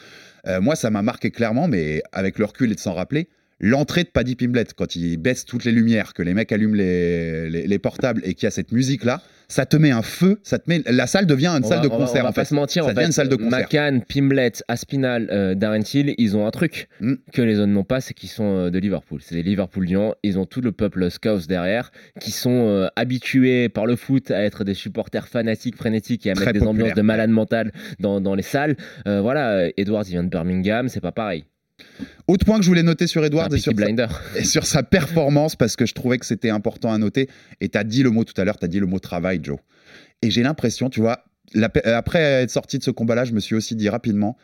euh, 0.47 0.61
moi, 0.61 0.75
ça 0.75 0.89
m'a 0.89 1.01
marqué 1.01 1.31
clairement, 1.31 1.67
mais 1.67 2.01
avec 2.11 2.37
le 2.39 2.45
recul 2.45 2.71
et 2.71 2.75
de 2.75 2.79
s'en 2.79 2.93
rappeler. 2.93 3.29
L'entrée 3.59 4.03
de 4.03 4.09
Paddy 4.09 4.35
Pimblett, 4.35 4.73
quand 4.73 4.95
il 4.95 5.17
baisse 5.17 5.45
toutes 5.45 5.63
les 5.63 5.71
lumières, 5.71 6.13
que 6.13 6.21
les 6.23 6.33
mecs 6.33 6.51
allument 6.51 6.75
les, 6.75 7.49
les- 7.49 7.67
les 7.67 7.79
portables 7.79 8.21
et 8.25 8.33
qu'il 8.33 8.43
y 8.43 8.47
a 8.47 8.51
cette 8.51 8.71
musique-là, 8.71 9.21
ça 9.47 9.65
te 9.65 9.77
met 9.77 9.91
un 9.91 10.01
feu, 10.01 10.39
ça 10.43 10.57
te 10.57 10.69
met, 10.69 10.81
la 10.89 11.05
salle 11.05 11.27
devient 11.27 11.47
une 11.49 11.63
On 11.63 11.67
salle 11.67 11.77
va- 11.79 11.83
de 11.83 11.89
on 11.89 11.97
va- 11.97 12.05
concert 12.05 12.21
on 12.21 12.23
va 12.23 12.29
en 12.29 12.33
pas 12.33 12.43
fait. 12.43 12.49
se 12.49 12.55
mentir 12.55 12.83
ça 12.83 12.89
en 12.89 12.93
devient 12.93 13.01
fait 13.01 13.05
une 13.07 13.11
salle 13.11 13.29
de 13.29 13.35
concert. 13.35 13.59
McCann 13.59 14.01
Pimblet 14.01 14.51
Aspinal 14.67 15.29
euh, 15.31 15.53
Darren 15.53 15.83
Till 15.83 16.15
ils 16.17 16.35
ont 16.35 16.47
un 16.47 16.51
truc 16.51 16.87
Mm. 17.01 17.13
que 17.31 17.41
les 17.41 17.59
autres 17.59 17.67
n'ont 17.71 17.83
pas 17.83 18.01
c'est 18.01 18.13
qu'ils 18.13 18.29
sont 18.29 18.57
euh, 18.57 18.69
de 18.71 18.79
Liverpool 18.79 19.19
c'est 19.23 19.35
des 19.35 19.43
Liverpooliens 19.43 20.13
ils 20.23 20.39
ont 20.39 20.45
tout 20.45 20.61
le 20.61 20.71
peuple 20.71 21.11
scouse 21.11 21.47
derrière 21.47 21.91
qui 22.19 22.31
sont 22.31 22.67
euh, 22.67 22.87
habitués 22.95 23.69
par 23.69 23.85
le 23.85 23.95
foot 23.95 24.31
à 24.31 24.41
être 24.41 24.63
des 24.63 24.73
supporters 24.73 25.27
fanatiques 25.27 25.75
frénétiques 25.77 26.25
et 26.25 26.31
à 26.31 26.33
Très 26.33 26.45
mettre 26.47 26.59
des 26.59 26.65
ambiances 26.65 26.93
de 26.95 27.01
malade 27.01 27.29
mental 27.29 27.71
dans, 27.99 28.19
dans 28.21 28.33
les 28.35 28.43
salles 28.43 28.75
voilà 29.05 29.67
Edwards 29.77 30.03
il 30.07 30.11
vient 30.11 30.23
de 30.23 30.29
Birmingham 30.29 30.89
c'est 30.89 31.01
pas 31.01 31.11
pareil 31.11 31.43
Autre 32.27 32.45
point 32.45 32.57
que 32.57 32.63
je 32.63 32.69
voulais 32.69 32.83
noter 32.83 33.07
sur 33.07 33.23
Edwards 33.23 33.51
Un 33.51 33.55
et 33.55 33.59
sur, 33.59 33.73
sa, 33.77 33.85
et 34.35 34.43
sur 34.43 34.65
sa 34.65 34.83
performance, 34.83 35.55
parce 35.55 35.75
que 35.75 35.85
je 35.85 35.93
trouvais 35.93 36.17
que 36.17 36.25
c'était 36.25 36.49
important 36.49 36.91
à 36.91 36.97
noter. 36.97 37.29
Et 37.61 37.69
tu 37.69 37.77
as 37.77 37.83
dit 37.83 38.03
le 38.03 38.11
mot 38.11 38.23
tout 38.23 38.39
à 38.39 38.45
l'heure, 38.45 38.57
tu 38.57 38.65
as 38.65 38.69
dit 38.69 38.79
le 38.79 38.85
mot 38.85 38.99
travail, 38.99 39.39
Joe. 39.41 39.57
Et 40.21 40.31
j'ai 40.31 40.43
l'impression, 40.43 40.89
tu 40.89 41.01
vois, 41.01 41.25
la 41.53 41.69
euh, 41.85 41.97
après 41.97 42.19
être 42.19 42.49
sorti 42.49 42.77
de 42.77 42.83
ce 42.83 42.91
combat-là, 42.91 43.25
je 43.25 43.33
me 43.33 43.39
suis 43.39 43.55
aussi 43.55 43.75
dit 43.75 43.89
rapidement, 43.89 44.37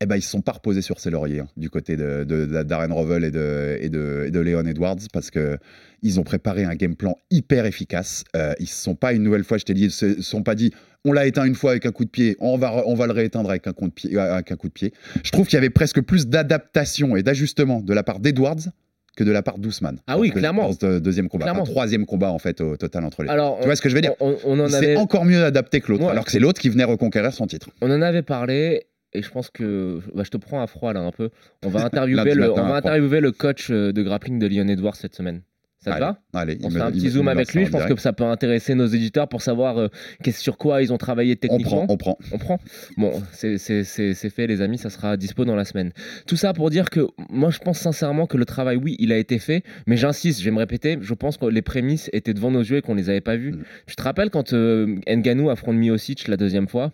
eh 0.00 0.06
ben, 0.06 0.16
ils 0.16 0.22
se 0.22 0.30
sont 0.30 0.42
pas 0.42 0.52
reposés 0.52 0.82
sur 0.82 1.00
ses 1.00 1.10
lauriers 1.10 1.40
hein, 1.40 1.48
du 1.56 1.70
côté 1.70 1.96
de, 1.96 2.24
de- 2.24 2.44
de- 2.46 2.62
Darren 2.62 2.92
Rovell 2.92 3.24
et 3.24 3.30
de, 3.30 3.78
et, 3.80 3.88
de, 3.88 4.24
et 4.26 4.30
de 4.30 4.40
Leon 4.40 4.66
Edwards 4.66 4.96
parce 5.12 5.30
que 5.30 5.56
ils 6.02 6.20
ont 6.20 6.22
préparé 6.22 6.64
un 6.64 6.74
game 6.74 6.94
plan 6.96 7.16
hyper 7.30 7.64
efficace. 7.64 8.22
Euh, 8.36 8.52
ils 8.60 8.66
se 8.68 8.82
sont 8.82 8.94
pas 8.94 9.12
une 9.14 9.22
nouvelle 9.22 9.42
fois, 9.44 9.56
je 9.56 9.64
t'ai 9.64 9.72
dit, 9.74 9.84
ils 9.84 9.90
se 9.90 10.20
sont 10.20 10.42
pas 10.42 10.54
dit 10.54 10.72
on 11.06 11.12
l'a 11.12 11.26
éteint 11.26 11.44
une 11.44 11.54
fois 11.54 11.70
avec 11.70 11.86
un 11.86 11.92
coup 11.92 12.04
de 12.04 12.10
pied, 12.10 12.36
on 12.40 12.58
va, 12.58 12.82
on 12.86 12.94
va 12.94 13.06
le 13.06 13.12
rééteindre 13.12 13.48
avec 13.48 13.66
un, 13.68 13.72
coup 13.72 13.86
de 13.88 13.92
pied, 13.92 14.16
euh, 14.16 14.34
avec 14.34 14.52
un 14.52 14.56
coup 14.56 14.68
de 14.68 14.72
pied. 14.72 14.92
Je 15.24 15.30
trouve 15.30 15.46
qu'il 15.46 15.54
y 15.54 15.58
avait 15.58 15.70
presque 15.70 16.00
plus 16.02 16.26
d'adaptation 16.26 17.16
et 17.16 17.22
d'ajustement 17.22 17.80
de 17.80 17.94
la 17.94 18.02
part 18.02 18.18
d'Edwards 18.20 18.56
que 19.16 19.24
de 19.24 19.30
la 19.30 19.42
part 19.42 19.56
d'Ousmane. 19.58 19.98
Ah 20.08 20.18
oui, 20.18 20.30
clairement. 20.30 20.68
Dans 20.68 20.78
ce 20.78 20.98
deuxième 20.98 21.28
combat, 21.30 21.44
Clairement. 21.46 21.62
Enfin, 21.62 21.70
troisième 21.70 22.04
combat 22.04 22.30
en 22.30 22.38
fait 22.38 22.60
au 22.60 22.76
total 22.76 23.02
entre 23.04 23.22
les. 23.22 23.30
Alors, 23.30 23.58
tu 23.60 23.64
vois 23.64 23.74
ce 23.76 23.80
que 23.80 23.88
je 23.88 23.94
veux 23.94 24.02
dire? 24.02 24.12
on, 24.20 24.36
on 24.44 24.60
en 24.60 24.68
C'est 24.68 24.76
avait, 24.76 24.96
encore 24.96 25.24
mieux 25.24 25.42
adapté 25.42 25.80
que 25.80 25.90
l'autre, 25.90 26.04
Ouais. 26.04 26.10
alors 26.10 26.26
que 26.26 26.30
c'est 26.32 26.38
l'autre 26.38 26.60
qui 26.60 26.68
venait 26.68 26.84
reconquérir 26.84 27.32
son 27.32 27.46
titre. 27.46 27.70
on 27.80 27.90
en 27.90 28.02
avait 28.02 28.20
parlé. 28.22 28.86
Et 29.12 29.22
je 29.22 29.30
pense 29.30 29.50
que 29.50 30.00
bah, 30.14 30.22
je 30.24 30.30
te 30.30 30.36
prends 30.36 30.62
à 30.62 30.66
froid 30.66 30.92
là 30.92 31.00
un 31.00 31.12
peu. 31.12 31.30
On 31.64 31.68
va 31.68 31.84
interviewer, 31.86 32.34
le, 32.34 32.52
on 32.52 32.54
va 32.54 32.76
interviewer 32.76 33.20
coach 33.32 33.70
euh, 33.70 33.92
de 33.92 34.02
grappling 34.02 34.38
de 34.38 34.46
Leon 34.46 34.68
Edwards 34.68 34.96
cette 34.96 35.14
semaine. 35.14 35.42
Ça 35.78 35.90
te 35.92 35.96
Allez, 35.96 36.06
va? 36.06 36.40
allez, 36.40 36.58
On 36.64 36.70
fait 36.70 36.80
un 36.80 36.90
petit 36.90 37.10
zoom 37.10 37.28
avec 37.28 37.52
lui. 37.54 37.66
Je 37.66 37.70
pense 37.70 37.82
direct. 37.82 37.94
que 37.96 38.00
ça 38.00 38.12
peut 38.12 38.24
intéresser 38.24 38.74
nos 38.74 38.86
éditeurs 38.86 39.28
pour 39.28 39.42
savoir 39.42 39.78
euh, 39.78 39.88
sur 40.30 40.56
quoi 40.56 40.82
ils 40.82 40.92
ont 40.92 40.96
travaillé 40.96 41.34
On 41.34 41.36
techniquement. 41.36 41.86
prend, 41.86 41.94
on 41.94 41.96
prend. 41.96 42.18
On 42.32 42.38
prend. 42.38 42.58
Bon, 42.96 43.22
c'est 43.32 43.58
fait, 43.58 44.46
les 44.46 44.62
amis, 44.62 44.78
ça 44.78 44.90
sera 44.90 45.16
dispo 45.16 45.44
dans 45.44 45.54
la 45.54 45.64
semaine. 45.64 45.92
Tout 46.26 46.36
ça 46.36 46.54
pour 46.54 46.70
dire 46.70 46.90
que 46.90 47.06
moi, 47.28 47.50
je 47.50 47.58
pense 47.58 47.78
sincèrement 47.78 48.26
que 48.26 48.36
le 48.36 48.46
travail, 48.46 48.76
oui, 48.76 48.96
il 48.98 49.12
a 49.12 49.18
été 49.18 49.38
fait, 49.38 49.62
mais 49.86 49.96
j'insiste, 49.96 50.40
je 50.40 50.44
vais 50.46 50.50
me 50.50 50.58
répéter, 50.58 50.98
je 51.00 51.14
pense 51.14 51.36
que 51.36 51.46
les 51.46 51.62
prémices 51.62 52.10
étaient 52.12 52.34
devant 52.34 52.50
nos 52.50 52.62
yeux 52.62 52.78
et 52.78 52.82
qu'on 52.82 52.94
les 52.94 53.10
avait 53.10 53.20
pas 53.20 53.36
vues. 53.36 53.52
Mm. 53.52 53.62
Tu 53.86 53.96
te 53.96 54.02
rappelles 54.02 54.30
quand 54.30 54.54
euh, 54.54 54.96
Nganou 55.06 55.50
affronte 55.50 55.76
Miocic 55.76 56.26
la 56.26 56.36
deuxième 56.36 56.68
fois? 56.68 56.92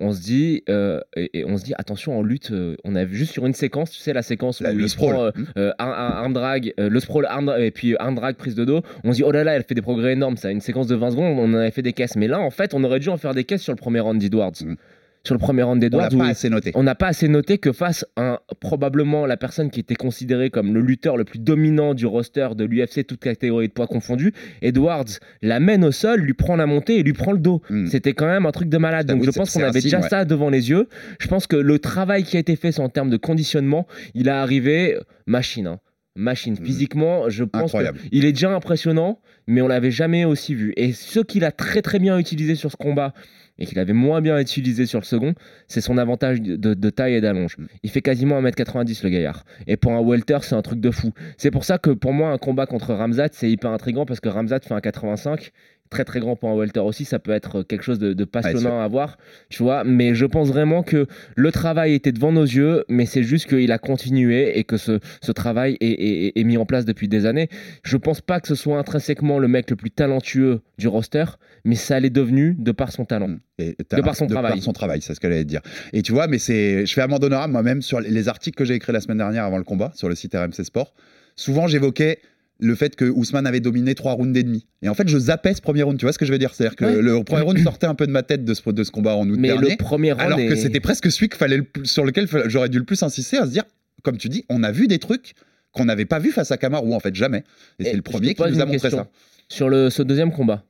On 0.00 0.12
se 0.12 0.20
dit 0.22 0.62
euh, 0.68 1.00
et, 1.16 1.40
et 1.40 1.44
on 1.44 1.56
se 1.56 1.64
dit 1.64 1.74
attention 1.76 2.18
en 2.18 2.22
lutte 2.22 2.50
euh, 2.50 2.76
on 2.84 2.94
a 2.96 3.04
vu 3.04 3.16
juste 3.16 3.32
sur 3.32 3.46
une 3.46 3.52
séquence 3.54 3.90
tu 3.90 3.98
sais 4.00 4.12
la 4.12 4.22
séquence 4.22 4.60
où 4.60 4.64
le 4.64 4.72
il 4.72 4.88
sprawl. 4.88 5.12
prend 5.14 5.24
euh, 5.24 5.30
Mm. 5.34 5.44
euh, 5.58 5.72
un, 5.78 5.84
un 5.86 6.10
arm 6.22 6.32
drag 6.32 6.72
euh, 6.80 6.88
le 6.88 7.00
sprawl 7.00 7.26
arm 7.26 7.52
et 7.58 7.70
puis 7.70 7.94
arm 7.98 8.14
drag 8.14 8.34
prise 8.36 8.54
de 8.54 8.64
dos 8.64 8.82
on 9.04 9.12
se 9.12 9.16
dit 9.18 9.22
oh 9.24 9.30
là 9.30 9.44
là 9.44 9.52
elle 9.54 9.62
fait 9.62 9.74
des 9.74 9.82
progrès 9.82 10.12
énormes 10.14 10.36
ça 10.36 10.50
une 10.50 10.60
séquence 10.60 10.86
de 10.86 10.94
20 10.96 11.10
secondes 11.12 11.38
on 11.38 11.44
en 11.52 11.54
avait 11.54 11.70
fait 11.70 11.82
des 11.82 11.92
caisses 11.92 12.16
mais 12.16 12.28
là 12.28 12.40
en 12.40 12.50
fait 12.50 12.74
on 12.74 12.82
aurait 12.84 12.98
dû 13.00 13.08
en 13.10 13.16
faire 13.16 13.34
des 13.34 13.44
caisses 13.44 13.62
sur 13.62 13.72
le 13.72 13.78
premier 13.78 14.00
round 14.00 14.20
d'Edwards 14.20 14.52
Mm. 14.62 14.74
Sur 15.24 15.34
le 15.34 15.38
premier 15.38 15.62
round 15.62 15.76
On 15.76 15.80
d'Edwards 15.80 16.14
où 16.14 16.18
pas 16.18 16.26
il- 16.26 16.30
assez 16.30 16.48
noté. 16.48 16.72
on 16.74 16.82
n'a 16.82 16.94
pas 16.94 17.08
assez 17.08 17.28
noté 17.28 17.58
que 17.58 17.72
face 17.72 18.06
à 18.16 18.22
un- 18.34 18.38
probablement 18.60 19.26
la 19.26 19.36
personne 19.36 19.70
qui 19.70 19.80
était 19.80 19.94
considérée 19.94 20.50
comme 20.50 20.72
le 20.72 20.80
lutteur 20.80 21.16
le 21.16 21.24
plus 21.24 21.38
dominant 21.38 21.94
du 21.94 22.06
roster 22.06 22.48
de 22.56 22.64
l'UFC, 22.64 23.04
toute 23.06 23.20
catégorie 23.20 23.68
de 23.68 23.72
poids 23.72 23.86
confondue, 23.86 24.32
Edwards 24.62 25.04
l'amène 25.42 25.84
au 25.84 25.92
sol, 25.92 26.20
lui 26.20 26.34
prend 26.34 26.56
la 26.56 26.66
montée 26.66 26.98
et 26.98 27.02
lui 27.02 27.12
prend 27.12 27.32
le 27.32 27.38
dos. 27.38 27.60
Mm. 27.70 27.86
C'était 27.86 28.12
quand 28.14 28.26
même 28.26 28.46
un 28.46 28.52
truc 28.52 28.68
de 28.68 28.78
malade. 28.78 29.06
Donc 29.06 29.24
je 29.24 29.30
pense 29.30 29.52
qu'on 29.52 29.62
avait 29.62 29.80
signe, 29.80 29.90
déjà 29.90 30.00
ouais. 30.00 30.08
ça 30.08 30.24
devant 30.24 30.50
les 30.50 30.70
yeux. 30.70 30.88
Je 31.18 31.28
pense 31.28 31.46
que 31.46 31.56
le 31.56 31.78
travail 31.78 32.24
qui 32.24 32.36
a 32.36 32.40
été 32.40 32.56
fait 32.56 32.78
en 32.80 32.88
termes 32.88 33.10
de 33.10 33.16
conditionnement, 33.16 33.86
il 34.14 34.28
a 34.28 34.40
arrivé 34.42 34.96
machine. 35.26 35.66
hein. 35.66 35.80
Machine. 36.16 36.54
Mm. 36.60 36.64
Physiquement, 36.64 37.28
je 37.30 37.44
pense 37.44 37.72
qu'il 38.10 38.24
est 38.24 38.32
déjà 38.32 38.50
impressionnant, 38.52 39.20
mais 39.46 39.60
on 39.62 39.68
l'avait 39.68 39.92
jamais 39.92 40.24
aussi 40.24 40.54
vu. 40.54 40.72
Et 40.76 40.92
ce 40.92 41.20
qu'il 41.20 41.44
a 41.44 41.52
très 41.52 41.82
très 41.82 41.98
bien 41.98 42.18
utilisé 42.18 42.56
sur 42.56 42.70
ce 42.70 42.76
combat 42.76 43.14
et 43.60 43.66
qu'il 43.66 43.78
avait 43.78 43.92
moins 43.92 44.20
bien 44.20 44.38
utilisé 44.38 44.86
sur 44.86 44.98
le 44.98 45.04
second, 45.04 45.34
c'est 45.68 45.80
son 45.80 45.98
avantage 45.98 46.40
de, 46.40 46.56
de 46.56 46.90
taille 46.90 47.14
et 47.14 47.20
d'allonge. 47.20 47.58
Mm. 47.58 47.66
Il 47.82 47.90
fait 47.90 48.00
quasiment 48.00 48.40
1m90 48.42 49.04
le 49.04 49.10
gaillard. 49.10 49.44
Et 49.66 49.76
pour 49.76 49.92
un 49.92 50.02
welter, 50.02 50.38
c'est 50.42 50.54
un 50.54 50.62
truc 50.62 50.80
de 50.80 50.90
fou. 50.90 51.12
C'est 51.36 51.50
pour 51.50 51.64
ça 51.64 51.78
que 51.78 51.90
pour 51.90 52.12
moi, 52.12 52.30
un 52.30 52.38
combat 52.38 52.66
contre 52.66 52.94
Ramzat, 52.94 53.28
c'est 53.32 53.50
hyper 53.50 53.70
intriguant 53.70 54.06
parce 54.06 54.20
que 54.20 54.28
Ramzat 54.28 54.60
fait 54.60 54.74
un 54.74 54.80
85. 54.80 55.52
Très 55.90 56.04
très 56.04 56.20
grand 56.20 56.36
pour 56.36 56.48
un 56.50 56.54
welter 56.56 56.78
aussi, 56.78 57.04
ça 57.04 57.18
peut 57.18 57.32
être 57.32 57.64
quelque 57.64 57.82
chose 57.82 57.98
de, 57.98 58.12
de 58.12 58.24
passionnant 58.24 58.80
à 58.80 58.86
voir, 58.86 59.18
tu 59.48 59.64
vois. 59.64 59.82
Mais 59.82 60.14
je 60.14 60.24
pense 60.24 60.46
vraiment 60.48 60.84
que 60.84 61.08
le 61.34 61.50
travail 61.50 61.94
était 61.94 62.12
devant 62.12 62.30
nos 62.30 62.44
yeux, 62.44 62.84
mais 62.88 63.06
c'est 63.06 63.24
juste 63.24 63.48
qu'il 63.48 63.72
a 63.72 63.78
continué 63.78 64.56
et 64.56 64.62
que 64.62 64.76
ce, 64.76 65.00
ce 65.20 65.32
travail 65.32 65.76
est, 65.80 65.88
est- 65.90 66.38
est 66.38 66.44
mis 66.44 66.56
en 66.58 66.64
place 66.64 66.84
depuis 66.84 67.08
des 67.08 67.26
années. 67.26 67.48
Je 67.82 67.96
pense 67.96 68.20
pas 68.20 68.38
que 68.40 68.46
ce 68.46 68.54
soit 68.54 68.78
intrinsèquement 68.78 69.40
le 69.40 69.48
mec 69.48 69.68
le 69.68 69.74
plus 69.74 69.90
talentueux 69.90 70.60
du 70.78 70.86
roster, 70.86 71.24
mais 71.64 71.74
ça 71.74 71.98
l'est 71.98 72.08
devenu 72.10 72.54
de 72.56 72.70
par 72.70 72.92
son 72.92 73.04
talent. 73.04 73.38
Et 73.58 73.74
De 73.90 74.00
par 74.02 74.14
son 74.14 74.28
travail. 74.28 74.52
par 74.52 74.62
son 74.62 74.72
travail, 74.72 75.00
c'est 75.02 75.12
ce 75.14 75.18
que 75.18 75.28
j'allais 75.28 75.44
dire. 75.44 75.60
Et 75.92 76.02
tu 76.02 76.12
vois, 76.12 76.28
mais 76.28 76.38
c'est, 76.38 76.86
je 76.86 76.94
fais 76.94 77.00
amende 77.02 77.24
honorable 77.24 77.52
moi-même 77.52 77.82
sur 77.82 77.98
les 78.00 78.28
articles 78.28 78.56
que 78.56 78.64
j'ai 78.64 78.74
écrits 78.74 78.92
la 78.92 79.00
semaine 79.00 79.18
dernière 79.18 79.42
avant 79.44 79.58
le 79.58 79.64
combat 79.64 79.90
sur 79.96 80.08
le 80.08 80.14
site 80.14 80.34
RMC 80.36 80.62
Sport. 80.64 80.94
Souvent, 81.34 81.66
j'évoquais 81.66 82.20
le 82.60 82.74
fait 82.74 82.94
que 82.94 83.04
Ousmane 83.06 83.46
avait 83.46 83.60
dominé 83.60 83.94
trois 83.94 84.12
rounds 84.12 84.38
et 84.38 84.42
demi. 84.42 84.66
Et 84.82 84.88
en 84.88 84.94
fait, 84.94 85.08
je 85.08 85.18
zappais 85.18 85.54
ce 85.54 85.60
premier 85.62 85.82
round. 85.82 85.98
Tu 85.98 86.04
vois 86.04 86.12
ce 86.12 86.18
que 86.18 86.26
je 86.26 86.32
veux 86.32 86.38
dire? 86.38 86.54
C'est-à-dire 86.54 86.76
que 86.76 86.84
Ouais. 86.84 87.00
le, 87.02 87.24
premier 87.24 87.42
round 87.42 87.58
sortait 87.58 87.86
un 87.86 87.94
peu 87.94 88.06
de 88.06 88.12
ma 88.12 88.22
tête 88.22 88.44
de 88.44 88.54
ce, 88.54 88.68
de 88.70 88.84
ce 88.84 88.90
combat 88.90 89.14
en 89.16 89.28
août 89.28 89.36
Mais 89.38 89.48
dernier. 89.48 89.70
le 89.70 89.76
premier 89.76 90.12
round 90.12 90.24
Alors 90.24 90.38
que 90.38 90.54
c'était 90.56 90.80
presque 90.80 91.10
celui 91.10 91.30
fallait 91.34 91.56
le 91.56 91.66
sur 91.84 92.04
lequel 92.04 92.28
j'aurais 92.46 92.68
dû 92.68 92.78
le 92.78 92.84
plus 92.84 93.02
insister 93.02 93.38
à 93.38 93.46
se 93.46 93.50
dire, 93.50 93.64
comme 94.02 94.18
tu 94.18 94.28
dis, 94.28 94.44
on 94.48 94.62
a 94.62 94.72
vu 94.72 94.86
des 94.88 94.98
trucs 94.98 95.32
qu'on 95.72 95.84
n'avait 95.86 96.04
pas 96.04 96.18
vu 96.18 96.32
face 96.32 96.50
à 96.50 96.56
Kamaru 96.58 96.92
en 96.92 97.00
fait 97.00 97.14
jamais. 97.14 97.44
Et, 97.78 97.84
c'est 97.84 97.94
le 97.94 98.02
premier 98.02 98.34
qui 98.34 98.42
nous 98.42 98.60
a 98.60 98.66
montré 98.66 98.90
ça. 98.90 99.08
Sur 99.48 99.68
le, 99.68 99.88
ce 99.90 100.02
deuxième 100.02 100.32
combat, 100.32 100.64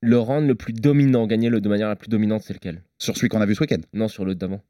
le 0.00 0.18
round 0.18 0.46
le 0.46 0.54
plus 0.54 0.72
dominant, 0.72 1.26
gagné 1.26 1.48
le, 1.48 1.60
de 1.60 1.68
manière 1.68 1.88
la 1.88 1.96
plus 1.96 2.08
dominante, 2.08 2.42
c'est 2.44 2.54
lequel? 2.54 2.82
Sur 2.98 3.16
celui 3.16 3.28
qu'on 3.28 3.40
a 3.40 3.46
vu 3.46 3.54
ce 3.54 3.60
week-end. 3.60 3.80
Non, 3.92 4.08
sur 4.08 4.24
le 4.24 4.34
d'avant. 4.34 4.62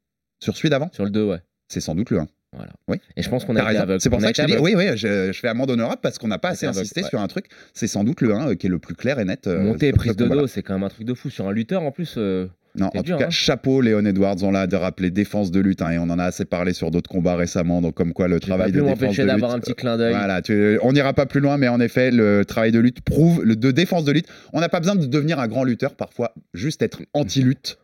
Sur 0.43 0.57
celui 0.57 0.71
d'avant, 0.71 0.91
Sur 0.93 1.05
le 1.05 1.11
2, 1.11 1.25
ouais. 1.25 1.39
c'est 1.69 1.81
sans 1.81 1.95
doute 1.95 2.11
le 2.11 2.21
1. 2.21 2.29
Voilà. 2.53 2.73
Oui. 2.89 2.97
Et 3.17 3.23
je 3.23 3.29
pense 3.31 3.45
qu'on 3.45 3.55
a. 3.57 3.99
C'est 4.01 4.11
pour 4.11 4.21
ça 4.21 4.33
que 4.33 4.37
je 4.37 4.43
te 4.43 4.47
dis, 4.51 4.57
oui, 4.59 4.75
oui, 4.77 4.97
je, 4.97 5.31
je 5.33 5.39
fais 5.39 5.49
amende 5.49 5.71
honorable 5.71 6.01
parce 6.03 6.19
qu'on 6.19 6.27
n'a 6.29 6.39
pas 6.39 6.49
assez 6.51 6.67
insisté 6.67 7.03
ouais. 7.03 7.09
sur 7.09 7.21
un 7.21 7.29
truc. 7.29 7.47
C'est 7.75 7.87
sans 7.87 8.03
doute 8.03 8.21
le 8.23 8.35
1 8.35 8.57
qui 8.57 8.67
est 8.67 8.71
le 8.71 8.79
plus 8.81 8.95
clair 8.97 9.19
et 9.21 9.25
net. 9.25 9.47
euh, 9.47 9.61
Montée 9.61 9.93
prise 9.93 10.17
de 10.17 10.27
dos, 10.27 10.47
c'est 10.49 10.63
quand 10.63 10.75
même 10.75 10.83
un 10.83 10.89
truc 10.89 11.07
de 11.07 11.15
fou. 11.15 11.31
Sur 11.31 11.47
un 11.49 11.53
lutteur, 11.53 11.83
en 11.83 11.93
plus, 11.93 12.15
euh, 12.19 12.47
Non, 12.75 12.91
en 12.93 13.03
dur, 13.03 13.15
tout 13.15 13.21
cas, 13.21 13.27
hein. 13.29 13.31
chapeau 13.31 13.81
Léon 13.81 14.05
Edwards. 14.05 14.43
On 14.43 14.51
l'a 14.51 14.67
de 14.67 14.75
rappeler 14.75 15.11
défense 15.13 15.53
de 15.53 15.61
lutte 15.61 15.81
hein, 15.81 15.91
et 15.91 15.99
on 15.99 16.11
en 16.11 16.19
a 16.19 16.25
assez 16.25 16.45
parlé 16.45 16.73
sur 16.73 16.91
d'autres 16.91 17.09
combats 17.09 17.37
récemment. 17.37 17.81
Donc, 17.81 17.95
comme 17.95 18.13
quoi 18.13 18.27
le 18.27 18.41
travail 18.41 18.73
de 18.73 18.81
défense 18.81 18.99
de 18.99 19.07
lutte. 19.23 19.27
d'avoir 19.27 19.53
un 19.53 19.61
petit 19.61 19.75
clin 19.75 19.97
d'œil. 19.97 20.13
Voilà, 20.15 20.43
tu- 20.43 20.77
on 20.83 20.93
n'ira 20.93 21.13
pas 21.13 21.27
plus 21.27 21.39
loin, 21.41 21.57
mais 21.57 21.69
en 21.69 21.79
effet, 21.79 22.11
le 22.11 22.45
travail 22.45 22.73
de 22.73 22.81
lutte 22.81 23.01
prouve, 23.03 23.45
le, 23.45 23.55
de 23.55 23.71
défense 23.71 24.05
de 24.05 24.11
lutte, 24.11 24.27
on 24.53 24.59
n'a 24.59 24.69
pas 24.69 24.81
besoin 24.81 24.97
de 24.97 25.07
devenir 25.07 25.39
un 25.39 25.47
grand 25.47 25.63
lutteur, 25.63 25.95
parfois, 25.95 26.35
juste 26.53 26.83
être 26.83 27.01
anti-lutte, 27.15 27.79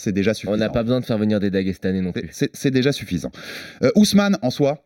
c'est 0.00 0.12
déjà 0.12 0.34
suffisant. 0.34 0.54
On 0.54 0.56
n'a 0.56 0.68
pas 0.70 0.82
besoin 0.82 1.00
de 1.00 1.04
faire 1.04 1.18
venir 1.18 1.40
des 1.40 1.50
Dagestanais 1.50 2.00
non 2.00 2.12
plus. 2.12 2.28
C'est 2.30 2.70
déjà 2.70 2.92
suffisant. 2.92 3.30
Euh, 3.82 3.90
Ousmane, 3.96 4.38
en 4.42 4.50
soi, 4.50 4.82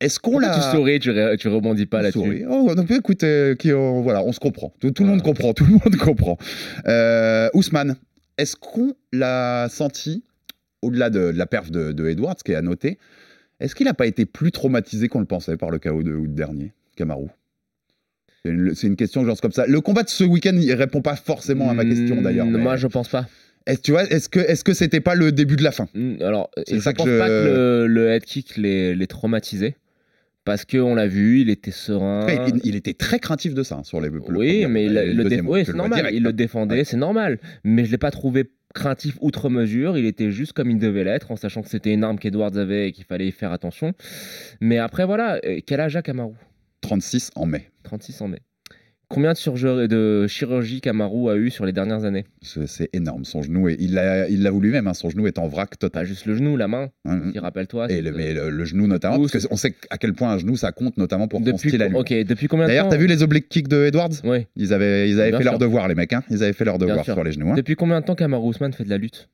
est-ce 0.00 0.18
qu'on 0.18 0.38
l'a. 0.38 0.54
tu 0.54 0.76
souris, 0.76 0.98
tu, 0.98 1.10
ré- 1.10 1.36
tu 1.38 1.48
rebondis 1.48 1.86
pas 1.86 2.02
là-dessus. 2.02 2.44
Oh, 2.48 2.72
on 2.76 2.84
peut 2.86 2.96
écouter, 2.96 3.54
qui, 3.58 3.72
on- 3.72 4.00
voilà, 4.02 4.22
on 4.22 4.32
se 4.32 4.40
comprend. 4.40 4.72
Tout, 4.80 4.90
tout 4.92 5.02
le 5.04 5.10
monde 5.10 5.22
comprend, 5.22 5.52
tout 5.52 5.64
le 5.64 5.72
monde 5.72 5.96
comprend. 5.98 6.38
Euh, 6.86 7.48
Ousmane, 7.54 7.96
est-ce 8.38 8.56
qu'on 8.56 8.94
l'a 9.12 9.68
senti, 9.70 10.24
au-delà 10.82 11.10
de, 11.10 11.32
de 11.32 11.36
la 11.38 11.46
perf 11.46 11.70
de, 11.70 11.92
de 11.92 12.08
Edwards, 12.08 12.36
qui 12.36 12.52
est 12.52 12.54
à 12.56 12.62
noter, 12.62 12.98
est-ce 13.60 13.74
qu'il 13.74 13.84
n'a 13.86 13.94
pas 13.94 14.06
été 14.06 14.24
plus 14.24 14.52
traumatisé 14.52 15.08
qu'on 15.08 15.20
le 15.20 15.26
pensait 15.26 15.56
par 15.58 15.70
le 15.70 15.78
chaos 15.78 16.02
de 16.02 16.14
août 16.14 16.32
dernier, 16.34 16.72
Kamaru 16.96 17.26
C'est 18.42 18.50
une, 18.52 18.72
une 18.82 18.96
question 18.96 19.20
que 19.20 19.26
je 19.26 19.28
lance 19.28 19.42
comme 19.42 19.52
ça. 19.52 19.66
Le 19.66 19.80
combat 19.82 20.02
de 20.02 20.08
ce 20.08 20.24
week-end, 20.24 20.56
il 20.58 20.72
répond 20.72 21.02
pas 21.02 21.16
forcément 21.16 21.68
à 21.68 21.74
ma 21.74 21.84
question 21.84 22.22
d'ailleurs. 22.22 22.46
Mm, 22.46 22.52
mais 22.52 22.58
Moi, 22.62 22.76
je 22.76 22.86
pense 22.86 23.08
pas. 23.10 23.26
Est-ce, 23.72 23.80
tu 23.80 23.90
vois, 23.92 24.04
est-ce 24.04 24.28
que 24.28 24.40
est-ce 24.40 24.64
que 24.64 24.74
c'était 24.74 25.00
pas 25.00 25.14
le 25.14 25.32
début 25.32 25.56
de 25.56 25.62
la 25.64 25.72
fin? 25.72 25.88
Mm, 25.94 26.16
Alors, 26.22 26.50
C'est 26.66 26.76
je 26.76 26.80
ça 26.80 26.92
que 26.92 26.98
pense 26.98 27.06
je- 27.08 27.18
pas 27.18 27.28
que 27.28 27.32
le, 27.32 27.86
le 27.86 28.08
head 28.10 28.24
kick 28.24 28.56
l'ait 28.56 29.06
traumatisé. 29.06 29.76
Parce 30.44 30.64
qu'on 30.64 30.94
l'a 30.94 31.06
vu, 31.06 31.42
il 31.42 31.50
était 31.50 31.70
serein. 31.70 32.26
Il, 32.48 32.60
il 32.64 32.74
était 32.74 32.94
très 32.94 33.18
craintif 33.18 33.52
de 33.54 33.62
ça 33.62 33.76
hein, 33.76 33.84
sur 33.84 34.00
les. 34.00 34.08
le 34.08 34.14
oui, 34.20 34.22
premier, 34.62 34.66
mais 34.68 34.86
il, 34.86 34.94
le 34.94 35.14
dé- 35.16 35.22
deuxième, 35.24 35.48
oui, 35.48 35.60
tu 35.60 35.66
c'est 35.66 35.72
le 35.72 35.76
vois 35.76 35.82
normal. 35.88 35.98
direct, 36.00 36.16
il 36.16 36.22
le 36.22 36.32
défendait, 36.32 36.74
Ouais. 36.76 36.84
c'est 36.84 36.96
normal. 36.96 37.38
Mais 37.62 37.84
je 37.84 37.90
l'ai 37.90 37.98
pas 37.98 38.10
trouvé 38.10 38.50
craintif 38.74 39.18
outre 39.20 39.50
mesure. 39.50 39.98
Il 39.98 40.06
était 40.06 40.30
juste 40.30 40.54
comme 40.54 40.70
il 40.70 40.78
devait 40.78 41.04
l'être, 41.04 41.30
en 41.30 41.36
sachant 41.36 41.60
que 41.62 41.68
c'était 41.68 41.92
une 41.92 42.02
arme 42.04 42.18
qu'Edwards 42.18 42.56
avait 42.56 42.88
et 42.88 42.92
qu'il 42.92 43.04
fallait 43.04 43.28
y 43.28 43.32
faire 43.32 43.52
attention. 43.52 43.92
Mais 44.62 44.78
après, 44.78 45.04
voilà, 45.04 45.38
quel 45.66 45.80
âge 45.80 45.94
a 45.96 46.02
Kamaru? 46.02 46.32
36 46.80 47.30
en 47.34 47.44
mai. 47.44 47.70
36 47.82 48.20
en 48.22 48.28
mai. 48.28 48.38
Combien 49.10 49.32
de, 49.32 49.86
de 49.86 50.26
chirurgie 50.28 50.80
Kamaru 50.80 51.30
a 51.30 51.36
eu 51.36 51.50
sur 51.50 51.66
les 51.66 51.72
dernières 51.72 52.04
années 52.04 52.24
C'est 52.42 52.88
énorme. 52.94 53.24
Son 53.24 53.42
genou, 53.42 53.68
est- 53.68 53.76
il 53.80 53.94
l'a 53.94 54.28
il 54.28 54.44
l'avoue 54.44 54.60
lui-même, 54.60 54.86
hein, 54.86 54.94
son 54.94 55.10
genou 55.10 55.26
est 55.26 55.36
en 55.38 55.48
vrac 55.48 55.76
total. 55.78 56.02
Pas 56.02 56.04
juste 56.06 56.26
le 56.26 56.36
genou, 56.36 56.56
la 56.56 56.68
main. 56.68 56.90
Si, 57.32 57.38
rappelle-toi. 57.40 57.90
Et 57.90 58.02
le, 58.02 58.12
mais 58.12 58.32
le, 58.32 58.50
le 58.50 58.64
genou 58.64 58.86
notamment, 58.86 59.18
parce 59.18 59.46
qu'on 59.46 59.56
sait 59.56 59.74
à 59.90 59.98
quel 59.98 60.12
point 60.14 60.30
un 60.32 60.38
genou 60.38 60.56
ça 60.56 60.70
compte, 60.70 60.96
notamment 60.96 61.26
pour 61.26 61.40
son 61.40 61.44
depuis, 61.46 61.70
style 61.70 61.82
à 61.82 61.88
lui. 61.88 61.96
ok, 61.96 62.12
depuis 62.24 62.46
combien 62.46 62.68
D'ailleurs, 62.68 62.88
t'as 62.88 62.96
vu 62.96 63.08
les 63.08 63.24
oblique 63.24 63.48
kicks 63.48 63.66
de 63.68 63.84
Edwards? 63.86 64.10
Oui. 64.22 64.46
Ils 64.54 64.72
avaient, 64.72 65.10
ils 65.10 65.20
avaient 65.20 65.30
Bien 65.30 65.38
fait 65.38 65.44
leur 65.44 65.58
devoir, 65.58 65.88
les 65.88 65.96
mecs. 65.96 66.12
Hein 66.12 66.22
ils 66.30 66.42
avaient 66.44 66.52
fait 66.52 66.64
leur 66.64 66.78
devoir 66.78 67.04
sur 67.04 67.22
les 67.24 67.32
genoux. 67.32 67.50
hein. 67.50 67.54
Depuis 67.56 67.74
combien 67.74 68.00
de 68.00 68.06
temps 68.06 68.14
Kamaru 68.14 68.50
Usman 68.50 68.72
fait 68.72 68.84
de 68.84 68.90
la 68.90 68.98
lutte? 68.98 69.28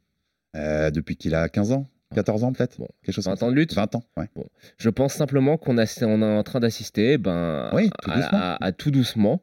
Euh, 0.57 0.91
depuis 0.91 1.17
qu'il 1.17 1.35
a 1.35 1.49
15 1.51 1.73
ans 1.73 1.87
14 2.15 2.45
ans 2.45 2.53
peut-être 2.53 2.79
Bon. 2.79 2.89
Quelque 3.03 3.15
chose 3.15 3.25
20 3.27 3.33
comme 3.33 3.39
ça. 3.41 3.47
ans 3.47 3.51
de 3.51 3.57
lutte? 3.57 3.75
20 3.75 3.95
ans, 3.97 4.05
ouais. 4.17 4.27
Je 4.79 4.89
pense 4.89 5.12
simplement 5.12 5.59
qu'on 5.59 5.77
on 5.77 5.79
est 5.83 6.25
en 6.25 6.43
train 6.45 6.61
d'assister 6.61 7.19
ben, 7.19 7.69
Oui, 7.75 7.91
tout 8.03 8.11
à, 8.11 8.15
doucement. 8.17 8.39
à- 8.39 8.65
à 8.65 8.73
tout 8.73 8.91
doucement 8.91 9.43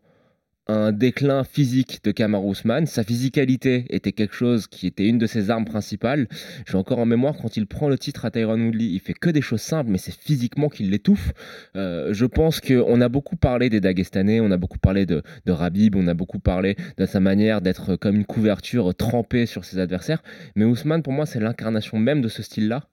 un 0.68 0.92
déclin 0.94 1.44
physique 1.44 2.00
de 2.04 2.12
Kamaru 2.12 2.52
Usman. 2.52 2.86
Sa 2.86 3.04
physicalité 3.04 3.86
était 3.90 4.14
quelque 4.14 4.34
chose 4.34 4.68
qui 4.68 4.88
était 4.88 5.08
une 5.08 5.18
de 5.18 5.26
ses 5.26 5.50
armes 5.50 5.66
principales. 5.66 6.28
J'ai 6.66 6.78
encore 6.78 7.00
en 7.00 7.06
mémoire 7.06 7.36
quand 7.36 7.58
il 7.58 7.68
prend 7.68 7.90
le 7.90 7.98
titre 7.98 8.26
à 8.26 8.32
Tyron 8.32 8.60
Woodley, 8.60 8.86
il 8.86 9.00
fait 9.00 9.14
que 9.14 9.30
des 9.30 9.42
choses 9.42 9.62
simples, 9.62 9.90
mais 9.90 9.98
c'est 9.98 10.16
physiquement 10.16 10.70
qu'il 10.70 10.90
l'étouffe. 10.90 11.34
Euh, 11.76 12.14
je 12.14 12.26
pense 12.26 12.62
qu'on 12.62 13.02
a 13.02 13.10
beaucoup 13.10 13.36
parlé 13.36 13.70
des 13.70 13.82
Dagestanais, 13.82 14.40
on 14.40 14.52
a 14.52 14.58
beaucoup 14.58 14.80
parlé 14.80 15.06
de, 15.06 15.22
de 15.46 15.52
Rabib, 15.52 15.96
on 15.96 16.08
a 16.08 16.14
beaucoup 16.14 16.40
parlé 16.40 16.78
de 16.98 17.06
sa 17.06 17.20
manière 17.20 17.62
d'être 17.62 17.96
comme 17.98 18.16
une 18.16 18.26
couverture 18.26 18.96
trempée 18.96 19.46
sur 19.46 19.66
ses 19.66 19.80
adversaires. 19.80 20.24
Mais 20.56 20.66
Usman, 20.66 21.04
pour 21.04 21.14
moi, 21.14 21.26
c'est 21.26 21.40
l'incarnation 21.40 22.00
même 22.00 22.22
de 22.22 22.30
ce 22.30 22.42
style-là. 22.42 22.88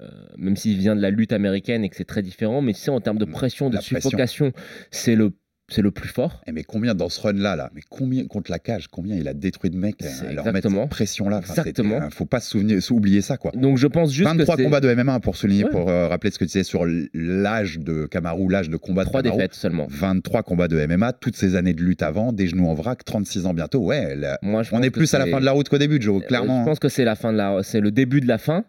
Euh, 0.00 0.08
même 0.36 0.56
s'il 0.56 0.76
vient 0.76 0.96
de 0.96 1.00
la 1.00 1.10
lutte 1.10 1.32
américaine 1.32 1.84
et 1.84 1.88
que 1.88 1.94
c'est 1.94 2.04
très 2.04 2.22
différent, 2.22 2.60
mais 2.60 2.72
tu 2.72 2.80
sais, 2.80 2.90
en 2.90 3.00
termes 3.00 3.18
de 3.18 3.24
pression, 3.24 3.70
de 3.70 3.76
La 3.76 3.80
suffocation, 3.80 4.52
c'est 4.90 5.14
le, 5.14 5.32
c'est 5.74 5.82
le 5.82 5.90
plus 5.90 6.08
fort. 6.08 6.40
Eh, 6.46 6.52
mais 6.52 6.62
combien 6.64 6.94
dans 6.94 7.08
ce 7.08 7.20
run-là, 7.20 7.56
là, 7.56 7.70
mais 7.74 7.80
combien 7.88 8.26
contre 8.26 8.50
la 8.50 8.58
cage, 8.58 8.88
combien 8.88 9.16
il 9.16 9.26
a 9.28 9.34
détruit 9.34 9.70
de 9.70 9.76
mecs 9.76 9.96
C'est 10.00 10.26
à 10.28 10.32
leur 10.32 10.44
mettre 10.44 10.56
exactement. 10.58 10.82
cette 10.82 10.90
pression-là. 10.90 11.38
Enfin, 11.38 11.54
Exactement. 11.54 11.96
euh, 12.02 12.10
faut 12.10 12.26
pas 12.26 12.40
se 12.40 12.50
souvenir, 12.50 12.78
oublier 12.90 13.20
ça, 13.22 13.36
quoi. 13.36 13.50
Donc 13.54 13.78
je 13.78 13.86
pense 13.86 14.12
juste 14.12 14.28
23 14.28 14.54
que 14.56 14.60
c'est 14.60 14.64
combats 14.64 14.80
de 14.80 14.92
MMA 14.94 15.20
pour 15.20 15.36
souligner, 15.36 15.64
Ouais. 15.64 15.70
pour 15.70 15.88
euh, 15.90 16.08
rappeler 16.08 16.30
ce 16.30 16.38
que 16.38 16.44
tu 16.44 16.48
disais 16.48 16.64
sur 16.64 16.84
l'âge 17.12 17.78
de 17.78 18.06
Kamaru, 18.06 18.48
l'âge 18.50 18.68
de 18.70 18.76
combat 18.76 19.04
de 19.04 19.08
trois 19.08 19.22
Kamaru. 19.22 19.38
défaites 19.38 19.54
seulement. 19.54 19.86
23 19.90 20.42
combats 20.42 20.68
de 20.68 20.84
MMA, 20.86 21.12
toutes 21.12 21.36
ces 21.36 21.56
années 21.56 21.74
de 21.74 21.82
lutte 21.82 22.02
avant, 22.02 22.32
des 22.32 22.46
genoux 22.46 22.66
en 22.66 22.74
vrac, 22.74 23.04
36 23.04 23.46
ans 23.46 23.54
bientôt. 23.54 23.80
Ouais, 23.84 24.16
Moi, 24.42 24.62
je 24.62 24.70
on 24.74 24.82
est 24.82 24.90
plus 24.90 25.12
à 25.14 25.18
la 25.18 25.26
fin 25.26 25.40
de 25.40 25.44
la 25.44 25.52
route 25.52 25.68
qu'au 25.68 25.78
début, 25.78 26.00
Joe, 26.00 26.22
Euh, 26.22 26.26
clairement. 26.26 26.60
Je 26.60 26.64
pense 26.66 26.78
que 26.78 26.88
c'est 26.88 27.04
la 27.04 27.14
fin 27.16 27.32
de 27.32 27.38
la, 27.38 27.62
c'est 27.62 27.80
le 27.80 27.90
début 27.90 28.20
de 28.20 28.28
la 28.28 28.38
fin. 28.38 28.64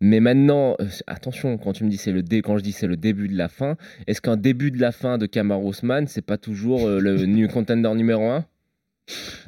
Mais 0.00 0.20
maintenant, 0.20 0.76
euh, 0.80 0.86
attention, 1.06 1.56
quand 1.58 1.72
tu 1.72 1.84
me 1.84 1.90
dis 1.90 1.96
c'est 1.96 2.12
le 2.12 2.22
dé, 2.22 2.42
quand 2.42 2.58
je 2.58 2.62
dis 2.62 2.72
c'est 2.72 2.86
le 2.86 2.96
début 2.96 3.28
de 3.28 3.36
la 3.36 3.48
fin, 3.48 3.76
est-ce 4.06 4.20
qu'un 4.20 4.36
début 4.36 4.70
de 4.70 4.80
la 4.80 4.92
fin 4.92 5.18
de 5.18 5.26
Kamaru 5.26 5.70
Usman, 5.70 6.06
c'est 6.06 6.22
pas 6.24 6.36
toujours 6.38 6.86
euh, 6.86 7.00
le 7.00 7.16
new 7.26 7.48
contender 7.48 7.92
numéro 7.94 8.28
1 8.28 8.44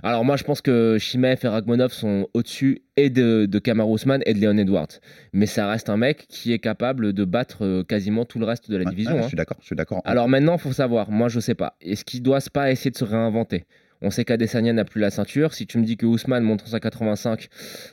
Alors 0.03 0.25
moi, 0.25 0.37
je 0.37 0.45
pense 0.45 0.61
que 0.63 0.97
Shimaev 0.99 1.41
et 1.43 1.49
Ragmonov 1.49 1.93
sont 1.93 2.29
au-dessus 2.33 2.83
et 2.97 3.11
de, 3.11 3.47
de 3.47 3.59
Kamaru 3.59 3.97
Usman 3.97 4.23
et 4.25 4.33
de 4.35 4.41
Leon 4.41 4.57
Edwards. 4.57 4.89
Mais 5.33 5.47
ça 5.47 5.69
reste 5.69 5.91
un 5.91 5.97
mec 5.97 6.27
qui 6.29 6.53
est 6.53 6.59
capable 6.61 7.13
de 7.13 7.25
battre 7.25 7.65
euh, 7.65 7.83
quasiment 7.85 8.25
tout 8.25 8.39
le 8.39 8.45
reste 8.47 8.71
de 8.71 8.77
la 8.77 8.85
Ouais, 8.85 8.91
division. 8.91 9.13
ouais, 9.15 9.19
hein. 9.19 9.23
Je 9.23 9.29
suis 9.29 9.37
d'accord, 9.37 9.57
je 9.61 9.67
suis 9.67 9.77
d'accord. 9.77 10.01
Alors 10.05 10.29
maintenant, 10.29 10.57
faut 10.59 10.73
savoir, 10.73 11.11
moi 11.11 11.29
je 11.29 11.41
sais 11.41 11.55
pas, 11.55 11.77
est-ce 11.81 12.05
qu'il 12.05 12.23
doit 12.23 12.39
pas 12.53 12.71
essayer 12.71 12.91
de 12.91 12.97
se 12.97 13.05
réinventer? 13.05 13.65
On 14.01 14.11
sait 14.11 14.25
qu'Adesanya 14.25 14.73
n'a 14.73 14.85
plus 14.85 15.01
la 15.01 15.11
ceinture. 15.11 15.55
Si 15.55 15.67
tu 15.67 15.77
me 15.79 15.85
dis 15.85 15.97
que 15.97 16.07
Ousmane 16.07 16.45
monte 16.45 16.63
en 16.63 16.67
185, 16.67 17.49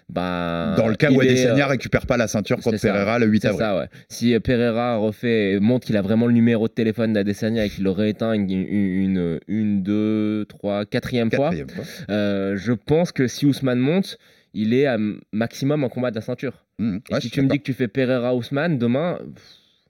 bah. 0.09 0.75
Dans 0.77 0.87
le 0.87 0.95
cas 0.95 1.11
où 1.11 1.19
Adesanya 1.19 1.65
euh, 1.65 1.69
récupère 1.69 2.05
pas 2.05 2.17
la 2.17 2.27
ceinture 2.27 2.59
contre. 2.59 2.79
Pereira 2.79 3.17
le 3.19 3.25
8 3.25 3.41
C'est 3.41 3.47
avril. 3.47 3.59
ça, 3.59 3.77
ouais. 3.79 3.85
Si 4.09 4.33
euh, 4.33 4.39
Pereira 4.39 4.97
refait, 4.97 5.57
montre 5.59 5.87
qu'il 5.87 5.97
a 5.97 6.01
vraiment 6.01 6.27
le 6.27 6.33
numéro 6.33 6.67
de 6.67 6.73
téléphone 6.73 7.13
d'Adesanya 7.13 7.65
et 7.65 7.69
qu'il 7.69 7.83
le 7.83 7.89
rééteint 7.91 8.33
une, 8.33 9.39
une, 9.47 9.83
deux, 9.83 10.45
trois, 10.47 10.85
quatrième 10.85 11.31
fois, 11.31 11.49
Quatrième 11.49 11.69
fois. 11.69 11.83
euh, 12.09 12.55
je 12.57 12.73
pense 12.73 13.11
que 13.11 13.27
si 13.27 13.45
Ousmane 13.45 13.79
monte, 13.79 14.17
il 14.53 14.73
est 14.73 14.85
à 14.85 14.97
maximum 15.33 15.83
en 15.83 15.89
combat 15.89 16.11
de 16.11 16.15
la 16.15 16.21
ceinture. 16.21 16.65
Mmh, 16.79 16.97
Et 17.09 17.13
ouais, 17.13 17.21
si 17.21 17.29
tu 17.29 17.41
me 17.41 17.49
dis 17.49 17.57
que 17.59 17.63
tu 17.63 17.73
fais 17.73 17.87
Pereira 17.87 18.35
Ousmane 18.35 18.77
demain, 18.77 19.19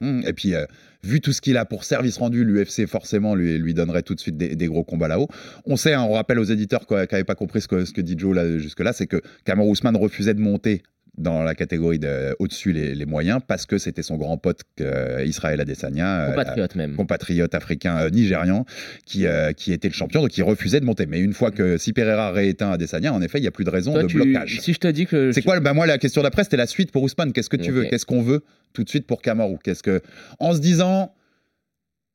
Mmh, 0.02 0.20
Et 0.26 0.32
puis, 0.34 0.54
euh, 0.54 0.66
vu 1.06 1.20
tout 1.20 1.32
ce 1.32 1.40
qu'il 1.40 1.56
a 1.56 1.64
pour 1.64 1.84
service 1.84 2.18
rendu, 2.18 2.44
l'UFC 2.44 2.86
forcément 2.86 3.34
lui, 3.34 3.74
donnerait 3.74 4.02
tout 4.02 4.14
de 4.14 4.20
suite 4.20 4.36
des, 4.36 4.66
gros 4.66 4.84
combats 4.84 5.08
là-haut. 5.08 5.28
On 5.64 5.76
sait, 5.76 5.94
hein, 5.94 6.02
on 6.02 6.12
rappelle 6.12 6.38
aux 6.38 6.44
éditeurs 6.44 6.86
qui 6.86 6.94
n'avaient 6.94 7.24
pas 7.24 7.34
compris 7.34 7.60
ce 7.60 7.68
que, 7.68 8.00
dit 8.00 8.14
Joe 8.18 8.34
là, 8.34 8.58
jusque-là, 8.58 8.92
c'est 8.92 9.06
que 9.06 9.20
Kamaru 9.44 9.72
Usman 9.72 9.96
refusait 9.96 10.34
de 10.34 10.40
monter 10.40 10.82
dans 11.18 11.42
la 11.42 11.54
catégorie 11.54 11.98
de- 11.98 12.36
au-dessus 12.38 12.72
les, 12.72 12.94
les 12.94 13.06
moyens 13.06 13.40
parce 13.46 13.64
que 13.66 13.78
c'était 13.78 14.02
son 14.02 14.16
grand 14.16 14.36
pote 14.36 14.60
euh, 14.80 15.24
Israël 15.26 15.60
Adesanya, 15.60 16.20
euh, 16.22 16.28
compatriote 16.30 16.74
même. 16.74 16.94
compatriote 16.96 17.54
africain 17.54 17.98
euh, 17.98 18.10
nigérian 18.10 18.64
qui, 19.06 19.26
qui 19.56 19.72
était 19.72 19.88
le 19.88 19.94
champion, 19.94 20.20
donc 20.20 20.36
il 20.36 20.42
refusait 20.42 20.80
de 20.80 20.84
monter. 20.84 21.06
Mais 21.06 21.18
une 21.20 21.32
fois 21.32 21.50
que 21.50 21.78
si 21.78 21.92
Pereira 21.92 22.32
rééteint 22.32 22.70
Adesanya, 22.72 23.12
en 23.14 23.22
effet, 23.22 23.38
il 23.38 23.42
n'y 23.42 23.46
a 23.48 23.50
plus 23.52 23.64
de 23.64 23.70
raison 23.70 23.92
Toi, 23.92 24.02
de 24.02 24.08
tu- 24.08 24.16
blocage. 24.20 24.60
si 24.60 24.72
je 24.72 24.78
te 24.78 24.88
dis 24.88 25.06
que. 25.06 25.32
C'est 25.32 25.42
quoi 25.42 25.58
bah 25.60 25.72
Moi, 25.72 25.86
la 25.86 25.98
question 25.98 26.22
d'après, 26.22 26.44
c'était 26.44 26.56
la 26.56 26.66
suite 26.66 26.92
pour 26.92 27.02
Ousmane. 27.02 27.32
Qu'est-ce 27.32 27.48
que 27.50 27.56
tu 27.56 27.70
veux? 27.72 27.84
Qu'est-ce 27.84 28.06
qu'on 28.06 28.22
veut 28.22 28.42
tout 28.72 28.84
de 28.84 28.88
suite 28.88 29.06
pour 29.06 29.22
Kamaru 29.22 29.56
Qu'est-ce 29.62 29.82
que 29.82 30.02
En 30.38 30.52
se 30.54 30.60
disant, 30.60 31.14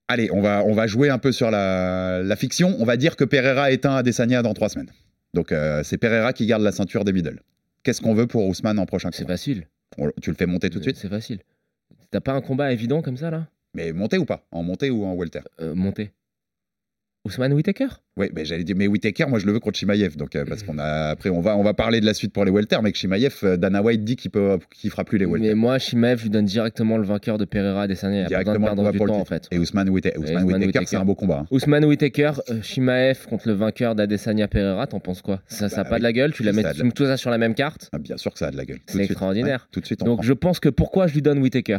allez, 0.07 0.29
on 0.31 0.41
va, 0.41 0.63
on 0.65 0.73
va 0.73 0.87
jouer 0.87 1.09
un 1.09 1.17
peu 1.17 1.31
sur 1.31 1.49
la, 1.51 2.21
la 2.23 2.35
fiction. 2.35 2.75
On 2.79 2.85
va 2.85 2.97
dire 2.97 3.15
que 3.15 3.23
Pereira 3.23 3.71
éteint 3.71 3.95
Adesanya 3.95 4.41
dans 4.41 4.53
trois 4.53 4.69
semaines. 4.69 4.89
Donc, 5.33 5.51
euh, 5.51 5.81
c'est 5.83 5.97
Pereira 5.97 6.33
qui 6.33 6.45
garde 6.45 6.61
la 6.61 6.71
ceinture 6.71 7.03
des 7.05 7.13
middle. 7.13 7.39
Qu'est-ce 7.83 8.01
qu'on 8.01 8.13
veut 8.13 8.27
pour 8.27 8.45
Ousmane 8.47 8.79
en 8.79 8.85
prochain 8.85 9.09
C'est 9.11 9.27
facile. 9.27 9.67
On- 9.97 10.11
Tu 10.21 10.29
le 10.29 10.35
fais 10.35 10.45
monter 10.45 10.69
tout 10.69 10.77
de 10.79 10.83
suite? 10.83 10.97
C'est 10.97 11.09
facile. 11.09 11.39
T'as 12.11 12.21
pas 12.21 12.33
un 12.33 12.41
combat 12.41 12.71
évident 12.71 13.01
comme 13.01 13.17
ça 13.17 13.31
là? 13.31 13.47
Mais 13.73 13.91
monter 13.93 14.17
ou 14.17 14.25
pas? 14.25 14.45
En 14.51 14.63
monter 14.63 14.89
ou 14.89 15.05
en 15.05 15.15
welter? 15.15 15.41
Euh, 15.59 15.73
Monter. 15.75 16.11
Ousmane 17.25 17.53
Whitaker 17.53 17.87
Oui, 18.17 18.27
mais 18.35 18.43
j'allais 18.43 18.65
dire, 18.65 18.75
mais 18.75 18.87
Whitaker, 18.87 19.25
moi 19.29 19.39
je 19.39 19.45
le 19.45 19.53
veux 19.53 19.61
contre 19.61 19.79
Shimaev. 19.79 20.17
Donc, 20.17 20.35
euh, 20.35 20.43
parce 20.45 20.63
qu'on 20.63 20.77
a, 20.79 21.11
après, 21.11 21.29
on 21.29 21.39
va, 21.39 21.55
on 21.55 21.63
va 21.63 21.73
parler 21.73 22.01
de 22.01 22.05
la 22.05 22.13
suite 22.13 22.33
pour 22.33 22.43
les 22.43 22.51
welter, 22.51 22.77
mais 22.83 22.91
que 22.91 22.97
Shimaev, 22.97 23.33
euh, 23.43 23.55
Dana 23.55 23.81
White 23.81 24.03
dit 24.03 24.17
qu'il 24.17 24.31
peut, 24.31 24.59
qu'il 24.69 24.89
fera 24.89 25.05
plus 25.05 25.17
les 25.17 25.25
welter. 25.25 25.47
Mais 25.47 25.55
moi, 25.55 25.79
Shimaev, 25.79 26.17
je 26.17 26.23
lui 26.23 26.29
donne 26.29 26.43
directement 26.43 26.97
le 26.97 27.05
vainqueur 27.05 27.37
de 27.37 27.45
Pereira 27.45 27.83
Adesanya. 27.83 28.23
Il 28.23 28.27
n'y 28.27 28.35
a 28.35 28.43
pas 28.43 28.51
besoin 28.51 28.53
de 28.53 28.59
Directement 28.59 28.83
perdre 28.83 28.91
du 28.91 29.11
temps 29.13 29.19
en 29.21 29.23
fait. 29.25 29.47
Et 29.51 29.57
Ousmane 29.59 29.87
Whitaker, 29.89 30.17
Ousmane 30.17 30.29
Ousmane 30.43 30.45
Whitaker, 30.45 30.65
Whitaker. 30.67 30.85
c'est 30.87 30.95
un 30.97 31.05
beau 31.05 31.15
combat. 31.15 31.39
hein. 31.43 31.47
Ousmane 31.51 31.85
Whitaker, 31.85 32.31
euh, 32.49 32.61
Shimaev 32.61 33.27
contre 33.29 33.47
le 33.47 33.53
vainqueur 33.53 33.95
d'Adesanya 33.95 34.49
Pereira, 34.49 34.87
t'en 34.87 34.99
penses 34.99 35.21
quoi? 35.21 35.41
Ça 35.47 35.67
n'a 35.69 35.75
Bah 35.77 35.83
pas 35.85 35.91
oui. 35.95 35.99
de 35.99 36.03
la 36.03 36.11
gueule? 36.13 36.33
Tu, 36.33 36.43
la 36.43 36.51
Ça 36.51 36.57
mets, 36.61 36.65
a 36.65 36.73
de 36.73 36.77
tu 36.79 36.83
la- 36.83 36.91
tout 36.91 37.05
ça 37.05 37.15
sur 37.15 37.29
la 37.29 37.37
même 37.37 37.55
carte? 37.55 37.89
Ah, 37.93 37.97
bien 37.97 38.17
sûr 38.17 38.33
que 38.33 38.39
ça 38.39 38.47
a 38.47 38.51
de 38.51 38.57
la 38.57 38.65
gueule. 38.65 38.79
C'est 38.87 39.05
extraordinaire. 39.05 39.61
Ouais, 39.61 39.67
tout 39.71 39.79
de 39.79 39.85
suite, 39.85 40.01
on 40.01 40.05
Donc 40.05 40.17
prend. 40.17 40.23
je 40.23 40.33
pense 40.33 40.59
que 40.59 40.67
pourquoi 40.67 41.07
je 41.07 41.13
lui 41.13 41.21
donne 41.21 41.39
Whitaker? 41.39 41.77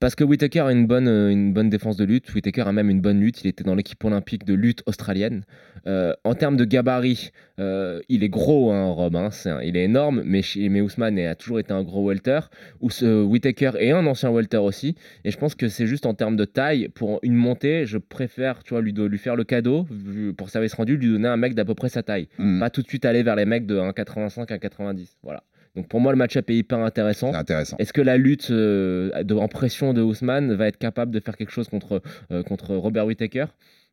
Parce 0.00 0.14
que 0.14 0.22
Whitaker 0.22 0.60
a 0.60 0.70
une 0.72 0.86
bonne, 0.86 1.08
une 1.08 1.52
bonne 1.52 1.68
défense 1.68 1.96
de 1.96 2.04
lutte. 2.04 2.32
Whitaker 2.32 2.62
a 2.62 2.72
même 2.72 2.88
une 2.88 3.00
bonne 3.00 3.18
lutte. 3.20 3.42
Il 3.42 3.48
était 3.48 3.64
dans 3.64 3.74
l'équipe 3.74 4.02
olympique 4.04 4.44
de 4.46 4.54
lutte 4.54 4.82
australienne. 4.86 5.42
Euh, 5.86 6.12
en 6.24 6.34
termes 6.34 6.56
de 6.56 6.64
gabarit, 6.64 7.30
euh, 7.60 8.00
il 8.08 8.22
est 8.24 8.28
gros, 8.28 8.72
hein, 8.72 8.90
Rob. 8.90 9.14
hein, 9.16 9.30
un- 9.46 9.62
il 9.62 9.76
est 9.76 9.84
énorme, 9.84 10.22
mais, 10.24 10.42
mais 10.70 10.80
Ousmane 10.80 11.18
a 11.20 11.34
toujours 11.34 11.60
été 11.60 11.72
un 11.72 11.82
gros 11.82 12.06
welter. 12.08 12.40
Ou 12.80 12.90
ce 12.90 13.22
Whitaker 13.22 13.70
est 13.78 13.92
un 13.92 14.04
ancien 14.06 14.30
welter 14.30 14.58
aussi. 14.58 14.96
Et 15.24 15.30
je 15.30 15.38
pense 15.38 15.54
que 15.54 15.68
c'est 15.68 15.86
juste 15.86 16.04
en 16.04 16.14
termes 16.14 16.36
de 16.36 16.44
taille, 16.44 16.88
pour 16.88 17.20
une 17.22 17.34
montée, 17.36 17.86
je 17.86 17.96
préfère 17.98 18.62
tu 18.64 18.74
vois, 18.74 18.82
lui, 18.82 18.92
faire 19.18 19.36
le 19.36 19.44
cadeau, 19.44 19.86
pour 20.36 20.50
service 20.50 20.74
rendu, 20.74 20.96
lui 20.96 21.12
donner 21.12 21.28
un 21.28 21.36
mec 21.36 21.54
d'à 21.54 21.64
peu 21.64 21.74
près 21.74 21.88
sa 21.88 22.02
taille. 22.02 22.28
Mm. 22.38 22.60
Pas 22.60 22.70
tout 22.70 22.82
de 22.82 22.88
suite 22.88 23.04
aller 23.04 23.22
vers 23.22 23.36
les 23.36 23.46
mecs 23.46 23.64
de 23.66 23.78
1,85, 23.78 24.50
1,90. 24.50 25.16
Voilà. 25.22 25.42
Donc 25.76 25.86
pour 25.88 26.00
moi, 26.00 26.10
le 26.12 26.18
match-up 26.18 26.50
est 26.50 26.56
hyper 26.56 26.78
intéressant. 26.80 27.30
C'est 27.32 27.38
intéressant. 27.38 27.76
Est-ce 27.78 27.92
que 27.92 28.00
la 28.00 28.16
lutte 28.16 28.48
euh, 28.50 29.22
de- 29.22 29.34
en 29.34 29.46
pression 29.48 29.94
de 29.94 30.02
Ousmane 30.02 30.52
va 30.54 30.66
être 30.66 30.78
capable 30.78 31.12
de 31.12 31.20
faire 31.20 31.36
quelque 31.36 31.52
chose 31.52 31.68
contre, 31.68 32.02
contre 32.46 32.74
Robert 32.74 33.06
Whittaker 33.06 33.44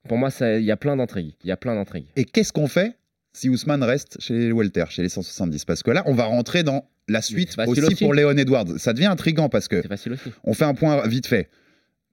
Pour 0.08 0.18
moi, 0.18 0.30
il 0.42 0.64
y 0.64 0.72
a 0.72 0.78
plein 0.78 0.96
d'intrigues. 0.98 1.34
Il 1.44 1.48
y 1.48 1.52
a 1.52 1.58
plein 1.58 1.76
d'intrigues. 1.76 2.06
Et 2.16 2.26
qu'est-ce 2.26 2.54
qu'on 2.54 2.68
fait 2.68 2.96
si 3.34 3.50
Ousmane 3.50 3.84
reste 3.84 4.18
chez 4.22 4.34
les 4.38 4.52
welter, 4.54 4.86
chez 4.90 5.02
les 5.02 5.10
170 5.10 5.66
Parce 5.66 5.84
que 5.84 5.92
là, 5.92 6.04
on 6.06 6.14
va 6.14 6.24
rentrer 6.26 6.64
dans 6.64 6.88
la 7.10 7.22
suite 7.22 7.56
aussi, 7.68 7.82
aussi. 7.82 7.96
pour 8.04 8.14
Léon 8.14 8.38
Edwards. 8.38 8.78
Ça 8.80 8.94
devient 8.94 9.08
intriguant 9.08 9.50
parce 9.50 9.68
que 9.68 9.84
on 10.44 10.54
fait 10.54 10.64
un 10.66 10.74
point 10.74 11.06
vite 11.08 11.28
fait. 11.28 11.50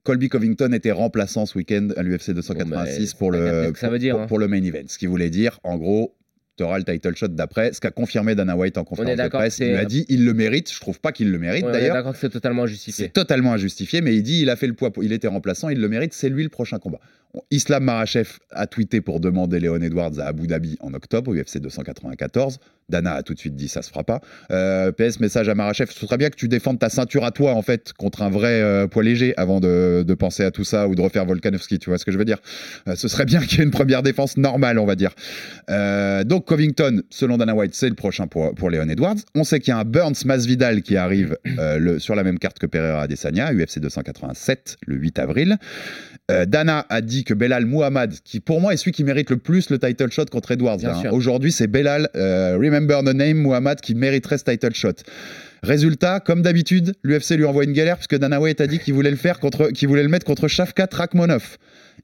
Colby 0.04 0.28
Covington 0.28 0.72
était 0.72 0.90
remplaçant 0.90 1.46
ce 1.46 1.56
week-end 1.56 1.90
à 1.96 2.02
l'UFC 2.02 2.30
286 2.32 3.12
Bon, 3.12 3.18
pour, 3.18 3.30
le, 3.30 3.66
ce 3.66 3.70
que 3.70 3.78
ça 3.78 3.86
pour, 3.86 3.92
veut 3.92 3.98
dire, 4.00 4.14
pour- 4.14 4.22
hein. 4.22 4.26
pour 4.26 4.38
le 4.40 4.48
main 4.48 4.62
event. 4.62 4.82
Ce 4.88 4.98
qui 4.98 5.06
voulait 5.06 5.30
dire, 5.30 5.60
en 5.62 5.76
gros, 5.76 6.16
tu 6.58 6.64
auras 6.64 6.78
le 6.78 6.84
title 6.84 7.14
shot 7.14 7.28
d'après. 7.28 7.72
Ce 7.72 7.80
qu'a 7.80 7.92
confirmé 7.92 8.34
Dana 8.34 8.56
White 8.56 8.76
en 8.78 8.84
conférence 8.84 9.16
de 9.16 9.28
presse. 9.28 9.60
Il 9.60 9.68
lui 9.68 9.76
a 9.76 9.84
dit 9.84 10.04
il 10.08 10.24
le 10.24 10.34
mérite. 10.34 10.72
Je 10.72 10.80
trouve 10.80 10.98
pas 11.00 11.12
qu'il 11.12 11.30
le 11.30 11.38
mérite 11.38 11.64
Ouais, 11.64 11.72
d'ailleurs. 11.72 11.94
d'accord 11.94 12.14
que 12.14 12.18
c'est 12.18 12.30
totalement 12.30 12.66
justifié. 12.66 13.04
C'est 13.06 13.12
totalement 13.12 13.52
injustifié, 13.52 14.00
mais 14.00 14.16
il 14.16 14.24
dit 14.24 14.42
il 14.42 14.50
a 14.50 14.56
fait 14.56 14.66
le 14.66 14.74
poids, 14.74 14.90
il 15.00 15.12
était 15.12 15.28
remplaçant, 15.28 15.68
il 15.68 15.80
le 15.80 15.88
mérite, 15.88 16.12
c'est 16.14 16.28
lui 16.28 16.42
le 16.42 16.48
prochain 16.48 16.78
combat. 16.80 16.98
Islam 17.50 17.84
Marachev 17.84 18.38
a 18.50 18.66
tweeté 18.66 19.00
pour 19.00 19.20
demander 19.20 19.58
Léon 19.58 19.80
Edwards 19.80 20.18
à 20.18 20.24
Abu 20.26 20.46
Dhabi 20.46 20.76
en 20.80 20.92
octobre, 20.92 21.34
UFC 21.34 21.58
294. 21.58 22.58
Dana 22.88 23.14
a 23.14 23.22
tout 23.22 23.32
de 23.32 23.38
suite 23.38 23.56
dit 23.56 23.68
ça 23.68 23.80
se 23.80 23.88
fera 23.88 24.04
pas. 24.04 24.20
Euh, 24.50 24.92
PS 24.92 25.20
message 25.20 25.48
à 25.48 25.54
Marachev, 25.54 25.90
ce 25.90 26.06
serait 26.06 26.18
bien 26.18 26.30
que 26.30 26.36
tu 26.36 26.48
défendes 26.48 26.78
ta 26.78 26.90
ceinture 26.90 27.24
à 27.24 27.30
toi 27.30 27.54
en 27.54 27.62
fait 27.62 27.92
contre 27.94 28.22
un 28.22 28.28
vrai 28.28 28.60
euh, 28.60 28.86
poids 28.86 29.02
léger 29.02 29.34
avant 29.36 29.60
de, 29.60 30.04
penser 30.18 30.44
à 30.44 30.50
tout 30.50 30.64
ça 30.64 30.88
ou 30.88 30.94
de 30.94 31.00
refaire 31.00 31.24
Volkanovski, 31.24 31.78
tu 31.78 31.88
vois 31.88 31.98
ce 31.98 32.04
que 32.04 32.12
je 32.12 32.18
veux 32.18 32.24
dire 32.24 32.38
Euh, 32.86 32.96
Ce 32.96 33.08
serait 33.08 33.24
bien 33.24 33.40
qu'il 33.46 33.58
y 33.58 33.60
ait 33.62 33.64
une 33.64 33.70
première 33.70 34.02
défense 34.02 34.36
normale, 34.36 34.78
on 34.78 34.84
va 34.84 34.94
dire. 34.94 35.14
Donc 36.26 36.44
Covington, 36.46 37.02
selon 37.08 37.38
Dana 37.38 37.54
White, 37.54 37.74
c'est 37.74 37.88
le 37.88 37.94
prochain 37.94 38.26
pour, 38.26 38.54
pour 38.54 38.68
Léon 38.68 38.88
Edwards. 38.88 39.16
On 39.34 39.44
sait 39.44 39.60
qu'il 39.60 39.70
y 39.70 39.74
a 39.74 39.78
un 39.78 39.84
Burns 39.84 40.24
Masvidal 40.26 40.82
qui 40.82 40.96
arrive 40.96 41.38
sur 41.98 42.14
la 42.14 42.24
même 42.24 42.38
carte 42.38 42.58
que 42.58 42.66
Pereira 42.66 43.02
Adesanya, 43.02 43.52
UFC 43.52 43.78
287, 43.78 44.76
le 44.86 44.96
8 44.96 45.18
avril. 45.18 45.56
Dana 46.28 46.86
a 46.88 47.00
dit 47.00 47.21
que 47.24 47.34
Belal 47.34 47.66
Muhammad, 47.66 48.14
qui 48.24 48.40
pour 48.40 48.60
moi 48.60 48.72
est 48.72 48.76
celui 48.76 48.92
qui 48.92 49.04
mérite 49.04 49.30
le 49.30 49.36
plus 49.36 49.70
le 49.70 49.78
title 49.78 50.10
shot 50.10 50.26
contre 50.26 50.52
Edwards. 50.52 50.78
Hein. 50.84 51.10
Aujourd'hui, 51.10 51.52
c'est 51.52 51.66
Belal, 51.66 52.08
euh, 52.16 52.56
remember 52.56 53.00
the 53.04 53.14
name, 53.14 53.38
Muhammad, 53.38 53.80
qui 53.80 53.94
mériterait 53.94 54.38
ce 54.38 54.44
title 54.44 54.74
shot. 54.74 54.94
Résultat, 55.62 56.20
comme 56.20 56.42
d'habitude, 56.42 56.94
l'UFC 57.04 57.36
lui 57.36 57.44
envoie 57.44 57.64
une 57.64 57.72
galère 57.72 57.96
puisque 57.96 58.16
Dana 58.16 58.40
White 58.40 58.60
a 58.60 58.66
dit 58.66 58.78
qu'il 58.78 58.94
voulait 58.94 59.10
le 59.10 59.16
faire 59.16 59.38
contre, 59.38 59.68
qu'il 59.68 59.88
voulait 59.88 60.02
le 60.02 60.08
mettre 60.08 60.26
contre 60.26 60.48
Shavkat 60.48 60.88
Rakhmonov. 60.90 61.56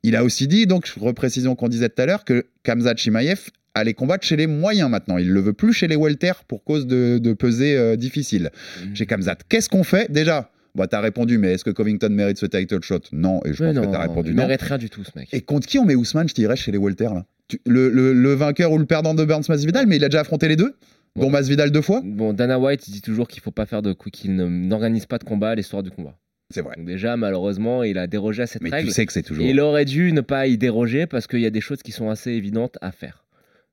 Il 0.05 0.15
a 0.15 0.23
aussi 0.23 0.47
dit, 0.47 0.67
donc, 0.67 0.87
reprécision 1.01 1.57
qu'on 1.57 1.69
disait 1.69 1.89
tout 1.89 2.01
à 2.01 2.07
l'heure, 2.07 2.25
que 2.25 2.47
Kamzat 2.63 2.95
Chimaev 2.97 3.51
allait 3.75 3.95
combattre 3.95 4.25
chez 4.25 4.37
les 4.37 4.47
moyens 4.47 4.91
maintenant. 4.91 5.19
Il 5.19 5.31
le 5.31 5.41
veut 5.41 5.53
plus 5.53 5.73
chez 5.73 5.89
les 5.89 5.97
welter 5.97 6.33
pour 6.47 6.63
cause 6.63 6.87
de, 6.87 7.19
de 7.19 7.33
pesée 7.33 7.77
euh, 7.77 7.97
difficile. 7.97 8.51
Mhm. 8.85 8.97
Chez 8.97 9.07
Kamzat, 9.07 9.39
qu'est-ce 9.49 9.69
qu'on 9.69 9.85
fait? 9.85 10.11
Déjà 10.11 10.51
bah, 10.75 10.87
T'as 10.87 11.01
répondu, 11.01 11.39
mais 11.39 11.53
est-ce 11.53 11.65
que 11.65 11.71
Covington 11.71 12.09
mérite 12.11 12.39
ce 12.39 12.47
title 12.47 12.83
shot? 12.83 13.01
Non, 13.13 13.41
et 13.45 13.53
je 13.53 13.63
Mais 13.65 13.73
pense 13.73 13.83
non, 13.85 13.91
que 13.91 13.93
t'as 13.97 14.03
répondu 14.03 14.31
il 14.31 14.37
non. 14.37 14.43
mérite 14.47 14.63
rien 14.63 14.79
du 14.79 14.91
tout, 14.91 15.05
ce 15.05 15.11
mec. 15.17 15.29
Et 15.33 15.41
contre 15.41 15.67
qui 15.67 15.79
on 15.79 15.85
met 15.85 15.95
Ousmane, 15.95 16.29
je 16.29 16.35
dirais, 16.35 16.57
chez 16.57 16.71
les 16.73 16.79
welter 16.79 17.05
là? 17.05 17.25
Tu- 17.49 17.61
le, 17.67 17.89
le- 17.91 18.13
le 18.13 18.33
vainqueur 18.35 18.73
ou 18.73 18.79
le 18.79 18.85
perdant 18.87 19.15
de 19.15 19.25
Burns 19.25 19.45
Masvidal, 19.49 19.87
mais 19.87 19.97
il 19.97 20.05
a 20.05 20.09
déjà 20.09 20.21
affronté 20.21 20.49
les 20.49 20.57
deux, 20.57 20.75
dont 21.17 21.23
Bon. 21.23 21.31
Masvidal 21.31 21.71
deux 21.71 21.81
fois? 21.81 22.03
Bon, 22.05 22.33
Dana 22.35 22.59
White 22.59 22.87
il 22.89 22.93
dit 22.93 23.01
toujours 23.01 23.27
qu'il 23.29 23.41
faut 23.43 23.51
pas 23.51 23.65
faire 23.67 23.81
de 23.83 23.95
qu'il 23.95 24.37
n'organise 24.37 25.07
pas 25.07 25.19
de 25.19 25.25
combat 25.25 25.51
à 25.51 25.55
l'histoire 25.55 25.83
du 25.83 25.91
combat. 25.91 26.17
C'est 26.51 26.61
vrai. 26.63 26.77
Donc 26.77 26.87
déjà, 26.87 27.17
malheureusement, 27.17 27.83
il 27.83 27.99
a 27.99 28.07
dérogé 28.07 28.43
à 28.43 28.47
cette 28.47 28.63
Mais 28.63 28.71
règle. 28.71 28.89
tu 28.89 28.95
sais 28.95 29.05
que 29.07 29.13
c'est 29.13 29.23
toujours. 29.23 29.45
Il 29.45 29.61
aurait 29.61 29.85
dû 29.85 30.13
ne 30.13 30.21
pas 30.23 30.47
y 30.47 30.57
déroger 30.57 31.07
parce 31.07 31.27
qu'il 31.27 31.41
y 31.41 31.47
a 31.47 31.51
des 31.51 31.61
choses 31.61 31.83
qui 31.83 31.93
sont 31.93 32.09
assez 32.11 32.31
évidentes 32.33 32.79
à 32.81 32.91
faire. 32.93 33.25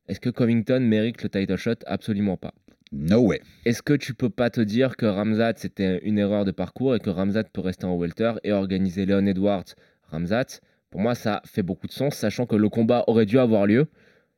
Est-ce 0.08 0.20
que 0.20 0.30
Covington 0.30 0.80
mérite 0.82 1.24
le 1.24 1.30
title 1.30 1.56
shot? 1.58 1.76
Absolument 1.86 2.36
pas. 2.38 2.54
No 2.98 3.20
way. 3.28 3.42
Est-ce 3.66 3.82
que 3.82 3.94
tu 3.94 4.14
peux 4.14 4.30
pas 4.30 4.50
te 4.50 4.62
dire 4.62 4.96
que 4.96 5.06
Ramzat 5.06 5.54
c'était 5.58 6.00
une 6.04 6.18
erreur 6.18 6.46
de 6.46 6.52
parcours 6.52 6.96
et 6.96 7.00
que 7.00 7.10
Ramzat 7.10 7.44
peut 7.52 7.62
rester 7.62 7.86
en 7.86 7.96
welter 7.96 8.34
et 8.44 8.52
organiser 8.54 9.06
Leon 9.06 9.26
Edwards 9.26 9.66
Ramzat? 10.12 10.60
Pour 10.92 11.02
moi, 11.02 11.14
ça 11.14 11.42
fait 11.46 11.64
beaucoup 11.64 11.88
de 11.88 11.92
sens, 11.92 12.16
sachant 12.16 12.46
que 12.46 12.56
le 12.56 12.70
combat 12.70 13.04
aurait 13.08 13.26
dû 13.26 13.38
avoir 13.38 13.66
lieu. 13.66 13.88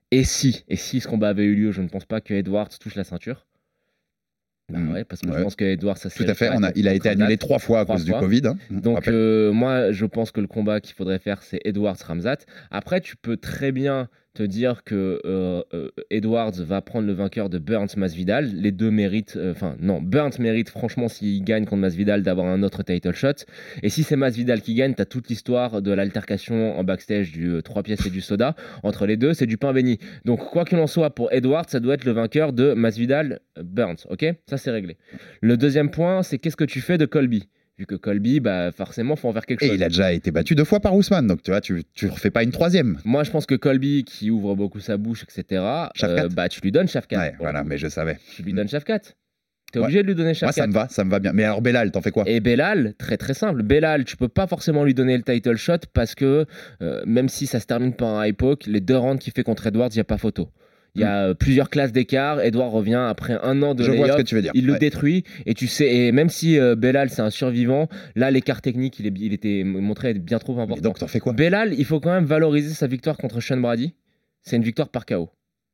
Et 0.09 0.23
si, 0.23 0.63
et 0.69 0.75
si 0.75 1.01
ce 1.01 1.07
combat 1.07 1.29
avait 1.29 1.43
eu 1.43 1.53
lieu, 1.55 1.71
je 1.71 1.81
ne 1.81 1.87
pense 1.87 2.05
pas 2.05 2.19
que 2.21 2.33
Edwards 2.33 2.69
touche 2.79 2.95
la 2.95 3.03
ceinture. 3.03 3.45
Bah 4.69 4.79
Mm. 4.79 4.91
ouais, 4.91 5.03
parce 5.05 5.21
que 5.21 5.27
je 5.31 5.41
pense 5.43 5.55
que 5.55 5.63
Edwards, 5.65 5.97
ça 5.97 6.09
Tout 6.09 6.23
à 6.27 6.33
fait. 6.33 6.49
On 6.53 6.63
a, 6.63 6.71
il 6.75 6.87
a 6.89 6.93
été 6.93 7.07
annulé 7.09 7.37
trois 7.37 7.59
fois 7.59 7.81
à 7.81 7.83
Trois 7.85 7.95
cause 7.97 8.05
du. 8.05 8.11
Covid. 8.11 8.41
hein. 8.47 8.57
On 8.71 8.75
Donc 8.79 9.07
euh, 9.07 9.51
moi, 9.53 9.91
je 9.93 10.05
pense 10.05 10.31
que 10.31 10.41
le 10.41 10.47
combat 10.47 10.81
qu'il 10.81 10.93
faudrait 10.95 11.19
faire, 11.19 11.41
c'est 11.43 11.59
Edwards 11.63 11.95
Ramzat. 12.05 12.37
Après, 12.71 12.99
tu 13.01 13.15
peux 13.15 13.37
très 13.37 13.71
bien 13.71 14.09
te 14.37 14.43
dire 14.43 14.83
que 14.83 15.19
euh, 15.25 15.63
euh, 15.73 15.89
Edwards 16.11 16.51
va 16.59 16.81
prendre 16.81 17.07
le 17.07 17.13
vainqueur 17.13 17.49
de 17.49 17.57
Burns 17.57 17.97
Masvidal. 17.97 18.45
Les 18.53 18.71
deux 18.71 18.91
méritent, 18.91 19.35
euh, 19.35 19.51
enfin 19.51 19.75
non, 19.79 19.99
Burns 19.99 20.37
mérite 20.37 20.69
franchement 20.69 21.07
s'il 21.07 21.43
gagne 21.43 21.65
contre 21.65 21.81
Masvidal 21.81 22.21
d'avoir 22.21 22.45
un 22.45 22.61
autre 22.61 22.83
title 22.83 23.13
shot. 23.13 23.45
Et 23.81 23.89
si 23.89 24.03
c'est 24.03 24.15
Masvidal 24.15 24.61
qui 24.61 24.75
gagne, 24.75 24.93
t'as 24.93 25.05
toute 25.05 25.27
l'histoire 25.29 25.81
de 25.81 25.91
l'altercation 25.91 26.77
en 26.77 26.83
backstage 26.83 27.31
du 27.31 27.59
3 27.63 27.81
pièces 27.81 28.05
et 28.05 28.11
du 28.11 28.21
soda 28.21 28.55
entre 28.83 29.07
les 29.07 29.17
deux, 29.17 29.33
c'est 29.33 29.47
du 29.47 29.57
pain 29.57 29.73
béni. 29.73 29.97
Donc 30.23 30.47
quoi 30.51 30.65
qu'il 30.65 30.77
en 30.77 30.87
soit, 30.87 31.15
pour 31.15 31.33
Edwards, 31.33 31.65
ça 31.67 31.79
doit 31.79 31.95
être 31.95 32.05
le 32.05 32.11
vainqueur 32.11 32.53
de 32.53 32.73
Masvidal 32.73 33.39
Burns. 33.59 34.05
Ok, 34.09 34.23
ça 34.47 34.57
c'est 34.57 34.71
réglé. 34.71 34.97
Le 35.41 35.57
deuxième 35.57 35.89
point, 35.89 36.21
c'est 36.21 36.37
qu'est-ce 36.37 36.57
que 36.57 36.63
tu 36.63 36.79
fais 36.79 36.99
de 36.99 37.07
Colby? 37.07 37.49
Vu 37.77 37.85
que 37.85 37.93
Colby, 37.95 38.39
bah, 38.39 38.71
forcément, 38.71 39.15
faut 39.15 39.27
en 39.29 39.33
faire 39.33 39.45
quelque 39.45 39.63
Et 39.63 39.67
chose. 39.67 39.75
il 39.75 39.83
a 39.83 39.89
déjà 39.89 40.11
été 40.11 40.31
battu 40.31 40.55
deux 40.55 40.63
fois 40.63 40.79
par 40.79 40.95
Ousmane, 40.95 41.27
donc 41.27 41.43
tu 41.43 41.51
vois, 41.51 41.61
tu, 41.61 41.83
tu 41.93 42.07
refais 42.07 42.31
pas 42.31 42.41
une 42.41 42.49
troisième. 42.51 42.97
Moi, 43.05 43.23
je 43.23 43.29
pense 43.29 43.45
que 43.45 43.53
Colby, 43.53 44.03
qui 44.03 44.31
ouvre 44.31 44.55
beaucoup 44.55 44.79
sa 44.79 44.97
bouche, 44.97 45.23
etc., 45.23 45.61
euh, 46.03 46.27
bah, 46.29 46.49
tu 46.49 46.59
lui 46.61 46.71
donnes 46.71 46.87
Shafkat. 46.87 47.17
Ouais, 47.19 47.33
voilà, 47.39 47.63
mais 47.63 47.77
je 47.77 47.87
savais. 47.87 48.17
Tu 48.35 48.41
lui 48.41 48.53
donnes 48.53 48.67
Shafkat. 48.67 48.99
T'es 49.71 49.79
Ouais. 49.79 49.85
obligé 49.85 50.01
de 50.01 50.07
lui 50.07 50.15
donner 50.15 50.29
Moi, 50.29 50.33
Shafkat. 50.33 50.53
ça 50.61 50.65
me 50.67 50.73
va, 50.73 50.87
ça 50.89 51.03
me 51.03 51.11
va 51.11 51.19
bien. 51.19 51.33
Mais 51.33 51.43
alors, 51.43 51.61
Belal, 51.61 51.91
t'en 51.91 52.01
fais 52.01 52.09
quoi? 52.09 52.23
Et 52.25 52.39
Belal, 52.39 52.95
très 52.97 53.17
très 53.17 53.35
simple. 53.35 53.61
Belal, 53.61 54.05
tu 54.05 54.17
peux 54.17 54.29
pas 54.29 54.47
forcément 54.47 54.83
lui 54.83 54.95
donner 54.95 55.15
le 55.15 55.21
title 55.23 55.57
shot 55.57 55.79
parce 55.93 56.15
que 56.15 56.45
euh, 56.81 57.03
même 57.05 57.29
si 57.29 57.45
ça 57.45 57.59
se 57.59 57.65
termine 57.67 57.93
par 57.93 58.07
un 58.09 58.25
high 58.25 58.35
poke, 58.35 58.65
les 58.65 58.81
deux 58.81 58.97
rounds 58.97 59.19
qu'il 59.21 59.33
fait 59.33 59.43
contre 59.43 59.67
Edwards, 59.67 59.89
il 59.91 59.97
n'y 59.97 60.01
a 60.01 60.05
pas 60.05 60.17
photo. 60.17 60.49
Il 60.97 61.01
y 61.01 61.03
a 61.03 61.27
euh, 61.27 61.33
plusieurs 61.35 61.69
classes 61.69 61.91
d'écart. 61.91 62.41
Edwards 62.41 62.71
revient 62.71 63.05
après 63.07 63.37
un 63.43 63.61
an 63.61 63.75
de 63.75 63.83
Mm. 63.83 63.85
Je 63.85 63.91
vois 63.91 64.11
ce 64.11 64.17
que 64.17 64.21
tu 64.23 64.35
veux 64.35 64.41
dire. 64.41 64.51
Il 64.55 64.65
le 64.65 64.73
Ouais. 64.73 64.79
détruit 64.79 65.23
et 65.45 65.53
tu 65.53 65.67
sais 65.67 65.87
et 65.95 66.11
même 66.11 66.29
si 66.29 66.59
euh, 66.59 66.75
Belal 66.75 67.09
c'est 67.09 67.21
un 67.21 67.29
survivant, 67.29 67.87
là 68.15 68.31
l'écart 68.31 68.61
technique 68.61 68.99
il, 68.99 69.05
est, 69.07 69.13
il 69.19 69.31
était 69.33 69.63
montré 69.63 70.09
être 70.09 70.23
bien 70.23 70.39
trop 70.39 70.55
Mais 70.55 70.63
important. 70.63 70.81
donc, 70.81 70.99
t'en 70.99 71.07
fais 71.07 71.19
quoi? 71.19 71.33
Belal, 71.33 71.73
il 71.73 71.85
faut 71.85 71.99
quand 71.99 72.11
même 72.13 72.25
valoriser 72.25 72.73
sa 72.73 72.87
victoire 72.87 73.15
contre 73.17 73.39
Sean 73.41 73.57
Brady. 73.57 73.93
C'est 74.41 74.55
une 74.55 74.63
victoire 74.63 74.89
par 74.89 75.05
KO. 75.05 75.29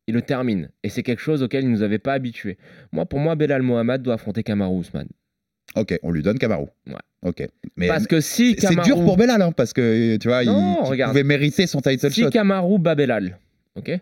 Il 0.08 0.14
le 0.16 0.22
termine. 0.22 0.70
Et 0.84 0.90
c'est 0.90 1.04
quelque 1.04 1.22
chose 1.22 1.42
auquel 1.44 1.64
il 1.64 1.70
ne 1.70 1.76
nous 1.76 1.82
avait 1.84 2.00
pas 2.00 2.12
habitués. 2.14 2.58
Moi, 2.92 3.06
pour 3.06 3.20
moi, 3.20 3.36
Belal 3.36 3.62
Mohamed 3.62 4.02
doit 4.02 4.16
affronter 4.16 4.44
Kamaru 4.44 4.82
Usman. 4.82 5.08
Ok, 5.78 5.98
on 6.04 6.12
lui 6.12 6.22
donne 6.22 6.38
Kamaru. 6.38 6.66
Ouais. 6.88 6.96
Ok. 7.22 7.48
Mais 7.78 7.88
Parce 7.88 8.06
que 8.06 8.20
si 8.20 8.56
c'est 8.60 8.68
Kamaru... 8.68 8.86
dur 8.88 9.04
pour 9.06 9.16
Belal, 9.16 9.42
hein, 9.42 9.54
parce 9.54 9.72
que 9.72 10.18
tu 10.18 10.28
vois, 10.28 10.44
Non, 10.44 10.92
il, 10.94 11.04
pouvait 11.06 11.24
mériter 11.24 11.68
son 11.68 11.80
title 11.80 12.12
Si 12.12 12.22
shot. 12.24 12.30
Kamaru 12.32 12.80
bat 12.80 12.96
Belal, 12.96 13.38
ok? 13.76 13.98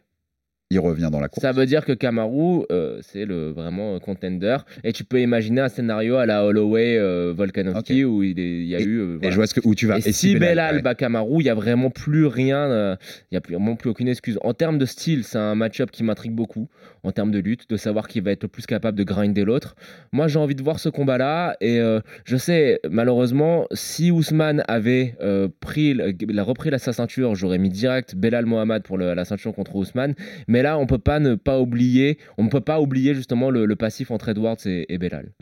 Il 0.71 0.79
revient 0.79 1.09
dans 1.11 1.19
la 1.19 1.27
course. 1.27 1.41
Ça 1.41 1.51
veut 1.51 1.65
dire 1.65 1.83
que 1.83 1.91
Kamaru, 1.91 2.63
euh, 2.71 2.97
c'est 3.01 3.25
le 3.25 3.49
vraiment 3.51 3.99
contender. 3.99 4.55
Et 4.85 4.93
tu 4.93 5.03
peux 5.03 5.19
imaginer 5.19 5.59
un 5.59 5.67
scénario 5.67 6.15
à 6.15 6.25
la 6.25 6.45
Holloway 6.45 6.97
euh, 6.97 7.33
Volkanovski 7.35 8.05
où 8.05 8.23
il, 8.23 8.39
est- 8.39 8.59
il 8.61 8.67
y 8.67 8.75
a 8.75 8.79
Et- 8.79 8.83
eu. 8.83 8.99
euh, 9.01 9.19
Et 9.21 9.31
je 9.31 9.35
vois 9.35 9.47
ce 9.47 9.53
que, 9.53 9.59
où 9.65 9.75
tu 9.75 9.85
vas. 9.85 9.97
Et, 9.97 10.11
si 10.13 10.35
Belal 10.37 10.77
ouais. 10.77 10.81
bat 10.81 10.95
Kamaru, 10.95 11.41
il 11.41 11.45
y 11.45 11.49
a 11.49 11.55
vraiment 11.55 11.89
plus 11.89 12.25
rien, 12.25 12.57
euh, 12.71 12.95
il 13.31 13.35
y 13.35 13.37
a 13.37 13.41
plus- 13.41 13.55
vraiment 13.55 13.75
plus 13.75 13.89
aucune 13.89 14.07
excuse. 14.07 14.39
En 14.43 14.53
termes 14.53 14.77
de 14.77 14.85
style, 14.85 15.25
c'est 15.25 15.37
un 15.37 15.55
match-up 15.55 15.91
qui 15.91 16.03
m'intrigue 16.05 16.31
beaucoup. 16.33 16.69
En 17.03 17.11
termes 17.11 17.31
de 17.31 17.39
lutte, 17.39 17.69
de 17.69 17.75
savoir 17.77 18.07
qui 18.07 18.21
va 18.21 18.31
être 18.31 18.43
le 18.43 18.47
plus 18.47 18.65
capable 18.65 18.97
de 18.97 19.03
grinder 19.03 19.43
l'autre. 19.43 19.75
Moi, 20.13 20.27
j'ai 20.29 20.39
envie 20.39 20.55
de 20.55 20.61
voir 20.63 20.79
ce 20.79 20.87
combat-là. 20.87 21.57
Et 21.59 21.81
je 22.25 22.37
sais, 22.37 22.79
malheureusement, 22.89 23.65
si 23.73 24.11
Ousmane 24.11 24.63
avait 24.67 25.15
pris, 25.59 25.93
le- 25.95 26.13
il 26.21 26.39
a 26.39 26.43
repris 26.43 26.69
la, 26.69 26.77
sa 26.79 26.93
ceinture, 26.93 27.35
j'aurais 27.35 27.57
mis 27.57 27.69
direct 27.69 28.15
Belal 28.15 28.45
Mohamed 28.45 28.83
pour 28.83 28.97
le- 28.97 29.13
la 29.15 29.25
ceinture 29.25 29.53
contre 29.53 29.75
Ousmane. 29.75 30.13
Mais 30.47 30.60
là, 30.61 30.77
on 30.77 30.85
peut 30.85 30.97
pas 30.97 31.19
ne 31.19 31.35
pas 31.35 31.59
oublier, 31.59 32.17
on 32.37 32.43
ne 32.43 32.49
peut 32.49 32.61
pas 32.61 32.79
oublier 32.81 33.13
justement 33.15 33.49
le, 33.49 33.65
le 33.65 33.75
passif 33.75 34.11
entre 34.11 34.29
Edwards 34.29 34.57
et. 34.65 34.85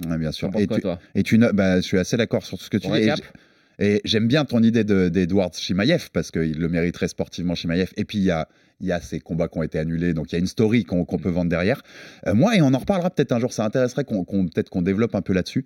Ouais, 0.07 0.17
bien 0.17 0.31
sûr. 0.31 0.49
Et 0.57 0.67
quoi, 0.67 0.77
tu, 0.77 0.81
toi? 0.81 0.99
et 1.15 1.23
tu 1.23 1.37
bah, 1.37 1.77
je 1.77 1.81
suis 1.81 1.97
assez 1.97 2.17
d'accord 2.17 2.43
sur 2.45 2.57
tout 2.57 2.63
ce 2.63 2.69
que 2.69 2.77
tu 2.77 2.87
On 2.87 2.95
dis. 2.95 3.09
Et 3.81 4.01
j'aime 4.03 4.27
bien 4.27 4.43
ton 4.43 4.61
idée 4.61 4.83
de- 4.83 5.07
d'Edward 5.07 5.55
Shimaev 5.55 6.09
parce 6.11 6.31
qu'il 6.31 6.59
le 6.59 6.67
mériterait 6.67 7.07
sportivement 7.07 7.55
Shimaev. 7.55 7.91
Et 7.95 8.03
puis 8.03 8.17
il 8.17 8.25
y 8.25 8.31
a, 8.31 8.47
y 8.81 8.91
a 8.91 8.99
ces 8.99 9.21
combats 9.21 9.47
qui 9.47 9.57
ont 9.57 9.63
été 9.63 9.79
annulés, 9.79 10.13
donc 10.13 10.31
il 10.31 10.33
y 10.33 10.35
a 10.35 10.39
une 10.39 10.47
story 10.47 10.83
qu'on 10.83 11.05
qu'on 11.05 11.17
peut 11.17 11.29
vendre 11.29 11.49
derrière. 11.49 11.81
Euh, 12.27 12.33
moi, 12.33 12.55
et 12.57 12.61
on 12.61 12.73
en 12.73 12.77
reparlera 12.77 13.09
peut-être 13.09 13.31
un 13.31 13.39
jour, 13.39 13.53
ça 13.53 13.63
intéresserait 13.63 14.03
qu'on 14.03 14.25
peut-être 14.25 14.69
qu'on 14.69 14.81
développe 14.81 15.15
un 15.15 15.21
peu 15.21 15.31
là-dessus. 15.33 15.63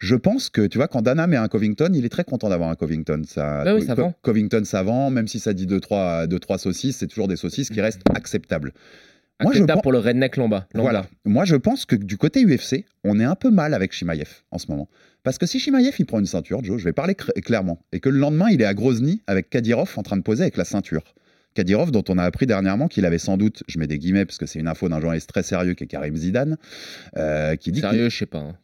Je 0.00 0.16
pense 0.16 0.48
que, 0.48 0.66
tu 0.66 0.78
vois, 0.78 0.88
quand 0.88 1.02
Dana 1.02 1.26
met 1.26 1.36
un 1.36 1.46
Covington, 1.48 1.90
il 1.94 2.04
est 2.04 2.08
très 2.08 2.24
content 2.24 2.48
d'avoir 2.48 2.70
un 2.70 2.74
Covington. 2.74 3.22
Ça, 3.26 3.64
Bah 3.64 3.74
oui, 3.74 3.82
ça 3.86 3.94
Co- 3.94 4.02
vend. 4.02 4.14
Covington, 4.22 4.62
ça 4.64 4.82
vend, 4.82 5.10
même 5.10 5.28
si 5.28 5.38
ça 5.38 5.52
dit 5.52 5.66
2-3 5.66 6.26
deux, 6.26 6.38
trois 6.38 6.58
saucisses, 6.58 6.96
c'est 6.96 7.06
toujours 7.06 7.28
des 7.28 7.36
saucisses 7.36 7.68
qui 7.70 7.80
restent 7.80 8.00
acceptables. 8.14 8.72
Moi, 9.42 9.52
je 9.54 9.62
pense- 9.64 9.82
pour 9.82 9.92
le 9.92 9.98
redneck 9.98 10.36
lamba. 10.36 10.66
voilà. 10.74 11.06
Moi, 11.24 11.44
je 11.44 11.56
pense 11.56 11.86
que 11.86 11.96
du 11.96 12.16
côté 12.18 12.44
UFC, 12.44 12.84
on 13.04 13.20
est 13.20 13.24
un 13.24 13.34
peu 13.34 13.50
mal 13.50 13.72
avec 13.74 13.92
Shimaev 13.92 14.42
en 14.50 14.58
ce 14.58 14.66
moment. 14.70 14.88
Parce 15.22 15.36
que 15.38 15.46
si 15.46 15.58
Shimaev, 15.60 15.94
il 15.98 16.06
prend 16.06 16.18
une 16.18 16.26
ceinture, 16.26 16.64
Joe, 16.64 16.78
je 16.78 16.84
vais 16.84 16.92
parler 16.92 17.14
clairement, 17.14 17.78
et 17.92 18.00
que 18.00 18.08
le 18.08 18.18
lendemain, 18.18 18.48
il 18.50 18.60
est 18.62 18.66
à 18.66 18.74
Grozny 18.74 19.22
avec 19.26 19.48
Kadyrov 19.50 19.92
en 19.96 20.02
train 20.02 20.16
de 20.16 20.22
poser 20.22 20.42
avec 20.42 20.56
la 20.56 20.64
ceinture. 20.64 21.14
Kadyrov, 21.54 21.90
dont 21.90 22.04
on 22.08 22.16
a 22.16 22.22
appris 22.24 22.46
dernièrement 22.46 22.86
qu'il 22.88 23.04
avait 23.04 23.18
sans 23.18 23.36
doute, 23.36 23.62
je 23.66 23.78
mets 23.78 23.86
des 23.86 23.98
guillemets 23.98 24.24
parce 24.24 24.38
que 24.38 24.46
c'est 24.46 24.58
une 24.60 24.68
info 24.68 24.88
d'un 24.88 25.00
journaliste 25.00 25.28
très 25.28 25.42
sérieux 25.42 25.74
qui 25.74 25.84
est 25.84 25.88
Karim 25.88 26.16
Zidane, 26.16 26.56
euh, 27.16 27.56
qui 27.56 27.72
dit 27.72 27.80
Sérieux, 27.80 28.08
je 28.08 28.16
sais 28.16 28.26
pas. 28.26 28.38
hein. 28.38 28.56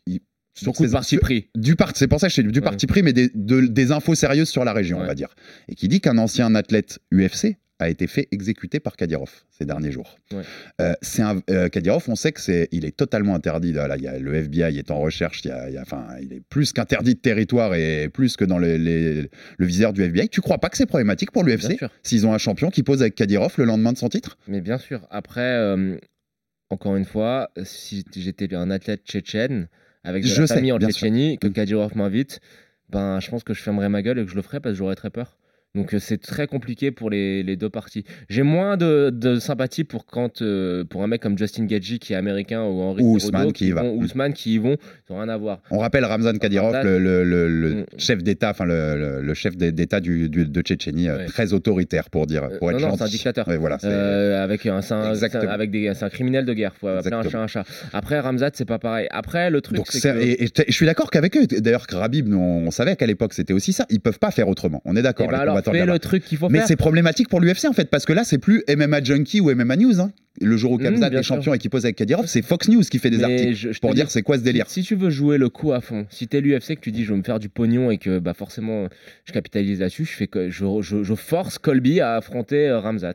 Sur 0.65 0.73
coup 0.73 0.87
de 0.87 0.91
parti 0.93 1.19
pris. 1.19 1.49
du 1.55 1.77
parti, 1.77 1.99
c'est 1.99 2.09
pour 2.09 2.19
ça 2.21 2.29
que 2.29 2.35
je 2.35 2.41
dis 2.43 2.49
du 2.53 2.59
Ouais. 2.61 2.65
parti 2.65 2.87
pris, 2.87 3.03
mais 3.03 3.13
des, 3.13 3.31
de- 3.35 3.67
des 3.67 3.93
infos 3.93 4.15
sérieuses 4.15 4.49
sur 4.49 4.65
la 4.65 4.73
région, 4.73 4.99
on 5.01 5.07
va 5.07 5.15
dire. 5.15 5.35
Et 5.69 5.75
qui 5.75 5.89
dit 5.89 6.01
qu'un 6.01 6.19
ancien 6.19 6.55
athlète 6.55 6.99
UFC 7.13 7.57
a 7.79 7.91
été 7.91 8.07
fait 8.07 8.27
exécuter 8.33 8.81
par 8.81 8.97
Kadyrov 8.97 9.31
ces 9.51 9.67
derniers 9.67 9.93
jours. 9.93 10.17
Ouais. 10.33 10.41
Euh, 10.81 10.95
c'est 11.03 11.21
un 11.21 11.43
euh, 11.51 11.69
Kadyrov, 11.69 12.05
on 12.09 12.17
sait 12.17 12.33
que 12.33 12.41
c'est, 12.41 12.69
il 12.73 12.87
est 12.87 12.97
totalement 12.97 13.35
interdit. 13.35 13.73
de- 13.73 13.81
Là, 13.81 13.99
y 13.99 14.07
a, 14.09 14.19
le 14.19 14.35
FBI 14.35 14.79
est 14.79 14.91
en 14.91 14.99
recherche. 14.99 15.43
Il, 15.45 15.49
y 15.49 15.51
a, 15.51 15.69
il 15.69 15.75
y 15.75 15.77
a- 15.77 15.83
enfin, 15.83 16.07
il 16.23 16.33
est 16.33 16.41
plus 16.49 16.73
qu'interdit 16.73 17.17
de 17.17 17.21
territoire 17.21 17.75
et 17.75 18.09
plus 18.09 18.39
que 18.39 18.47
dans 18.47 18.59
les- 18.59 18.79
les- 18.79 19.29
le 19.59 19.67
viseur 19.67 19.93
du 19.93 20.03
FBI. 20.03 20.31
Tu 20.31 20.41
crois 20.41 20.57
pas 20.57 20.71
que 20.71 20.79
c'est 20.79 20.87
problématique 20.87 21.33
pour 21.33 21.45
l'UFC 21.45 21.79
s'ils 22.03 22.27
ont 22.27 22.33
un 22.33 22.39
champion 22.39 22.71
qui 22.71 22.83
pose 22.83 23.03
avec 23.03 23.15
Kadyrov 23.15 23.53
le 23.59 23.65
lendemain 23.65 23.93
de 23.93 23.99
son 23.99 24.09
titre? 24.09 24.39
Mais 24.49 24.63
bien 24.63 24.79
sûr. 24.79 25.07
Après, 25.11 25.43
euh, 25.43 25.99
encore 26.71 26.97
une 26.97 27.05
fois, 27.05 27.51
si 27.63 28.05
j'étais 28.17 28.55
un 28.55 28.71
athlète 28.71 29.03
tchétchène 29.05 29.69
avec 30.07 30.23
de 30.23 30.29
Je 30.29 30.41
la 30.41 30.47
sais, 30.47 30.73
en. 30.73 30.79
Tchétchénie, 30.79 31.37
que 31.39 31.49
Kadyrov 31.49 31.97
m'invite, 31.97 32.41
ben, 32.91 33.21
je 33.21 33.29
pense 33.29 33.45
que 33.45 33.55
je 33.55 33.63
fermerais 33.63 33.89
ma 33.89 34.03
gueule 34.03 34.19
et 34.19 34.25
que 34.25 34.31
je 34.31 34.37
le 34.37 34.43
ferais 34.43 34.61
parce 34.61 34.75
que 34.75 34.79
j'aurais 34.79 34.95
très 34.95 35.11
peur. 35.11 35.37
Donc 35.77 35.95
euh, 35.95 35.99
c'est 36.01 36.21
très 36.21 36.47
compliqué 36.49 36.91
pour 36.91 37.11
les, 37.11 37.43
les 37.45 37.57
deux 37.57 37.69
parties. 37.71 38.05
J'ai 38.29 38.43
moins 38.43 38.77
de, 38.77 39.11
de 39.11 39.39
sympathie 39.39 39.85
pour 39.85 40.07
quand 40.07 40.43
euh, 40.43 40.83
pour 40.85 41.03
un 41.05 41.07
mec 41.07 41.21
comme 41.23 41.39
Justin 41.39 41.67
Gagey 41.67 41.99
qui 41.99 42.15
est 42.15 42.17
américain 42.17 42.63
ou 42.65 42.81
Henri 42.81 43.03
Ou 43.05 43.15
Ousmane 43.17 43.53
qui 43.53 43.69
y 43.69 43.71
va. 43.73 43.83
vont- 43.83 43.93
ou 43.93 44.03
Ousmane 44.03 44.33
qui 44.33 44.55
y 44.55 44.59
vont, 44.59 44.77
ils 45.09 45.13
n'ont 45.13 45.19
rien 45.21 45.29
à 45.29 45.37
voir. 45.37 45.61
On 45.71 45.79
rappelle 45.79 46.05
Ramzan 46.05 46.39
Kadyrov, 46.39 46.73
Ramzan. 46.73 46.83
le, 46.99 47.23
le- 47.25 47.47
Mm. 47.67 47.85
chef 47.99 48.23
d'État, 48.23 48.51
enfin 48.51 48.65
le, 48.65 49.21
le- 49.23 49.35
chef 49.35 49.57
d'État 49.57 50.01
du, 50.01 50.29
du- 50.31 50.47
de 50.47 50.61
Tchétchénie, 50.63 51.09
euh, 51.09 51.19
Ouais. 51.19 51.27
très 51.27 51.53
autoritaire 51.53 52.09
pour 52.11 52.27
dire, 52.27 52.45
Euh, 52.45 52.59
pour 52.59 52.71
être 52.71 52.77
non, 52.81 52.87
non, 52.89 52.97
gentil. 52.97 52.99
c'est 52.99 53.05
un 53.05 53.09
dictateur. 53.33 53.49
Ouais, 53.49 53.57
voilà, 53.59 53.79
c'est- 53.79 53.87
Euh, 53.91 54.43
avec 54.43 54.65
un, 54.67 54.81
un, 54.91 55.49
avec 55.49 55.71
des, 55.71 55.89
un 55.89 56.09
criminel 56.09 56.45
de 56.47 56.53
guerre. 56.55 56.75
Faut 56.75 56.89
appeler 56.89 57.13
un 57.15 57.23
chat 57.23 57.29
Exactement. 57.29 57.43
un 57.43 57.47
chat. 57.47 57.65
Après 57.93 58.19
Ramzat, 58.21 58.51
c'est 58.55 58.65
pas 58.65 58.79
pareil. 58.79 59.09
Après 59.11 59.51
le 59.51 59.61
truc, 59.61 59.77
Donc 59.77 59.89
que 59.91 60.21
et, 60.23 60.45
et 60.45 60.49
je 60.69 60.73
suis 60.73 60.87
d'accord 60.87 61.11
qu'avec 61.11 61.37
eux, 61.37 61.47
d'ailleurs 61.47 61.87
que 61.87 61.97
Rabib, 61.97 62.29
nous, 62.29 62.39
on 62.39 62.71
savait 62.71 62.97
qu'à 62.97 63.07
l'époque 63.07 63.35
c'était 63.35 63.53
aussi 63.53 63.73
ça. 63.73 63.85
Ils 63.91 64.01
peuvent 64.01 64.19
pas 64.19 64.31
faire 64.31 64.49
autrement. 64.49 64.81
On 64.85 64.97
est 64.97 65.01
Eh 65.01 65.03
d'accord. 65.03 65.27
Le 65.73 65.99
truc 65.99 66.25
qu'il 66.25 66.39
faut 66.39 66.49
Mais 66.49 66.59
faire. 66.59 66.69
c'est 66.69 66.77
problématique 66.77 67.29
pour 67.29 67.41
l'UFC 67.41 67.65
en 67.67 67.73
fait, 67.73 67.91
parce 67.91 68.05
que 68.05 68.13
là 68.13 68.25
c'est 68.25 68.39
plus 68.39 68.63
MMA 68.69 69.03
Junkie 69.03 69.41
ou 69.41 69.51
MMA 69.55 69.77
News. 69.77 70.01
hein. 70.01 70.11
Le 70.43 70.57
jour 70.59 70.73
où 70.73 70.79
Mmh, 70.79 70.83
Kamzat 70.83 71.07
est 71.09 71.23
sûr. 71.23 71.37
champion 71.37 71.55
et 71.55 71.59
qui 71.59 71.71
pose 71.71 71.85
avec 71.87 71.97
Kadyrov, 71.97 72.27
c'est 72.27 72.43
Fox 72.43 72.69
News 72.69 72.83
qui 72.83 72.99
fait 72.99 73.09
des 73.09 73.17
Mais 73.17 73.25
articles 73.25 73.55
je- 73.55 73.73
je 73.73 73.81
pour 73.81 73.95
dire 73.95 74.11
c'est 74.11 74.21
quoi 74.23 74.37
ce 74.37 74.43
délire. 74.43 74.67
Si 74.69 74.83
tu 74.83 74.95
veux 74.95 75.09
jouer 75.09 75.39
le 75.39 75.49
coup 75.49 75.73
à 75.73 75.81
fond, 75.81 76.07
si 76.11 76.29
t'es 76.29 76.41
l'UFC 76.43 76.77
que 76.77 76.81
tu 76.81 76.93
dis 76.93 77.05
je 77.05 77.11
veux 77.13 77.17
me 77.19 77.23
faire 77.23 77.39
du 77.39 77.49
pognon 77.49 77.91
et 77.91 77.97
que 77.99 78.19
bah 78.19 78.35
forcément 78.35 78.89
je 79.25 79.33
capitalise 79.33 79.81
là-dessus, 79.81 80.05
je 80.05 80.13
fais 80.13 80.27
que 80.27 80.51
je, 80.51 80.65
je- 80.83 81.03
je 81.03 81.15
force 81.15 81.59
Colby 81.59 82.01
à 82.01 82.17
affronter 82.17 82.69
euh, 82.69 82.81
Ramzat. 82.81 83.15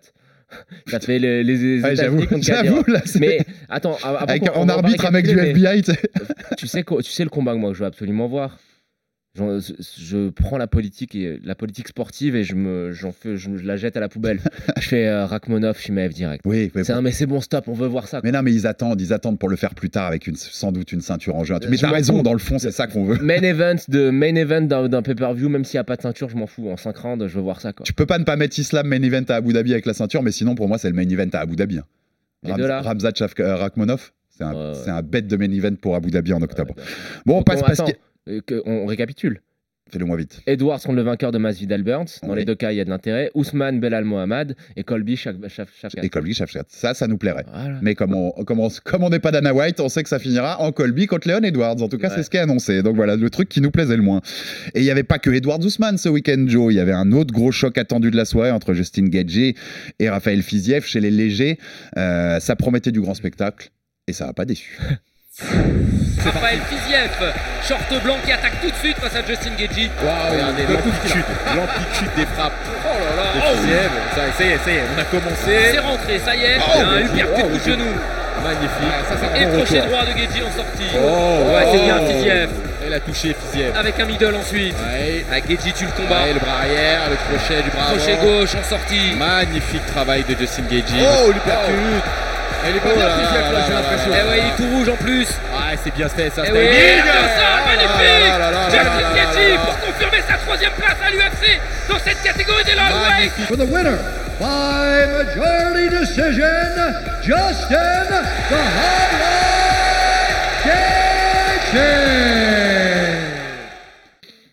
Ça 0.88 1.00
fait 1.00 1.20
les, 1.20 1.44
les, 1.44 1.56
les 1.58 1.82
Ouais, 1.84 1.94
États-Unis 1.94 2.28
contre 2.28 2.46
là, 2.92 3.02
c'est- 3.06 3.20
Mais 3.20 3.40
attends, 3.70 3.98
avant 4.04 4.18
avec, 4.18 4.44
on 4.56 4.68
arbitre 4.68 5.06
un 5.06 5.12
mec 5.12 5.28
du 5.28 5.36
mais 5.36 5.52
FBI. 5.52 5.82
tu 5.84 5.92
sais. 5.94 6.00
Tu 6.58 6.68
sais, 6.68 6.84
quoi- 6.84 7.02
tu 7.04 7.12
sais 7.12 7.24
le 7.24 7.30
combat 7.30 7.54
que 7.54 7.60
moi 7.60 7.72
je 7.74 7.80
veux 7.80 7.86
absolument 7.86 8.28
voir. 8.28 8.58
J'en- 9.38 9.60
je 9.60 10.30
prends 10.30 10.58
la 10.58 10.68
politique 10.68 11.16
et 11.16 11.40
la 11.44 11.56
politique 11.56 11.88
sportive 11.88 12.36
et 12.36 12.44
je 12.44 12.56
me, 12.56 12.92
j'en 12.92 13.12
fais, 13.12 13.38
je, 13.38 13.56
je 13.56 13.66
la 13.66 13.78
jette 13.78 13.96
à 13.98 14.00
la 14.00 14.10
poubelle. 14.10 14.40
je 14.80 14.88
fais 14.88 15.08
euh, 15.08 15.26
Rachmanov, 15.26 15.78
Shimaev 15.80 16.12
direct. 16.14 16.44
Oui, 16.46 16.72
mais, 16.76 16.84
C'est 16.84 16.94
un, 16.94 17.02
mais 17.02 17.12
c'est 17.12 17.26
bon, 17.26 17.40
stop, 17.42 17.68
on 17.68 17.74
veut 17.74 17.88
voir 17.88 18.08
ça. 18.08 18.20
quoi. 18.20 18.30
mais 18.30 18.38
non, 18.38 18.44
mais 18.44 18.54
ils 18.54 18.68
attendent, 18.68 19.00
ils 19.00 19.14
attendent 19.14 19.40
pour 19.40 19.50
le 19.50 19.56
faire 19.56 19.74
plus 19.76 19.90
tard 19.90 20.08
avec 20.08 20.28
une, 20.28 20.36
sans 20.36 20.72
doute 20.72 20.92
une 20.92 21.02
ceinture 21.02 21.36
en 21.36 21.44
juin. 21.44 21.60
Mais 21.70 21.78
Je 21.78 21.82
t'as 21.82 21.90
raison, 21.92 22.18
fous. 22.18 22.24
dans 22.24 22.34
le 22.34 22.40
fond, 22.40 22.60
c'est 22.60 22.72
ça 22.72 22.88
qu'on 22.88 23.06
veut. 23.06 23.18
Main 23.24 23.42
event 23.44 23.76
de 23.88 24.10
main 24.10 24.36
event 24.36 24.62
d'un, 24.62 25.02
pay-per-view, 25.02 25.50
même 25.50 25.64
s'il 25.66 25.78
n'y 25.78 25.82
a 25.82 25.86
pas 25.86 25.96
de 25.96 26.02
ceinture, 26.02 26.30
je 26.30 26.36
m'en 26.36 26.48
fous. 26.48 26.70
En 26.70 26.78
5 26.78 26.98
rounds, 26.98 27.28
je 27.28 27.36
veux 27.36 27.42
voir 27.42 27.62
ça 27.62 27.74
quoi. 27.74 27.86
Tu 27.86 27.94
peux 27.94 28.06
pas 28.06 28.20
ne 28.20 28.24
pas 28.24 28.36
mettre 28.36 28.58
Islam 28.60 28.88
main 28.88 29.02
event 29.02 29.24
à 29.30 29.36
Abu 29.36 29.54
Dhabi 29.54 29.72
avec 29.74 29.86
la 29.86 29.94
ceinture, 29.94 30.24
mais 30.24 30.32
sinon 30.32 30.56
pour 30.56 30.68
moi 30.68 30.78
c'est 30.78 30.90
le 30.90 30.96
main 30.96 31.08
event 31.10 31.30
à 31.34 31.40
Abu 31.40 31.56
Dhabi. 31.56 31.80
hein. 31.80 31.86
Ramzat 32.44 33.12
euh, 33.40 33.56
Rakhmonov, 33.56 34.12
c'est 34.30 34.44
un, 34.44 34.74
c'est 34.74 34.90
un 34.90 35.02
bête 35.04 35.28
de 35.28 35.38
main 35.38 35.52
event 35.52 35.76
pour 35.76 35.96
Abu 35.96 36.10
Dhabi 36.10 36.34
en 36.34 36.42
octobre. 36.42 36.74
Bon, 37.26 37.38
on 37.38 37.44
passe 37.44 37.62
parce 37.62 37.82
que. 37.82 37.96
Euh, 38.30 38.42
que- 38.46 38.62
on 38.66 38.86
récapitule. 38.86 39.42
Fais-le 39.92 40.06
moi 40.06 40.16
vite. 40.16 40.40
Edwards 40.48 40.80
contre 40.80 40.96
le 40.96 41.02
vainqueur 41.02 41.34
de 41.34 41.38
Masvidal 41.38 41.84
Burns. 41.84 42.06
Dans 42.24 42.30
Oui. 42.30 42.38
les 42.38 42.46
deux 42.46 42.56
cas, 42.56 42.72
il 42.72 42.78
y 42.78 42.80
a 42.80 42.86
de 42.86 42.90
l'intérêt. 42.90 43.30
Ousmane 43.34 43.82
Belal 43.82 44.06
Mohamed 44.06 44.56
et 44.78 44.84
Colby 44.86 45.16
Shaf- 45.16 45.38
Shaf- 45.50 45.68
Shafkat. 45.78 46.02
Et 46.02 46.08
Colby 46.08 46.34
Shafkat. 46.34 46.64
Ça, 46.70 46.94
ça 46.94 47.08
nous 47.08 47.18
plairait. 47.18 47.44
Voilà. 47.52 47.78
Mais 47.82 47.94
comme 47.94 48.14
on 48.16 48.32
comme 48.46 48.62
on- 48.62 48.70
comme 48.86 49.04
on 49.04 49.10
n'est 49.10 49.20
pas 49.20 49.32
Dana 49.32 49.54
White, 49.54 49.82
on 49.82 49.90
sait 49.90 50.02
que 50.04 50.08
ça 50.08 50.18
finira 50.18 50.62
en 50.62 50.72
Colby 50.72 51.08
contre 51.08 51.28
Leon 51.28 51.42
Edwards. 51.44 51.82
En 51.82 51.90
tout 51.90 51.98
cas, 51.98 52.08
Ouais. 52.08 52.16
c'est 52.16 52.24
ce 52.24 52.30
qui 52.30 52.38
est 52.38 52.42
annoncé. 52.42 52.84
Donc 52.84 52.96
voilà, 52.96 53.18
le 53.18 53.30
truc 53.30 53.50
qui 53.50 53.60
nous 53.60 53.72
plaisait 53.72 53.98
le 53.98 54.04
moins. 54.04 54.22
Et 54.76 54.80
il 54.80 54.84
n'y 54.84 54.92
avait 54.92 55.04
pas 55.04 55.20
que 55.20 55.30
Edwards 55.30 55.60
Ousmane 55.60 55.98
ce 55.98 56.08
week-end, 56.08 56.46
Joe. 56.48 56.72
Il 56.72 56.78
y 56.78 56.80
avait 56.80 56.94
un 56.94 57.12
autre 57.12 57.34
gros 57.34 57.52
choc 57.52 57.78
attendu 57.78 58.12
de 58.12 58.16
la 58.16 58.24
soirée 58.24 58.52
entre 58.52 58.74
Justin 58.74 59.08
Gaethje 59.08 59.56
et 60.00 60.10
Raphaël 60.10 60.42
Fiziev 60.42 60.86
chez 60.86 61.02
les 61.02 61.12
légers. 61.12 61.58
Euh, 61.98 62.40
ça 62.40 62.56
promettait 62.56 62.94
du 62.94 63.02
grand 63.02 63.14
spectacle. 63.16 63.72
Et 64.08 64.14
ça 64.14 64.26
n'a 64.28 64.32
pas 64.34 64.46
déçu. 64.46 64.78
Raphaël 65.40 66.60
Fiziev, 66.70 67.10
short 67.66 68.04
blanc 68.04 68.18
qui 68.26 68.32
attaque 68.34 68.60
tout 68.62 68.70
de 68.70 68.76
suite 68.76 68.98
face 68.98 69.16
à 69.16 69.26
Justin 69.26 69.52
Gaethje. 69.58 69.90
Waouh, 70.04 70.32
Regardez 70.34 70.64
l'amplitude, 70.64 71.24
l'amplitude 71.56 72.10
des 72.18 72.26
frappes. 72.36 72.52
Oh 72.84 72.88
là 73.00 73.24
là, 73.24 73.32
de 73.34 73.40
oh, 73.40 73.56
Fiziev. 73.62 73.92
Ça, 74.14 74.22
ça 74.38 74.44
y 74.44 74.48
est, 74.52 74.58
ça 74.58 74.72
y 74.72 74.76
est, 74.76 74.84
on 74.94 75.00
a 75.00 75.04
c'est 75.04 75.10
commencé. 75.10 75.80
rentré, 75.80 76.20
ça 76.20 76.36
y 76.36 76.44
est, 76.44 76.58
Oh, 76.60 76.72
il 76.76 76.80
y 76.80 76.84
a 76.84 76.88
un 76.90 77.00
uppercut 77.00 77.44
oh, 77.46 77.48
coup 77.48 77.58
de 77.58 77.72
genou. 77.72 77.92
Magnifique. 78.44 79.06
ça, 79.08 79.16
c'est 79.22 79.40
Et 79.42 79.46
un 79.46 79.48
bon 79.50 79.56
crochet 79.58 79.80
retour. 79.80 79.92
droit 79.92 80.06
de 80.06 80.14
Gaethje 80.20 80.42
en 80.44 80.52
sortie. 80.52 80.92
Oh, 80.96 81.56
ouais, 81.56 81.66
c'est 81.72 81.80
bien. 81.86 81.98
Fiziev. 82.08 82.50
Elle 82.86 82.94
a 82.94 83.00
touché 83.00 83.36
Fiziev. 83.40 83.78
Avec 83.78 84.00
un 84.00 84.06
middle 84.06 84.36
ensuite. 84.36 84.76
Ouais. 84.92 85.26
Avec 85.32 85.48
Gaethje, 85.48 85.74
tu 85.74 85.86
le 85.86 85.92
combats. 85.92 86.24
Ouais, 86.24 86.34
le 86.34 86.40
bras 86.40 86.60
arrière, 86.60 87.02
le 87.10 87.16
crochet 87.16 87.62
du 87.64 87.70
bras 87.70 87.86
Crochet 87.96 88.14
avant. 88.14 88.24
gauche 88.24 88.56
en 88.56 88.64
sortie. 88.68 89.16
Magnifique 89.18 89.86
travail 89.88 90.24
de 90.28 90.36
Justin 90.38 90.64
Gaethje. 90.70 90.94
Oh, 91.00 91.32
l'uppercut 91.32 92.04
Elle 92.64 92.76
est 92.76 92.80
pas 92.80 92.94
bien 92.94 93.06
là 93.06 93.12
j'ai 93.68 93.74
l'impression. 93.74 94.12
Eh 94.14 94.30
ouais, 94.30 94.40
il 94.40 94.48
est 94.48 94.56
tout 94.56 94.70
rouge 94.76 94.90
en 94.90 94.96
plus. 94.96 95.28
Ouais, 95.30 95.78
c'est 95.84 95.94
bien 95.96 96.10
fait, 96.10 96.30
ça, 96.30 96.44
Eh 96.46 96.50
Ah 96.50 96.54
là 96.54 97.66
magnifique. 97.66 98.40
là 98.40 98.52
Gaethje 99.16 99.52
là. 99.52 99.58
pour 99.66 99.76
confirmer 99.80 100.22
sa 100.30 100.36
troisième 100.38 100.72
place 100.74 100.98
à 101.06 101.10
l'UFC 101.10 101.60
dans 101.90 102.00
cette 102.00 102.22
catégorie 102.24 102.64
des 102.64 102.76
lightweight. 102.76 103.32
For 103.48 103.58
the 103.58 103.62
winner, 103.68 103.98
by 104.40 105.06
majority 105.12 105.90
decision, 105.90 106.94
Justin 107.24 108.08
the 108.50 108.62
Highlight 108.78 110.12
Gaethje. 111.74 112.61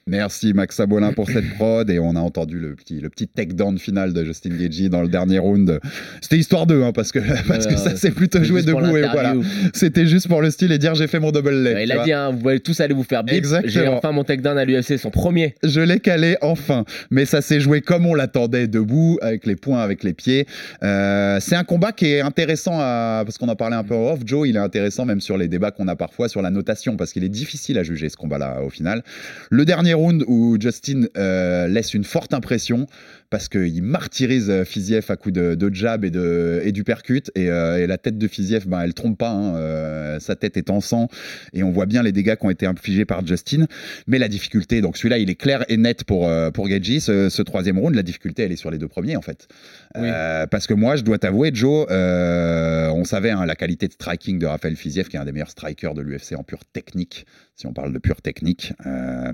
Merci 0.09 0.55
Max 0.55 0.77
Sabolin 0.77 1.13
pour 1.13 1.29
cette 1.29 1.49
prod 1.55 1.89
et 1.91 1.99
on 1.99 2.17
a 2.17 2.21
entendu 2.21 2.59
le 2.59 2.75
petit, 2.75 2.99
le 3.01 3.11
petit 3.11 3.29
takedown 3.29 3.79
final 3.79 4.15
de 4.15 4.25
Justin 4.25 4.57
Gaethje 4.57 4.89
dans 4.89 5.03
le 5.03 5.09
dernier 5.09 5.39
round. 5.39 5.81
C'était 6.23 6.39
histoire 6.39 6.67
2 6.67 6.83
hein, 6.83 6.93
parce 6.93 7.13
que, 7.13 7.19
parce 7.49 7.67
que 7.67 7.77
ça 7.77 7.95
s'est 7.95 8.11
plutôt 8.11 8.43
joué 8.43 8.63
debout 8.63 8.97
et 8.97 9.07
voilà. 9.13 9.35
C'était 9.75 10.07
juste 10.07 10.27
pour 10.27 10.41
le 10.41 10.51
style 10.51 10.73
et 10.73 10.79
dire 10.79 10.95
j'ai 10.95 11.09
fait 11.09 11.21
mon 11.21 11.31
double 11.31 11.63
leg. 11.63 11.79
Il 11.83 11.93
a 11.93 11.97
vois. 11.97 12.05
dit, 12.05 12.13
hein, 12.13 12.31
vous 12.31 12.39
pouvez 12.39 12.61
tous 12.61 12.81
aller 12.81 12.95
vous 12.95 13.03
faire 13.03 13.23
bip. 13.23 13.45
J'ai 13.65 13.87
enfin 13.87 14.13
mon 14.13 14.25
takedown 14.25 14.57
à 14.57 14.65
l'UFC, 14.65 14.99
son 14.99 15.11
premier. 15.11 15.55
Je 15.63 15.81
l'ai 15.81 16.01
calé 16.01 16.37
enfin, 16.41 16.85
mais 17.11 17.27
ça 17.27 17.43
s'est 17.43 17.61
joué 17.61 17.83
comme 17.83 18.07
on 18.07 18.15
l'attendait, 18.15 18.67
debout, 18.67 19.19
avec 19.21 19.45
les 19.45 19.57
poings, 19.57 19.81
avec 19.81 20.05
les 20.05 20.15
pieds. 20.15 20.47
Euh, 20.83 21.39
c'est 21.41 21.57
un 21.57 21.65
combat 21.65 21.93
qui 21.93 22.07
est 22.07 22.21
intéressant, 22.23 22.79
à... 22.79 23.25
parce 23.27 23.37
qu'on 23.37 23.49
en 23.49 23.57
parlait 23.57 23.77
un 23.77 23.85
peu 23.85 23.95
en 23.95 24.13
off. 24.13 24.21
Joe, 24.25 24.49
il 24.49 24.57
est 24.57 24.61
intéressant 24.61 25.05
même 25.05 25.21
sur 25.21 25.37
les 25.37 25.49
débats 25.49 25.71
qu'on 25.71 25.89
a 25.89 25.97
parfois 25.97 26.29
sur 26.29 26.41
la 26.41 26.51
notation, 26.51 26.97
parce 26.97 27.13
qu'il 27.13 27.25
est 27.25 27.29
difficile 27.29 27.79
à 27.79 27.83
juger 27.83 28.09
ce 28.09 28.17
combat-là 28.17 28.63
au 28.63 28.71
final. 28.71 29.03
Le 29.51 29.65
dernier 29.65 29.95
round 29.99 30.25
où 30.27 30.57
Justin 30.61 31.07
euh, 31.17 31.67
laisse 31.69 31.95
une 31.95 32.05
forte 32.05 32.35
impression, 32.35 32.87
parce 33.31 33.49
qu'il 33.49 33.83
martyrise 33.83 34.49
euh, 34.49 34.65
Fiziev 34.65 35.05
à 35.09 35.17
coups 35.17 35.35
de, 35.35 35.55
de 35.55 35.75
jab 35.75 36.05
et, 36.05 36.11
de, 36.11 36.63
et 36.65 36.73
du 36.73 36.85
percute, 36.85 37.31
et, 37.35 37.51
euh, 37.51 37.83
et 37.83 37.87
la 37.87 37.99
tête 37.99 38.17
de 38.17 38.29
Fiziev, 38.29 38.67
ben, 38.67 38.81
elle 38.81 38.95
trompe 38.95 39.19
pas, 39.19 39.31
hein, 39.31 39.57
euh, 39.57 40.19
sa 40.21 40.37
tête 40.37 40.57
est 40.57 40.71
en 40.71 40.81
sang, 40.81 41.09
et 41.53 41.63
on 41.63 41.71
voit 41.71 41.87
bien 41.87 42.03
les 42.03 42.13
dégâts 42.13 42.37
qui 42.37 42.47
ont 42.47 42.51
été 42.51 42.67
infligés 42.67 43.05
par 43.05 43.27
Justin. 43.27 43.67
Mais 44.07 44.19
la 44.19 44.29
difficulté, 44.29 44.81
donc 44.81 44.97
celui-là, 44.97 45.19
il 45.19 45.29
est 45.31 45.35
clair 45.35 45.65
et 45.69 45.77
net 45.77 46.05
pour, 46.05 46.31
pour 46.55 46.69
Gaethje. 46.69 47.01
Ce, 47.01 47.29
ce 47.29 47.43
troisième 47.43 47.79
round, 47.79 47.95
la 47.95 48.03
difficulté, 48.03 48.45
elle 48.45 48.53
est 48.53 48.57
sur 48.57 48.71
les 48.71 48.79
deux 48.79 48.89
premiers, 48.89 49.17
en 49.17 49.23
fait. 49.23 49.49
Oui. 49.97 50.09
Parce 50.51 50.67
que 50.67 50.75
moi, 50.75 50.97
je 50.97 51.03
dois 51.03 51.19
t'avouer, 51.19 51.51
Joe, 51.53 51.87
on 51.91 53.05
savait 53.05 53.31
hein, 53.31 53.45
la 53.47 53.57
qualité 53.57 53.89
de 53.89 53.93
striking 53.93 54.39
de 54.39 54.47
Raphaël 54.47 54.77
Fiziev, 54.77 55.09
qui 55.09 55.17
est 55.17 55.21
un 55.21 55.25
des 55.25 55.33
meilleurs 55.33 55.51
strikers 55.51 55.95
de 55.95 56.03
l'UFC 56.03 56.35
en 56.37 56.43
pure 56.43 56.65
technique, 56.65 57.27
si 57.57 57.67
on 57.67 57.73
parle 57.73 57.93
de 57.93 57.99
pure 57.99 58.23
technique. 58.23 58.73
Euh, 58.87 59.33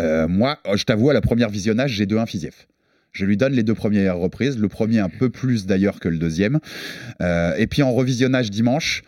euh, 0.00 0.28
moi, 0.28 0.58
je 0.74 0.84
t'avoue, 0.84 1.10
à 1.10 1.12
la 1.12 1.20
première 1.20 1.48
visionnage, 1.48 1.92
j'ai 1.92 2.06
2-1 2.06 2.26
Fiziev. 2.26 2.54
Je 3.12 3.24
lui 3.24 3.36
donne 3.36 3.52
les 3.52 3.62
deux 3.62 3.74
premières 3.74 4.18
reprises, 4.18 4.58
le 4.58 4.68
premier 4.68 4.98
un 4.98 5.08
peu 5.08 5.30
plus 5.30 5.66
d'ailleurs 5.66 6.00
que 6.00 6.08
le 6.08 6.18
deuxième. 6.18 6.58
Euh, 7.20 7.54
et 7.56 7.68
puis 7.68 7.82
en 7.82 7.92
revisionnage 7.92 8.50
dimanche, 8.50 9.04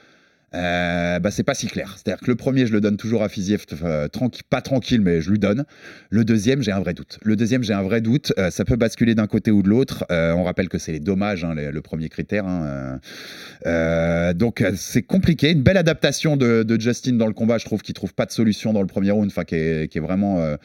euh, 0.56 1.18
bah, 1.18 1.30
c'est 1.30 1.42
pas 1.44 1.54
si 1.54 1.66
clair. 1.66 1.96
C'est-à-dire 1.96 2.20
que 2.20 2.30
le 2.30 2.34
premier, 2.36 2.66
je 2.66 2.72
le 2.72 2.80
donne 2.80 2.96
toujours 2.96 3.22
à 3.22 3.28
Fiziev, 3.28 3.64
euh, 3.84 4.08
pas 4.50 4.62
tranquille, 4.62 5.00
mais 5.00 5.20
je 5.20 5.30
lui 5.30 5.38
donne. 5.38 5.64
Le 6.10 6.24
deuxième, 6.24 6.62
j'ai 6.62 6.72
un 6.72 6.80
vrai 6.80 6.94
doute. 6.94 7.18
Le 7.22 7.36
deuxième, 7.36 7.62
j'ai 7.62 7.74
un 7.74 7.82
vrai 7.82 8.00
doute. 8.00 8.32
Euh, 8.38 8.50
ça 8.50 8.64
peut 8.64 8.76
basculer 8.76 9.14
d'un 9.14 9.26
côté 9.26 9.50
ou 9.50 9.62
de 9.62 9.68
l'autre. 9.68 10.04
On 10.10 10.42
rappelle 10.44 10.68
que 10.68 10.78
c'est 10.78 10.92
les 10.92 11.00
dommages, 11.00 11.44
hein, 11.44 11.54
le 11.54 11.80
premier 11.82 12.08
critère. 12.08 12.46
hein, 12.46 12.98
donc 14.34 14.64
c'est 14.76 15.02
compliqué. 15.02 15.52
Une 15.52 15.62
belle 15.62 15.76
adaptation 15.76 16.36
de, 16.36 16.64
Justin 16.80 17.12
dans 17.14 17.26
le 17.26 17.32
combat. 17.34 17.58
Je 17.58 17.64
trouve 17.64 17.82
qu'il 17.82 17.94
trouve 17.94 18.14
pas 18.14 18.26
de 18.26 18.32
solution 18.32 18.72
dans 18.72 18.80
le 18.82 18.86
premier 18.86 19.10
round, 19.10 19.30
enfin 19.30 19.44
qui 19.44 19.54
est, 19.56 19.90
qui 19.90 19.98
vraiment 19.98 20.56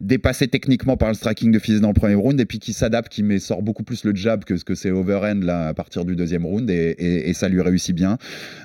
dépassé 0.00 0.48
techniquement 0.48 0.96
par 0.96 1.08
le 1.08 1.14
striking 1.14 1.50
de 1.52 1.58
Fiziev 1.58 1.80
dans 1.80 1.88
le 1.88 1.94
premier 1.94 2.14
round, 2.14 2.38
et 2.40 2.46
puis 2.46 2.58
qui 2.58 2.72
s'adapte, 2.72 3.10
qui 3.12 3.40
sort 3.40 3.62
beaucoup 3.62 3.82
plus 3.82 4.04
le 4.04 4.14
jab 4.14 4.44
que 4.44 4.56
ce 4.56 4.64
que 4.64 4.74
c'est 4.74 4.90
overhand 4.90 5.42
là 5.42 5.68
à 5.68 5.74
partir 5.74 6.04
du 6.04 6.16
deuxième 6.16 6.44
round, 6.46 6.68
et, 6.70 6.94
et- 6.98 7.28
et 7.30 7.34
ça 7.34 7.48
lui 7.48 7.60
réussit 7.60 7.94
bien. 7.94 8.18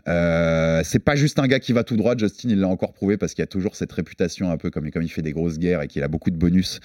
Euh, 0.08 0.69
c'est 0.84 1.00
pas 1.00 1.16
juste 1.16 1.40
un 1.40 1.48
gars 1.48 1.60
qui 1.60 1.74
va 1.74 1.84
tout 1.84 1.98
droit. 1.98 2.16
Justin, 2.18 2.50
il 2.50 2.60
l'a 2.60 2.68
encore 2.68 2.94
prouvé 2.94 3.18
parce 3.18 3.34
qu'il 3.34 3.44
a 3.44 3.48
toujours 3.48 3.76
cette 3.76 3.92
réputation 3.92 4.52
un 4.52 4.58
peu 4.58 4.70
comme, 4.70 4.90
comme 4.92 5.04
il 5.04 5.10
fait 5.10 5.22
des 5.22 5.32
grosses 5.32 5.60
guerres 5.60 5.82
et 5.82 5.88
qu'il 5.88 6.04
a 6.04 6.08
beaucoup 6.08 6.32
de 6.32 6.38
bonus. 6.38 6.80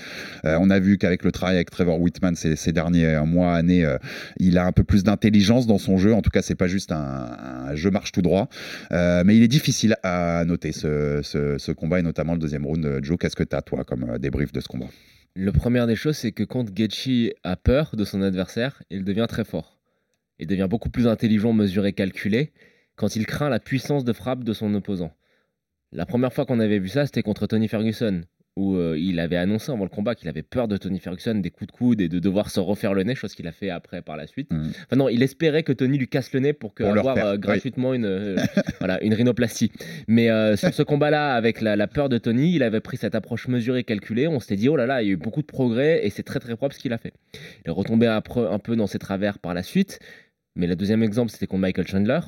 Euh, 0.45 0.57
on 0.61 0.71
a 0.71 0.79
vu 0.79 0.99
qu'avec 0.99 1.25
le 1.25 1.33
travail 1.33 1.57
avec 1.57 1.71
Trevor 1.71 2.01
Whitman 2.01 2.35
ces, 2.35 2.73
derniers 2.73 3.21
mois, 3.27 3.55
années, 3.55 3.85
euh, 3.85 3.99
il 4.39 4.59
a 4.59 4.67
un 4.67 4.73
peu 4.73 4.85
plus 4.85 5.05
d'intelligence 5.05 5.67
dans 5.67 5.79
son 5.79 5.99
jeu. 5.99 6.13
En 6.13 6.23
tout 6.23 6.31
cas, 6.31 6.43
c'est 6.43 6.55
pas 6.55 6.69
juste 6.69 6.93
un, 6.93 7.75
jeu 7.75 7.91
marche 7.91 8.13
tout 8.13 8.23
droit. 8.23 8.49
Euh, 8.93 9.23
mais 9.25 9.37
il 9.37 9.43
est 9.43 9.49
difficile 9.49 9.97
à 10.03 10.45
noter 10.45 10.73
ce, 10.73 11.21
ce- 11.23 11.73
combat 11.73 11.99
et 11.99 12.03
notamment 12.03 12.35
le 12.35 12.39
deuxième 12.39 12.67
round. 12.67 12.85
Euh, 12.85 13.01
Joe, 13.03 13.19
qu'est-ce 13.19 13.37
que 13.37 13.43
tu 13.43 13.57
as 13.57 13.63
toi 13.63 13.85
comme 13.85 14.05
euh, 14.09 14.19
débrief 14.19 14.53
de 14.53 14.61
ce 14.61 14.69
combat? 14.69 14.87
Le 15.35 15.51
première 15.51 15.87
des 15.87 15.97
choses, 15.97 16.17
c'est 16.17 16.33
que 16.33 16.45
quand 16.45 16.71
Gaethje 16.71 17.33
a 17.43 17.57
peur 17.57 17.97
de 17.97 18.05
son 18.05 18.23
adversaire, 18.23 18.83
il 18.91 19.05
devient 19.05 19.27
très 19.29 19.45
fort. 19.45 19.79
Il 20.39 20.47
devient 20.47 20.69
beaucoup 20.71 20.91
plus 20.91 21.07
intelligent, 21.07 21.53
mesuré, 21.53 21.93
calculé 21.93 22.53
quand 22.97 23.17
il 23.17 23.27
craint 23.27 23.49
la 23.49 23.61
puissance 23.61 24.05
de 24.05 24.13
frappe 24.13 24.45
de 24.45 24.53
son 24.53 24.73
opposant. 24.75 25.13
La 25.93 26.07
première 26.07 26.33
fois 26.33 26.45
qu'on 26.45 26.61
avait 26.61 26.79
vu 26.79 26.89
ça, 26.89 27.07
c'était 27.07 27.23
contre 27.23 27.47
Tony 27.47 27.69
Ferguson, 27.69 28.23
où 28.57 28.77
euh, 28.77 28.97
il 28.99 29.19
avait 29.19 29.37
annoncé 29.37 29.73
avant 29.73 29.85
le 29.85 29.89
combat 29.89 30.15
qu'il 30.15 30.29
avait 30.29 30.43
peur 30.43 30.69
de 30.69 30.77
Tony 30.77 30.99
Ferguson, 31.01 31.35
des 31.37 31.51
coups 31.51 31.69
de 31.69 31.77
coude 31.77 32.01
et 32.01 32.09
de 32.09 32.19
devoir 32.19 32.51
se 32.51 32.61
refaire 32.61 32.95
le 32.95 33.03
nez, 33.03 33.15
chose 33.15 33.35
qu'il 33.35 33.47
a 33.47 33.53
fait 33.53 33.71
après 33.71 34.03
par 34.03 34.17
la 34.17 34.27
suite. 34.27 34.53
Mhm. 34.53 34.73
Enfin 34.87 34.97
non, 34.97 35.09
il 35.09 35.23
espérait 35.23 35.63
que 35.63 35.73
Tony 35.73 35.99
lui 35.99 36.09
casse 36.09 36.33
le 36.33 36.41
nez 36.41 36.53
pour, 36.53 36.75
que 36.75 36.83
Pour 36.85 36.97
avoir 36.97 37.17
euh, 37.19 37.33
oui. 37.35 37.39
gratuitement 37.41 37.95
une, 37.95 38.05
euh, 38.05 38.37
voilà, 38.79 39.03
une 39.03 39.15
rhinoplastie. 39.15 39.73
Mais 40.07 40.29
sur 40.57 40.73
ce 40.73 40.83
combat-là, 40.83 41.35
avec 41.35 41.61
la, 41.61 41.77
la 41.77 41.87
peur 41.87 42.09
de 42.09 42.19
Tony, 42.19 42.55
il 42.55 42.63
avait 42.63 42.81
pris 42.81 42.97
cette 42.97 43.15
approche 43.15 43.49
mesurée, 43.49 43.85
calculée. 43.85 44.29
On 44.29 44.41
s'était 44.41 44.57
dit, 44.57 44.69
oh 44.69 44.77
là 44.77 44.87
là, 44.87 45.03
il 45.03 45.07
y 45.07 45.11
a 45.11 45.13
eu 45.13 45.17
beaucoup 45.17 45.43
de 45.43 45.47
progrès 45.47 46.05
et 46.07 46.11
c'est 46.11 46.23
très 46.23 46.41
très 46.41 46.57
propre 46.57 46.75
ce 46.75 46.81
qu'il 46.81 46.93
a 46.93 46.99
fait. 46.99 47.13
Il 47.65 47.69
est 47.69 47.73
retombé 47.73 48.07
après 48.07 48.47
un 48.47 48.59
peu 48.59 48.77
dans 48.77 48.87
ses 48.87 48.99
travers 48.99 49.39
par 49.39 49.55
la 49.55 49.63
suite. 49.63 49.99
Mais 50.57 50.67
le 50.67 50.77
deuxième 50.77 51.03
exemple, 51.03 51.31
c'était 51.31 51.47
contre 51.47 51.63
Michael 51.63 51.87
Chandler. 51.87 52.21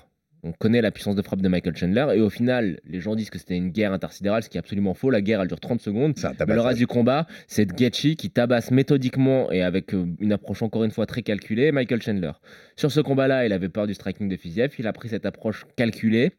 On 0.46 0.52
connaît 0.52 0.80
la 0.80 0.92
puissance 0.92 1.16
de 1.16 1.22
frappe 1.22 1.42
de 1.42 1.48
Michael 1.48 1.76
Chandler. 1.76 2.06
Et 2.14 2.20
au 2.20 2.30
final, 2.30 2.78
les 2.88 3.00
gens 3.00 3.16
disent 3.16 3.30
que 3.30 3.38
c'était 3.38 3.56
une 3.56 3.70
guerre 3.70 3.92
intersidérale, 3.92 4.44
ce 4.44 4.48
qui 4.48 4.58
est 4.58 4.60
absolument 4.60 4.94
faux. 4.94 5.10
La 5.10 5.20
guerre, 5.20 5.40
elle 5.42 5.48
dure 5.48 5.58
30 5.58 5.80
secondes. 5.80 6.14
Mais 6.46 6.54
le 6.54 6.60
reste 6.60 6.78
du 6.78 6.86
combat, 6.86 7.26
c'est 7.48 7.66
Gaethje 7.66 8.14
qui 8.14 8.30
tabasse 8.30 8.70
méthodiquement 8.70 9.50
et 9.50 9.62
avec 9.62 9.92
euh, 9.92 10.06
une 10.20 10.32
approche 10.32 10.62
encore 10.62 10.84
une 10.84 10.92
fois 10.92 11.06
très 11.06 11.22
calculée 11.22 11.72
Michael 11.72 12.00
Chandler. 12.00 12.32
Sur 12.76 12.92
ce 12.92 13.00
combat-là, 13.00 13.44
il 13.44 13.52
avait 13.52 13.68
peur 13.68 13.88
du 13.88 13.94
striking 13.94 14.28
de 14.28 14.36
Fiziev, 14.36 14.72
il 14.78 14.86
a 14.86 14.92
pris 14.92 15.08
cette 15.08 15.26
approche 15.26 15.66
calculée 15.76 16.32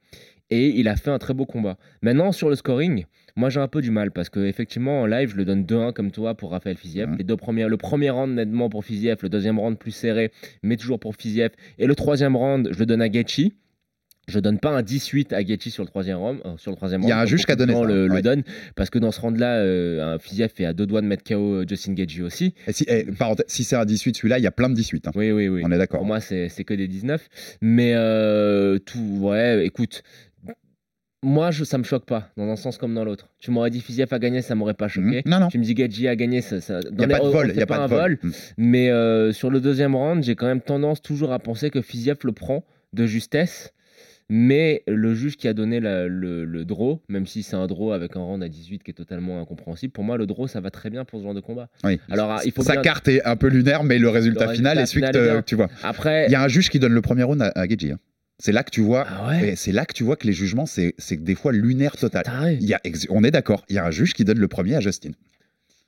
et 0.49 0.69
il 0.69 0.87
a 0.87 0.95
fait 0.95 1.11
un 1.11 1.17
très 1.17 1.33
beau 1.33 1.45
combat. 1.45 1.77
Maintenant, 2.01 2.31
sur 2.31 2.49
le 2.49 2.55
scoring, 2.55 3.05
moi 3.35 3.49
j'ai 3.49 3.59
un 3.59 3.67
peu 3.67 3.81
du 3.81 3.91
mal 3.91 4.11
parce 4.11 4.29
que 4.29 4.39
effectivement 4.39 5.01
en 5.01 5.05
live, 5.05 5.31
je 5.31 5.35
le 5.35 5.45
donne 5.45 5.63
2-1 5.63 5.93
comme 5.93 6.11
toi 6.11 6.35
pour 6.35 6.51
Raphaël 6.51 6.77
Fiziev. 6.77 7.09
Mhm. 7.09 7.17
Les 7.17 7.23
deux 7.23 7.35
le 7.35 7.77
premier 7.77 8.09
round 8.09 8.33
nettement 8.33 8.69
pour 8.69 8.85
Fiziev, 8.85 9.17
le 9.21 9.29
deuxième 9.29 9.59
round 9.59 9.77
plus 9.77 9.91
serré, 9.91 10.31
mais 10.63 10.77
toujours 10.77 10.99
pour 10.99 11.15
Fiziev. 11.15 11.51
Et 11.77 11.85
le 11.85 11.95
troisième 11.95 12.35
round, 12.35 12.69
je 12.71 12.79
le 12.79 12.85
donne 12.85 13.01
à 13.01 13.09
Gaethje. 13.09 13.51
Je 14.27 14.39
donne 14.39 14.59
pas 14.59 14.71
un 14.71 14.81
18 14.81 15.31
à 15.31 15.41
Gaethje 15.41 15.69
sur 15.69 15.83
le 15.83 15.87
troisième 15.87 16.17
round. 16.17 16.39
euh, 16.45 16.57
sur 16.57 16.71
le 16.71 16.75
troisième 16.75 17.01
Il 17.03 17.07
y 17.07 17.11
a 17.11 17.15
round, 17.15 17.27
un 17.27 17.29
juge 17.29 17.45
qui 17.45 17.51
a 17.51 17.55
donné 17.55 17.73
ça, 17.73 17.81
Le, 17.83 18.07
le 18.07 18.13
ouais. 18.13 18.21
donne 18.21 18.43
parce 18.75 18.89
que 18.89 18.99
dans 18.99 19.11
ce 19.11 19.21
round-là, 19.21 19.55
euh, 19.59 20.15
un 20.15 20.19
Fiziev 20.19 20.51
est 20.59 20.65
à 20.65 20.73
deux 20.73 20.85
doigts 20.85 21.01
de 21.01 21.07
mettre 21.07 21.23
KO 21.23 21.63
Justin 21.67 21.93
Gaethje 21.93 22.19
aussi. 22.21 22.53
Et 22.67 22.73
si, 22.73 22.83
eh, 22.89 23.05
si 23.47 23.63
c'est 23.63 23.77
un 23.77 23.85
18, 23.85 24.17
celui-là, 24.17 24.37
il 24.37 24.43
y 24.43 24.47
a 24.47 24.51
plein 24.51 24.69
de 24.69 24.75
18. 24.75 25.07
hein. 25.07 25.11
Oui, 25.15 25.31
oui, 25.31 25.47
oui. 25.47 25.61
On 25.65 25.71
est 25.71 25.77
d'accord. 25.77 25.99
Pour 25.99 26.07
moi, 26.07 26.19
c'est 26.19 26.49
que 26.65 26.73
des 26.73 26.89
19. 26.89 27.25
Mais 27.61 27.93
euh, 27.95 28.79
tout, 28.79 28.99
ouais, 29.21 29.65
écoute. 29.65 30.03
Moi, 31.23 31.49
je, 31.51 31.63
ça 31.63 31.77
me 31.79 31.83
choque 31.83 32.05
pas, 32.05 32.29
dans 32.37 32.47
un 32.47 32.55
sens 32.55 32.77
comme 32.77 32.93
dans 32.93 33.03
l'autre. 33.03 33.29
Tu 33.39 33.49
m'aurais 33.49 33.71
dit 33.71 33.81
Fiziev 33.81 34.13
a 34.13 34.19
gagné, 34.19 34.41
ça 34.43 34.53
m'aurait 34.55 34.75
pas 34.75 34.87
choqué. 34.87 35.23
Mhm. 35.25 35.31
Non, 35.31 35.39
non. 35.39 35.47
Tu 35.47 35.57
me 35.57 35.63
dis 35.63 35.73
Gaethje 35.73 36.05
a 36.05 36.15
gagné, 36.15 36.41
ça. 36.41 36.61
ça 36.61 36.79
Il 36.91 36.95
n'y 36.97 37.03
a 37.05 37.07
pas 37.07 37.19
de 37.19 37.29
vol. 37.29 37.49
Il 37.53 37.57
y 37.57 37.61
a 37.61 37.65
pas 37.65 37.77
un 37.79 37.87
de 37.87 37.93
vol. 37.93 38.19
Mm. 38.21 38.29
Mais 38.57 38.89
euh, 38.91 39.31
sur 39.33 39.49
le 39.49 39.59
deuxième 39.59 39.95
round, 39.95 40.23
j'ai 40.23 40.35
quand 40.35 40.45
même 40.45 40.61
tendance 40.61 41.01
toujours 41.01 41.31
à 41.33 41.39
penser 41.39 41.69
que 41.71 41.81
Fiziev 41.81 42.17
le 42.23 42.33
prend 42.33 42.63
de 42.93 43.05
justesse. 43.07 43.73
Mais 44.29 44.83
le 44.87 45.15
juge 45.15 45.37
qui 45.37 45.47
a 45.47 45.53
donné 45.53 45.79
la- 45.79 46.07
le, 46.07 46.43
le 46.43 46.65
draw, 46.65 47.01
même 47.07 47.25
si 47.25 47.43
c'est 47.43 47.55
un 47.55 47.65
draw 47.65 47.93
avec 47.93 48.15
un 48.17 48.19
round 48.19 48.43
à 48.43 48.49
18 48.49 48.83
qui 48.83 48.91
est 48.91 48.93
totalement 48.93 49.39
incompréhensible, 49.39 49.93
pour 49.93 50.03
moi, 50.03 50.17
le 50.17 50.25
draw, 50.25 50.47
ça 50.47 50.59
va 50.59 50.69
très 50.69 50.89
bien 50.89 51.05
pour 51.05 51.19
ce 51.19 51.23
genre 51.23 51.33
de 51.33 51.39
combat. 51.39 51.69
Oui. 51.85 51.99
Alors, 52.09 52.41
il 52.43 52.51
faut 52.51 52.61
Sa 52.61 52.73
bien- 52.73 52.81
carte 52.81 53.07
est 53.07 53.23
un 53.23 53.37
peu 53.37 53.47
lunaire, 53.47 53.83
mais 53.85 53.99
le 53.99 54.09
résultat 54.09 54.47
Le 54.47 54.53
final 54.53 54.77
est 54.79 54.85
celui 54.85 55.05
que 55.09 55.31
bien. 55.31 55.41
tu 55.43 55.55
vois. 55.55 55.69
Après, 55.81 56.25
Il 56.27 56.31
y 56.31 56.35
a 56.35 56.43
un 56.43 56.47
juge 56.49 56.69
qui 56.69 56.79
donne 56.79 56.93
le 56.93 57.01
premier 57.01 57.23
round 57.23 57.41
à, 57.41 57.51
à 57.55 57.67
Gaethje, 57.67 57.91
hein. 57.93 57.99
C'est 58.39 58.51
là 58.51 58.63
que 58.63 58.69
tu 58.69 58.81
vois. 58.81 59.07
Ah 59.09 59.29
ouais 59.29 59.55
c'est 59.55 59.71
là 59.71 59.83
que 59.85 59.93
tu 59.93 60.03
vois 60.03 60.15
que 60.15 60.27
les 60.27 60.33
jugements, 60.33 60.67
c'est 60.67 60.93
des 61.11 61.33
fois 61.33 61.51
lunaire 61.51 61.97
total. 61.97 62.21
taré. 62.23 62.57
Il 62.61 62.67
y 62.67 62.73
a 62.75 62.79
ex- 62.83 63.07
on 63.09 63.23
est 63.23 63.31
d'accord. 63.31 63.65
Il 63.67 63.75
y 63.75 63.79
a 63.79 63.85
un 63.85 63.89
juge 63.89 64.13
qui 64.13 64.25
donne 64.25 64.37
le 64.37 64.47
premier 64.47 64.75
à 64.75 64.79
Justin. 64.79 65.11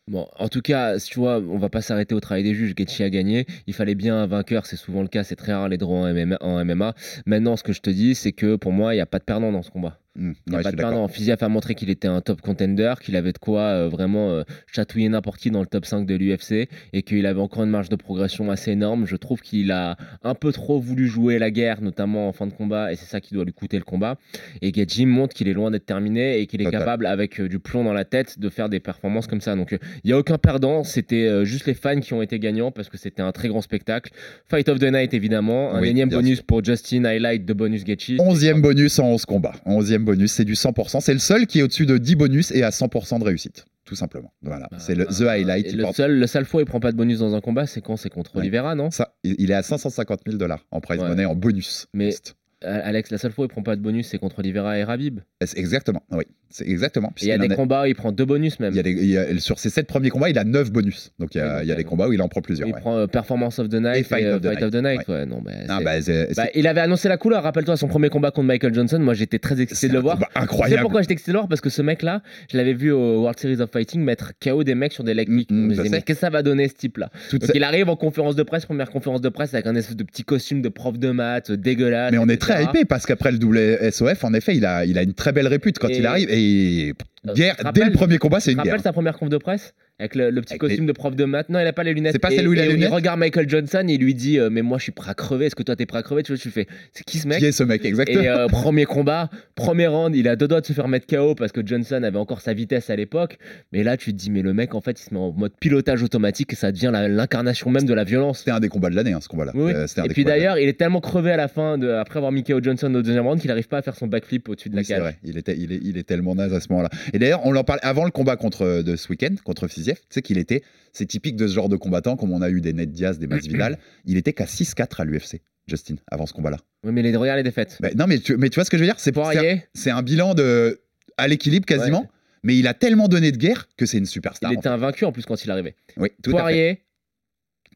Bon, 0.10 0.28
en 0.40 0.50
tout 0.50 0.62
cas, 0.62 0.98
tu 0.98 1.20
vois, 1.20 1.38
on 1.38 1.60
va 1.60 1.70
pas 1.70 1.82
s'arrêter 1.84 2.16
au 2.16 2.20
travail 2.20 2.42
des 2.42 2.56
juges. 2.56 2.74
Gaethje 2.74 3.02
a 3.02 3.12
gagné. 3.12 3.46
Il 3.68 3.76
fallait 3.76 3.94
bien 3.94 4.16
un 4.16 4.26
vainqueur, 4.26 4.66
c'est 4.66 4.76
souvent 4.76 5.04
le 5.04 5.08
cas. 5.08 5.24
C'est 5.24 5.36
très 5.36 5.54
rare 5.54 5.70
les 5.70 5.78
draws 5.78 5.98
en 5.98 6.12
MMA, 6.12 6.38
en 6.42 6.66
MMA. 6.66 6.96
Maintenant, 7.28 7.56
ce 7.56 7.62
que 7.62 7.74
je 7.74 7.82
te 7.82 7.92
dis, 7.92 8.16
c'est 8.16 8.32
que 8.32 8.56
pour 8.56 8.72
moi, 8.72 8.96
il 8.96 8.98
n'y 8.98 9.02
a 9.02 9.06
pas 9.06 9.20
de 9.20 9.24
perdant 9.24 9.52
dans 9.52 9.62
ce 9.62 9.70
combat. 9.70 10.00
Il 10.20 10.54
a 10.54 10.58
ouais, 10.58 10.64
pas 10.64 10.72
de 10.72 10.76
perdant. 10.78 11.08
Fiziev 11.08 11.38
a 11.42 11.50
montré 11.50 11.76
qu'il 11.76 11.90
était 11.90 12.08
un 12.08 12.22
top 12.22 12.42
contender, 12.42 12.94
qu'il 13.02 13.16
avait 13.16 13.32
de 13.32 13.38
quoi 13.38 13.62
euh, 13.62 13.90
vraiment 13.90 14.32
euh, 14.32 14.44
chatouiller 14.72 15.08
n'importe 15.10 15.40
qui 15.40 15.52
dans 15.52 15.62
le 15.62 15.68
top 15.68 15.86
5 15.86 16.06
de 16.06 16.16
l'UFC 16.16 16.68
et 16.94 17.02
qu'il 17.04 17.26
avait 17.26 17.40
encore 17.40 17.64
une 17.64 17.70
marge 17.70 17.90
de 17.90 17.96
progression 17.96 18.52
assez 18.52 18.72
énorme. 18.72 19.06
Je 19.06 19.16
trouve 19.16 19.42
qu'il 19.42 19.72
a 19.72 19.98
un 20.24 20.36
peu 20.36 20.52
trop 20.52 20.80
voulu 20.80 21.08
jouer 21.08 21.40
la 21.40 21.52
guerre, 21.52 21.82
notamment 21.82 22.28
en 22.28 22.34
fin 22.34 22.48
de 22.48 22.54
combat, 22.54 22.92
et 22.92 22.96
c'est 22.96 23.06
ça 23.06 23.22
qui 23.22 23.34
doit 23.34 23.46
lui 23.46 23.54
coûter 23.54 23.78
le 23.78 23.84
combat. 23.84 24.18
Et 24.62 24.72
Gaethje 24.72 25.06
montre 25.06 25.34
qu'il 25.34 25.48
est 25.48 25.54
loin 25.54 25.72
d'être 25.72 25.86
terminé 25.86 26.40
et 26.40 26.48
qu'il 26.48 26.62
est 26.62 26.66
Total. 26.66 26.80
capable, 26.82 27.06
avec 27.06 27.40
euh, 27.40 27.48
du 27.48 27.60
plomb 27.60 27.84
dans 27.84 27.94
la 27.94 28.06
tête, 28.06 28.40
de 28.40 28.50
faire 28.50 28.70
des 28.70 28.80
performances 28.80 29.28
comme 29.28 29.42
ça. 29.42 29.56
Donc 29.56 29.72
il 29.72 30.08
n'y 30.08 30.12
a 30.12 30.18
aucun 30.18 30.38
perdant, 30.38 30.84
c'était 30.84 31.46
juste 31.46 31.66
les 31.66 31.74
fans 31.74 32.00
qui 32.00 32.14
ont 32.14 32.22
été 32.22 32.40
gagnants 32.40 32.72
parce 32.72 32.90
que 32.90 32.98
c'était 32.98 33.22
un 33.22 33.32
très 33.32 33.48
grand 33.48 33.62
spectacle. 33.62 34.12
Fight 34.50 34.68
of 34.70 34.80
the 34.80 34.92
Night, 34.92 35.14
évidemment. 35.14 35.74
Un 35.74 35.82
Oui, 35.82 35.90
énième 35.90 36.10
bonus 36.10 36.42
pour 36.42 36.64
Justin, 36.64 37.06
highlight 37.06 37.46
de 37.46 37.54
bonus 37.54 37.84
Gaethje. 37.84 38.18
11e 38.18 38.62
bonus 38.62 39.00
en 39.00 39.08
11 39.14 39.26
combats. 39.26 39.56
11e 39.66 40.09
bonus, 40.12 40.32
c'est 40.34 40.46
du 40.46 40.54
100%. 40.54 41.02
C'est 41.02 41.14
le 41.14 41.20
seul 41.20 41.46
qui 41.48 41.60
est 41.60 41.62
au-dessus 41.64 41.86
de 41.86 41.98
10 41.98 42.16
bonus 42.16 42.52
et 42.52 42.64
à 42.64 42.70
100% 42.70 43.20
de 43.20 43.24
réussite. 43.24 43.66
Tout 43.86 43.96
simplement. 43.96 44.32
Voilà. 44.44 44.70
c'est 44.78 44.94
le 44.94 45.06
The 45.08 45.22
Highlight. 45.22 45.66
Et 45.68 45.72
le, 45.72 45.82
porte- 45.84 45.96
seul, 45.96 46.20
le 46.20 46.28
seul 46.28 46.46
fois 46.46 46.60
où 46.60 46.64
il 46.64 46.66
prend 46.68 46.80
pas 46.80 46.92
de 46.92 46.98
bonus 46.98 47.20
dans 47.20 47.34
un 47.34 47.42
combat, 47.42 47.66
c'est 47.66 47.82
quand 47.82 47.98
c'est 47.98 48.10
contre 48.10 48.36
Ouais. 48.36 48.76
Non? 48.76 48.92
Ça, 48.92 49.16
il 49.24 49.50
est 49.50 49.56
à 49.56 49.64
550 49.64 50.20
000 50.28 50.38
dollars 50.38 50.64
en 50.72 50.80
prize 50.80 51.02
Ouais. 51.02 51.08
money 51.10 51.26
en 51.26 51.34
bonus. 51.36 51.88
Mais 51.94 52.14
Alex, 52.62 53.10
la 53.12 53.18
seule 53.18 53.32
fois 53.32 53.46
où 53.46 53.48
il 53.48 53.52
prend 53.52 53.64
pas 53.64 53.76
de 53.76 53.82
bonus, 53.82 54.08
c'est 54.08 54.18
contre 54.18 54.40
Oliveira 54.40 54.78
et 54.78 54.84
Rabib. 54.84 55.20
Exactement, 55.56 56.04
oui. 56.12 56.24
C'est 56.52 56.68
exactement. 56.68 57.14
Il 57.22 57.28
y 57.28 57.32
a 57.32 57.38
des 57.38 57.48
combats 57.48 57.84
où 57.84 57.86
il 57.86 57.94
prend 57.94 58.12
deux 58.12 58.26
bonus 58.26 58.60
même. 58.60 58.74
il 58.74 58.78
y 58.78 58.80
a 58.80 58.84
des- 58.84 58.92
il 58.92 59.06
y 59.06 59.18
a- 59.20 59.40
sur 59.40 59.60
ses 59.60 59.70
7 59.70 59.86
premiers 59.86 60.10
combats, 60.10 60.30
il 60.32 60.38
a 60.40 60.44
9 60.44 60.72
bonus. 60.72 61.12
Donc 61.20 61.36
il 61.36 61.38
y 61.38 61.42
a, 61.42 61.58
Ouais, 61.58 61.64
il 61.64 61.68
y 61.68 61.72
a 61.72 61.76
donc, 61.76 61.78
des 61.78 61.84
combats 61.88 62.08
où 62.08 62.14
il 62.14 62.20
en 62.24 62.28
prend 62.28 62.42
plusieurs. 62.42 62.68
il 62.68 62.74
ouais. 62.74 62.80
prend 62.80 62.98
euh, 62.98 63.06
Performance 63.06 63.60
of 63.60 63.70
the 63.70 63.76
Night 63.76 63.98
Et 63.98 64.04
Fight 64.04 64.26
euh, 64.26 64.38
of 64.38 64.72
the 64.72 64.76
Night. 64.84 65.08
Ouais, 65.08 65.28
non, 65.28 65.42
bah, 65.44 65.52
Ah, 65.70 65.80
bah, 65.84 66.00
Bah, 66.36 66.46
il 66.56 66.66
avait 66.66 66.82
annoncé 66.82 67.08
la 67.08 67.18
couleur, 67.18 67.44
rappelle-toi, 67.44 67.78
son 67.78 67.88
premier 67.88 68.10
combat 68.10 68.32
contre 68.32 68.48
Michael 68.48 68.74
Johnson. 68.74 68.98
Moi, 69.00 69.14
j'étais 69.14 69.38
très 69.38 69.62
excité 69.62 69.90
de 69.90 69.94
le 69.94 70.00
voir. 70.00 70.16
combat 70.16 70.28
Tu 70.28 70.34
sais 70.34 70.44
incroyable. 70.44 70.82
pourquoi 70.82 71.02
j'étais 71.04 71.14
excité 71.14 71.32
de 71.32 71.34
le 71.36 71.40
voir? 71.42 71.50
Parce 71.50 71.62
que 71.62 71.70
ce 71.70 71.84
mec-là, 71.84 72.24
je 72.52 72.58
l'avais 72.58 72.74
vu 72.74 72.92
au 72.92 73.20
World 73.22 73.38
Series 73.40 73.62
of 73.62 73.70
Fighting 73.70 74.02
mettre 74.02 74.34
KO 74.44 74.64
des 74.64 74.74
mecs 74.74 74.94
sur 74.94 75.04
des 75.04 75.14
leg 75.14 75.28
kicks. 75.30 75.52
Mm, 75.52 75.68
mm, 75.68 75.74
je 75.76 75.82
me 75.82 75.90
mais 75.90 76.02
qu'est-ce 76.02 76.06
que 76.06 76.14
ça 76.16 76.32
va 76.32 76.42
donner 76.42 76.68
ce 76.68 76.74
type-là? 76.74 77.12
Donc 77.32 77.44
il 77.54 77.64
arrive 77.64 77.90
en 77.90 77.96
conférence 77.96 78.36
de 78.36 78.42
presse, 78.44 78.66
première 78.66 78.90
conférence 78.90 79.22
de 79.22 79.30
presse 79.30 79.54
avec 79.54 79.68
un 79.68 79.76
espèce 79.76 79.96
de 79.98 80.04
petit 80.04 80.24
costume 80.24 80.64
de 80.64 80.70
prof 80.70 80.98
de 80.98 81.12
maths 81.12 81.52
euh, 81.52 81.58
dégueulasse. 81.58 82.12
Mais 82.12 82.18
on 82.18 82.28
est. 82.28 82.38
très 82.54 82.64
hypé 82.64 82.86
parce 82.86 83.06
qu'après 83.06 83.32
le 83.32 83.38
WSOF, 83.38 84.24
en 84.24 84.34
effet, 84.34 84.56
il 84.56 84.66
a, 84.66 84.86
il 84.86 84.98
a 84.98 85.04
une 85.04 85.14
très 85.14 85.32
belle 85.32 85.48
répute 85.48 85.80
quand 85.80 85.90
Et- 85.90 85.98
il 85.98 86.06
arrive. 86.06 86.30
Et 86.32 86.94
guerre, 87.34 87.56
tu 87.58 87.64
te 87.64 87.72
dès 87.72 87.86
le 87.86 87.92
premier 87.92 88.18
combat, 88.18 88.40
c'est 88.40 88.52
une 88.52 88.58
guerre. 88.58 88.66
rappelles 88.74 88.84
sa 88.84 88.94
première 88.94 89.18
conf 89.18 89.30
de 89.30 89.38
presse 89.38 89.74
avec 90.00 90.16
le, 90.16 90.30
le 90.32 90.42
petit 90.42 90.54
Avec 90.54 90.62
costume 90.62 90.86
de 90.86 90.94
prof 90.94 91.14
de 91.14 91.26
maths? 91.26 91.50
Non, 91.50 91.60
il 91.60 91.68
a 91.68 91.74
pas 91.74 91.84
les 91.84 91.94
lunettes. 91.94 92.14
C'est 92.14 92.20
pas 92.20 92.30
celle 92.30 92.48
où 92.48 92.54
il 92.54 92.60
a 92.60 92.66
les 92.66 92.72
lunettes? 92.74 92.90
Il 92.90 92.94
regarde 92.94 93.20
Michael 93.20 93.50
Johnson 93.50 93.84
et 93.90 93.94
il 93.96 94.00
lui 94.00 94.14
dit 94.14 94.40
euh, 94.40 94.50
Mais 94.50 94.62
moi, 94.62 94.78
je 94.78 94.84
suis 94.84 94.92
prêt 94.94 95.12
à 95.12 95.14
crever. 95.14 95.48
Est-ce 95.48 95.56
que 95.56 95.64
toi, 95.64 95.76
t'es 95.76 95.86
prêt 95.86 96.00
à 96.00 96.04
crever? 96.04 96.24
Tu 96.24 96.32
vois, 96.32 96.40
tu 96.40 96.50
fais 96.52 96.68
C'est 96.94 97.04
qui 97.04 97.18
ce 97.18 97.28
mec? 97.28 97.40
Qui 97.40 97.46
est 97.48 97.52
ce 97.52 97.64
mec 97.64 97.84
Exactement? 97.84 98.24
Et 98.24 98.30
euh, 98.30 98.48
premier 98.48 98.86
combat, 98.86 99.30
premier 99.56 99.88
round, 99.88 100.16
il 100.16 100.30
a 100.30 100.38
deux 100.38 100.48
doigts 100.48 100.62
de 100.62 100.66
se 100.66 100.72
faire 100.72 100.88
mettre 100.88 101.06
KO 101.06 101.36
parce 101.36 101.52
que 101.52 101.60
Johnson 101.66 102.02
avait 102.04 102.18
encore 102.18 102.40
sa 102.40 102.54
vitesse 102.54 102.90
à 102.90 102.96
l'époque. 102.96 103.38
Mais 103.74 103.84
là, 103.84 103.98
tu 103.98 104.14
te 104.14 104.18
dis, 104.18 104.32
mais 104.32 104.42
le 104.42 104.54
mec, 104.54 104.74
en 104.74 104.80
fait, 104.80 104.98
il 105.02 105.04
se 105.04 105.14
met 105.14 105.20
en 105.20 105.34
mode 105.34 105.52
pilotage 105.60 106.02
automatique 106.02 106.54
et 106.54 106.56
ça 106.56 106.72
devient 106.72 106.92
l'incarnation 106.94 107.70
même 107.70 107.84
de 107.84 107.94
la 107.94 108.06
violence. 108.06 108.40
C'était 108.40 108.52
un 108.52 108.62
des 108.62 108.70
combats 108.70 108.90
de 108.90 108.96
l'année, 108.96 109.12
hein, 109.12 109.20
ce 109.22 109.28
combat-là. 109.28 109.52
Oui. 109.54 109.74
Euh, 109.74 109.86
et 110.06 110.10
puis 110.10 110.24
d'ailleurs, 110.24 110.58
il 110.58 110.70
est 110.70 110.80
tellement 110.80 111.02
crevé 111.02 111.32
à 111.32 111.38
la 111.38 111.50
fin, 111.50 111.78
de, 111.78 111.90
après 111.90 112.20
avoir 112.20 112.32
mis 112.32 112.46
KO 112.46 112.64
Johnson 112.64 112.94
au 112.96 113.02
deuxième 113.02 113.26
round, 113.28 113.42
qu'il 113.42 113.50
n'arrive 113.50 113.68
pas 113.68 113.80
à 113.80 113.82
faire 113.82 113.96
son 113.96 114.08
backflip 114.08 114.48
au-dessus 114.48 114.70
de 114.70 114.76
Oui, 114.76 114.82
la 114.82 114.84
c'est 114.86 114.94
cage. 114.94 115.02
vrai. 115.02 115.18
Il, 115.26 115.38
était, 115.38 115.58
il, 115.58 115.74
est, 115.74 115.80
il 115.84 115.98
est 115.98 116.04
tellement 116.08 116.36
naze 116.36 116.54
à 116.54 116.62
ce 116.62 116.68
moment-là. 116.70 116.90
Et 117.20 117.24
d'ailleurs, 117.24 117.46
on 117.46 117.54
en 117.54 117.66
parle 117.66 117.80
avant 117.82 118.06
le 118.06 118.12
combat 118.12 118.38
contre, 118.38 118.82
de 118.82 118.96
ce 118.96 119.10
week-end, 119.10 119.36
contre 119.44 119.68
Fiziev. 119.68 119.98
Tu 119.98 120.06
sais 120.12 120.22
qu'il 120.22 120.38
était, 120.38 120.64
c'est 120.94 121.06
typique 121.06 121.36
de 121.36 121.48
ce 121.48 121.54
genre 121.54 121.68
de 121.68 121.76
combattant, 121.76 122.16
comme 122.16 122.32
on 122.32 122.42
a 122.42 122.50
eu 122.50 122.62
des 122.62 122.72
Ned 122.72 122.94
Diaz, 122.94 123.20
des 123.20 123.28
Masvidal. 123.28 123.78
il 124.06 124.16
était 124.16 124.32
qu'à 124.32 124.46
6-4 124.46 125.02
à 125.02 125.04
l'UFC, 125.04 125.42
Justin, 125.68 125.96
avant 126.10 126.26
ce 126.26 126.32
combat-là. 126.32 126.60
Oui, 126.86 126.94
mais 126.94 127.02
les, 127.02 127.14
regarde 127.14 127.36
les 127.36 127.44
défaites. 127.44 127.78
Ben, 127.82 127.94
non, 127.94 128.06
mais 128.08 128.20
tu, 128.20 128.38
mais 128.38 128.50
tu 128.50 128.56
vois 128.56 128.64
ce 128.64 128.70
que 128.70 128.78
je 128.78 128.84
veux 128.84 128.88
dire? 128.88 128.96
C'est 129.00 129.14
c'est 129.14 129.20
un, 129.20 129.22
Poirier, 129.22 129.64
c'est 129.74 129.92
un 129.92 130.02
bilan 130.02 130.34
de, 130.34 130.80
à 131.18 131.28
l'équilibre 131.28 131.66
quasiment. 131.66 132.04
Ouais. 132.04 132.10
Mais 132.44 132.58
il 132.58 132.68
a 132.68 132.74
tellement 132.74 133.10
donné 133.10 133.34
de 133.34 133.38
guerre 133.38 133.68
que 133.76 133.86
c'est 133.86 133.98
une 133.98 134.06
superstar. 134.06 134.50
il 134.54 134.56
en 134.56 134.60
était 134.62 134.70
fait. 134.70 134.74
invaincu 134.74 135.04
en 135.04 135.12
plus 135.12 135.26
quand 135.26 135.44
il 135.44 135.52
arrivait. 135.52 135.76
Oui, 135.98 136.08
tout 136.24 136.30
à 136.30 136.36
fait. 136.36 136.40
Poirier, 136.40 136.84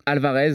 Alvarez, 0.06 0.54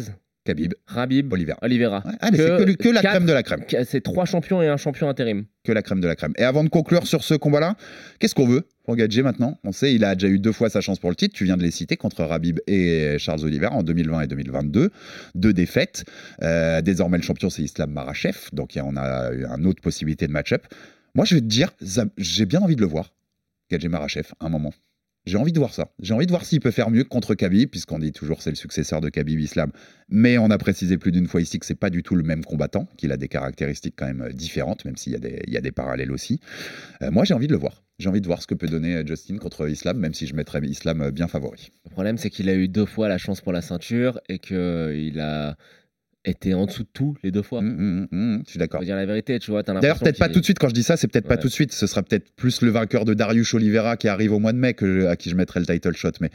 Khabib, 0.48 0.72
Rabib, 0.86 1.30
Oliveira. 1.32 1.58
Oliveira. 1.60 2.02
Ouais, 2.06 2.12
allez, 2.20 2.38
c'est 2.38 2.46
que, 2.64 2.72
que 2.82 2.88
la 2.88 3.02
quatre- 3.02 3.12
crème 3.16 3.26
de 3.26 3.32
la 3.34 3.42
crème. 3.42 3.62
C'est 3.84 4.00
trois 4.02 4.24
champions 4.24 4.62
et 4.62 4.68
un 4.68 4.78
champion 4.78 5.08
intérim. 5.10 5.44
que 5.62 5.72
la 5.72 5.82
crème 5.82 6.00
de 6.00 6.08
la 6.08 6.16
crème. 6.16 6.32
Et 6.38 6.44
avant 6.44 6.64
de 6.64 6.70
conclure 6.70 7.06
sur 7.06 7.22
ce 7.22 7.34
combat-là, 7.34 7.76
qu'est-ce 8.18 8.34
qu'on 8.34 8.46
veut 8.46 8.66
pour 8.84 8.96
Gadget 8.96 9.22
maintenant? 9.22 9.58
On 9.64 9.72
sait, 9.72 9.94
il 9.94 10.04
a 10.04 10.14
déjà 10.14 10.28
eu 10.28 10.38
deux 10.38 10.52
fois 10.52 10.70
sa 10.70 10.80
chance 10.80 10.98
pour 10.98 11.10
le 11.10 11.16
titre. 11.16 11.34
Tu 11.36 11.44
viens 11.44 11.58
de 11.58 11.62
les 11.62 11.70
citer 11.70 11.96
contre 11.98 12.24
Rabib 12.24 12.60
et 12.66 13.16
Charles 13.18 13.44
Oliver 13.44 13.66
en 13.66 13.82
2020 13.82 14.22
et 14.22 14.26
2022. 14.26 14.90
Deux 15.34 15.52
défaites. 15.52 16.04
Euh, 16.42 16.80
désormais, 16.80 17.18
le 17.18 17.22
champion, 17.24 17.50
c'est 17.50 17.62
Islam 17.62 17.90
Marachev. 17.90 18.36
Donc, 18.54 18.78
on 18.82 18.96
a 18.96 19.30
eu 19.34 19.44
une 19.44 19.66
autre 19.66 19.82
possibilité 19.82 20.26
de 20.26 20.32
match-up. 20.32 20.64
Moi, 21.14 21.26
je 21.26 21.34
vais 21.34 21.40
te 21.42 21.46
dire, 21.46 21.70
j'ai 22.16 22.46
bien 22.46 22.60
envie 22.62 22.76
de 22.76 22.80
le 22.80 22.86
voir, 22.86 23.12
Gadget 23.70 23.90
Marachev, 23.90 24.28
un 24.40 24.48
moment. 24.48 24.72
J'ai 25.28 25.36
envie 25.36 25.52
de 25.52 25.58
voir 25.58 25.74
ça. 25.74 25.90
J'ai 26.00 26.14
envie 26.14 26.24
de 26.24 26.30
voir 26.30 26.46
s'il 26.46 26.60
peut 26.60 26.70
faire 26.70 26.88
mieux 26.88 27.04
contre 27.04 27.34
Khabib, 27.34 27.68
puisqu'on 27.68 27.98
dit 27.98 28.12
toujours 28.12 28.40
c'est 28.40 28.48
le 28.48 28.56
successeur 28.56 29.02
de 29.02 29.10
Khabib 29.10 29.38
Islam. 29.38 29.72
Mais 30.08 30.38
on 30.38 30.48
a 30.48 30.56
précisé 30.56 30.96
plus 30.96 31.12
d'une 31.12 31.26
fois 31.26 31.42
ici 31.42 31.58
que 31.58 31.66
c'est 31.66 31.74
pas 31.74 31.90
du 31.90 32.02
tout 32.02 32.14
le 32.16 32.22
même 32.22 32.42
combattant, 32.46 32.88
qu'il 32.96 33.12
a 33.12 33.18
des 33.18 33.28
caractéristiques 33.28 33.92
quand 33.94 34.06
même 34.06 34.22
euh, 34.22 34.32
différentes, 34.32 34.86
même 34.86 34.96
s'il 34.96 35.12
y, 35.12 35.16
a 35.56 35.60
des- 35.60 35.70
parallèles 35.70 36.12
aussi. 36.12 36.40
Euh, 37.02 37.10
moi, 37.10 37.24
j'ai 37.24 37.34
envie 37.34 37.46
de 37.46 37.52
le 37.52 37.58
voir. 37.58 37.84
J'ai 37.98 38.08
envie 38.08 38.22
de 38.22 38.26
voir 38.26 38.40
ce 38.40 38.46
que 38.46 38.54
peut 38.54 38.68
donner 38.68 38.96
euh, 38.96 39.06
Justin 39.06 39.36
contre 39.36 39.68
Islam, 39.68 39.98
même 39.98 40.14
si 40.14 40.26
je 40.26 40.34
mettrais 40.34 40.60
Islam 40.62 41.10
bien 41.10 41.28
favori. 41.28 41.72
Le 41.84 41.90
problème, 41.90 42.16
c'est 42.16 42.30
qu'il 42.30 42.48
a 42.48 42.54
eu 42.54 42.66
deux 42.66 42.86
fois 42.86 43.08
la 43.08 43.18
chance 43.18 43.42
pour 43.42 43.52
la 43.52 43.60
ceinture 43.60 44.18
et 44.30 44.38
qu'il 44.38 45.20
a 45.20 45.56
été 46.28 46.54
en 46.54 46.66
dessous 46.66 46.82
de 46.84 46.88
tout 46.92 47.16
les 47.22 47.30
deux 47.30 47.42
fois. 47.42 47.58
Hum, 47.60 47.68
hum, 47.68 48.08
hum, 48.12 48.34
hum, 48.36 48.42
je 48.46 48.50
suis 48.50 48.58
d'accord. 48.58 48.80
Dire 48.82 48.96
la 48.96 49.06
vérité, 49.06 49.38
tu 49.38 49.50
vois. 49.50 49.62
D'ailleurs, 49.62 49.98
peut-être 49.98 50.18
pas 50.18 50.28
tout 50.28 50.40
de 50.40 50.44
suite. 50.44 50.58
Quand 50.58 50.68
je 50.68 50.74
dis 50.74 50.82
ça, 50.82 50.96
c'est 50.96 51.08
peut-être 51.08 51.26
pas 51.28 51.36
tout 51.36 51.48
de 51.48 51.52
suite. 51.52 51.72
Ce 51.72 51.86
sera 51.86 52.02
peut-être 52.02 52.30
plus 52.36 52.62
le 52.62 52.70
vainqueur 52.70 53.04
de 53.04 53.14
Darius 53.14 53.52
Oliveira 53.54 53.96
qui 53.96 54.08
arrive 54.08 54.32
au 54.32 54.38
mois 54.38 54.52
de 54.52 54.58
mai 54.58 54.74
que 54.74 55.00
je- 55.02 55.06
à 55.06 55.16
qui 55.16 55.30
je 55.30 55.34
mettrai 55.36 55.60
le 55.60 55.66
title 55.66 55.94
shot. 55.94 56.10
Mais, 56.20 56.30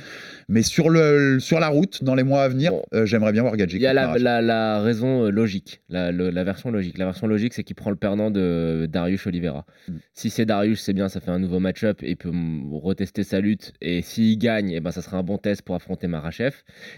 mais 0.50 0.62
sur, 0.64 0.90
le, 0.90 1.40
sur 1.40 1.60
la 1.60 1.68
route, 1.68 2.04
dans 2.04 2.16
les 2.16 2.24
mois 2.24 2.44
à 2.44 2.48
venir, 2.50 2.72
Bon. 2.72 2.84
euh, 2.94 3.06
j'aimerais 3.06 3.32
bien 3.32 3.42
voir 3.44 3.56
Gadji. 3.58 3.78
Il 3.78 3.82
y 3.82 3.88
a 3.88 3.94
la, 3.94 4.02
Marachev. 4.08 4.24
la- 4.24 4.42
la 4.42 4.82
raison 4.82 5.26
euh, 5.26 5.30
logique, 5.30 5.82
la, 5.90 6.12
le- 6.12 6.30
la 6.30 6.44
version 6.44 6.72
logique. 6.72 6.98
La 6.98 7.06
version 7.06 7.28
logique, 7.28 7.54
c'est 7.54 7.64
qu'il 7.64 7.76
prend 7.76 7.90
le 7.90 7.96
perdant 7.96 8.32
de 8.32 8.88
Darius 8.92 9.26
Oliveira. 9.28 9.66
Mm. 9.88 9.94
Si 10.14 10.30
c'est 10.30 10.46
Darius, 10.46 10.82
c'est 10.82 10.94
bien, 10.94 11.10
ça 11.10 11.20
fait 11.20 11.32
un 11.32 11.40
nouveau 11.40 11.60
match-up 11.60 12.02
et 12.04 12.12
il 12.12 12.18
peut 12.18 12.32
retester 12.72 13.24
sa 13.24 13.40
lutte. 13.40 13.74
Et 13.82 14.02
s'il 14.02 14.38
gagne, 14.38 14.72
eh 14.72 14.80
ben, 14.80 14.92
ça 14.92 15.02
sera 15.02 15.18
un 15.18 15.24
bon 15.24 15.38
test 15.38 15.62
pour 15.62 15.76
affronter 15.76 16.08
Marachev. 16.08 16.56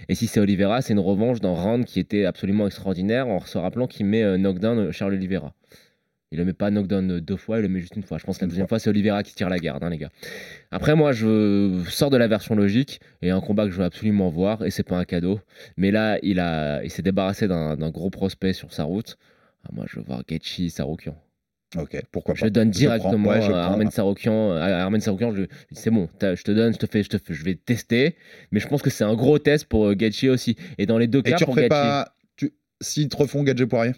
Et 0.09 0.15
si 0.15 0.27
c'est 0.27 0.39
Oliveira, 0.39 0.81
c'est 0.81 0.93
une 0.93 0.99
revanche 0.99 1.39
d'un 1.39 1.49
round 1.49 1.85
qui 1.85 1.99
était 1.99 2.25
absolument 2.25 2.65
extraordinaire 2.67 2.84
en 2.86 3.39
se 3.41 3.57
rappelant 3.57 3.88
qu'il 3.88 4.05
met 4.05 4.23
euh, 4.23 4.38
knockdown 4.38 4.79
euh, 4.79 4.91
Charles 4.91 5.13
Oliveira. 5.13 5.53
Il 6.31 6.39
le 6.39 6.45
met 6.45 6.53
pas 6.53 6.71
knockdown 6.71 7.11
euh, 7.11 7.21
deux 7.21 7.38
fois, 7.38 7.59
il 7.59 7.61
le 7.61 7.69
met 7.69 7.79
juste 7.79 7.95
une 7.95 8.03
fois. 8.03 8.17
Je 8.17 8.25
pense 8.25 8.38
que 8.38 8.43
la 8.43 8.49
deuxième 8.49 8.67
fois, 8.67 8.79
c'est 8.79 8.89
Oliveira 8.89 9.23
qui 9.23 9.33
tire 9.33 9.49
la 9.49 9.59
garde, 9.59 9.83
hein, 9.83 9.89
les 9.89 9.97
gars. 9.97 10.09
Après, 10.71 10.95
moi, 10.95 11.11
je 11.11 11.83
sors 11.89 12.09
de 12.09 12.17
la 12.17 12.27
version 12.27 12.55
logique 12.55 12.99
et 13.21 13.29
un 13.29 13.41
combat 13.41 13.65
que 13.65 13.71
je 13.71 13.77
veux 13.77 13.86
absolument 13.86 14.29
voir 14.29 14.65
et 14.65 14.71
c'est 14.71 14.83
pas 14.83 14.97
un 14.97 15.05
cadeau. 15.05 15.39
Mais 15.77 15.91
là, 15.91 16.19
il, 16.23 16.39
a, 16.39 16.83
il 16.83 16.89
s'est 16.91 17.03
débarrassé 17.03 17.47
d'un 17.47 17.89
gros 17.89 18.09
prospect 18.09 18.53
sur 18.53 18.73
sa 18.73 18.83
route. 18.83 19.17
Ah, 19.63 19.69
moi, 19.73 19.86
je 19.88 19.97
veux 19.97 20.05
voir 20.05 20.23
Gaethje 20.27 20.67
Saroukian. 20.69 21.15
Ok, 21.77 22.01
pourquoi 22.11 22.36
pas. 22.36 22.45
Je 22.45 22.49
donne 22.49 22.71
prends. 22.71 22.79
directement 22.79 23.29
Ouais, 23.29 23.41
je 23.41 23.51
à. 23.51 23.65
Armen 23.65 23.89
Saroukian. 23.89 24.51
À 24.51 24.65
Armen 24.83 25.01
Saroukian, 25.01 25.33
je, 25.33 25.43
c'est 25.71 25.89
bon, 25.91 26.07
je 26.21 26.41
te 26.41 26.51
donne, 26.51 26.73
je 26.73 26.77
te 26.79 26.86
fais, 26.86 27.03
je 27.03 27.09
te 27.09 27.17
fais, 27.17 27.33
je 27.33 27.43
vais 27.43 27.55
tester. 27.55 28.15
Mais 28.51 28.59
je 28.59 28.67
pense 28.67 28.81
que 28.81 28.89
c'est 28.89 29.03
un 29.03 29.15
gros 29.15 29.39
test 29.39 29.65
pour 29.65 29.93
Gaethje 29.93 30.25
aussi. 30.25 30.55
Et 30.77 30.86
dans 30.86 30.97
les 30.97 31.07
deux 31.07 31.19
Et 31.19 31.31
cas, 31.31 31.36
tu 31.36 31.45
pour 31.45 31.55
Gaethje, 31.55 31.69
pas. 31.69 32.14
S'ils 32.82 33.09
te 33.09 33.17
refont 33.17 33.43
Gadget 33.43 33.67
Poirier 33.69 33.93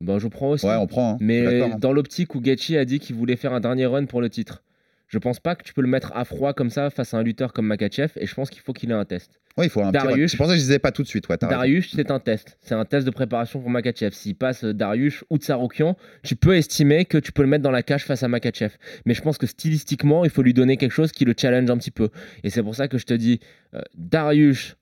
Bah, 0.00 0.18
je 0.18 0.28
prends 0.28 0.50
aussi. 0.50 0.66
Ouais, 0.66 0.74
on 0.76 0.86
prend. 0.86 1.12
hein. 1.14 1.16
Mais 1.20 1.62
hein. 1.62 1.76
dans 1.78 1.92
l'optique 1.92 2.34
où 2.34 2.40
Gaethje 2.40 2.72
a 2.72 2.84
dit 2.84 2.98
qu'il 2.98 3.16
voulait 3.16 3.36
faire 3.36 3.52
un 3.52 3.60
dernier 3.60 3.86
run 3.86 4.06
pour 4.06 4.20
le 4.20 4.28
titre. 4.30 4.62
Je 5.06 5.16
pense 5.16 5.40
pas 5.40 5.54
que 5.56 5.62
tu 5.64 5.72
peux 5.72 5.80
le 5.80 5.88
mettre 5.88 6.12
à 6.14 6.26
froid 6.26 6.52
comme 6.52 6.68
ça 6.68 6.90
face 6.90 7.14
à 7.14 7.16
un 7.16 7.22
lutteur 7.22 7.54
comme 7.54 7.66
Makachev 7.66 8.12
et 8.16 8.26
je 8.26 8.34
pense 8.34 8.50
qu'il 8.50 8.60
faut 8.60 8.74
qu'il 8.74 8.90
ait 8.90 8.94
un 8.94 9.06
test. 9.06 9.40
Ouais, 9.56 9.64
il 9.64 9.70
faut 9.70 9.80
un 9.82 9.90
petit. 9.90 10.04
Darius. 10.04 10.32
C'est 10.32 10.36
pour 10.36 10.46
ça 10.46 10.52
que 10.52 10.58
je 10.58 10.62
disais 10.62 10.78
pas 10.78 10.92
tout 10.92 11.02
de 11.02 11.08
suite. 11.08 11.26
Ouais. 11.30 11.38
Darius, 11.40 11.92
c'est 11.96 12.10
un 12.10 12.20
test. 12.20 12.58
C'est 12.60 12.74
un 12.74 12.84
test 12.84 13.06
de 13.06 13.10
préparation 13.10 13.58
pour 13.58 13.70
Makachev. 13.70 14.12
S'il 14.12 14.34
passe 14.36 14.64
Darius 14.64 15.24
ou 15.30 15.38
Tsaroukian, 15.38 15.96
tu 16.22 16.36
peux 16.36 16.56
estimer 16.56 17.06
que 17.06 17.16
tu 17.16 17.32
peux 17.32 17.40
le 17.40 17.48
mettre 17.48 17.62
dans 17.64 17.70
la 17.70 17.82
cage 17.82 18.04
face 18.04 18.22
à 18.22 18.28
Makachev. 18.28 18.74
Mais 19.06 19.14
je 19.14 19.22
pense 19.22 19.38
que 19.38 19.46
stylistiquement, 19.46 20.24
il 20.24 20.30
faut 20.30 20.42
lui 20.42 20.52
donner 20.52 20.76
quelque 20.76 20.92
chose 20.92 21.10
qui 21.10 21.24
le 21.24 21.32
challenge 21.36 21.70
un 21.70 21.78
petit 21.78 21.90
peu. 21.90 22.10
Et 22.44 22.50
c'est 22.50 22.62
pour 22.62 22.74
ça 22.74 22.86
que 22.86 22.98
je 22.98 23.06
te 23.06 23.14
dis 23.14 23.40
euh, 23.74 23.80
Darius, 23.94 24.76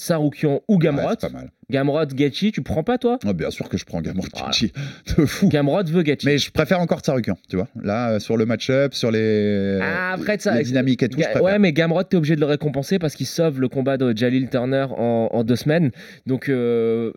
Tsaroukian 0.00 0.60
ou 0.66 0.74
Ouais, 0.76 0.78
Gamrot. 0.84 1.14
mal. 1.32 1.50
Gamrot, 1.70 2.06
Gaethje, 2.06 2.50
tu 2.52 2.62
prends 2.62 2.82
pas 2.82 2.96
toi? 2.98 3.18
Oh, 3.26 3.32
bien 3.34 3.50
sûr 3.50 3.68
que 3.68 3.76
je 3.76 3.84
prends 3.84 4.00
Gamrot 4.00 4.26
Voilà. 4.32 4.46
Gaethje. 4.48 4.72
De 5.18 5.26
fou. 5.26 5.48
Gamrot 5.48 5.84
veut 5.84 6.02
Gaethje. 6.02 6.24
Mais 6.24 6.38
je 6.38 6.50
préfère 6.50 6.80
encore 6.80 7.00
Tsarukian, 7.00 7.36
tu 7.48 7.56
vois. 7.56 7.68
Là, 7.82 8.12
euh, 8.12 8.18
sur 8.18 8.36
le 8.36 8.46
match-up, 8.46 8.94
sur 8.94 9.10
les, 9.10 9.78
Ah, 9.82 10.12
après, 10.14 10.38
ça- 10.38 10.56
les 10.56 10.64
dynamiques 10.64 11.02
et 11.02 11.08
tout, 11.08 11.18
je. 11.20 11.38
Ouais, 11.40 11.58
mais 11.58 11.72
Gamrot, 11.72 12.02
t'es 12.04 12.16
obligé 12.16 12.34
de 12.34 12.40
le 12.40 12.46
récompenser 12.46 12.98
parce 12.98 13.14
qu'il 13.14 13.26
sauve 13.26 13.60
le 13.60 13.68
combat 13.68 13.98
de 13.98 14.16
Jalil 14.16 14.48
Turner 14.48 14.86
en, 14.96 15.28
en 15.32 15.44
deux 15.44 15.56
semaines. 15.56 15.90
Donc, 16.26 16.48
euh, 16.48 17.12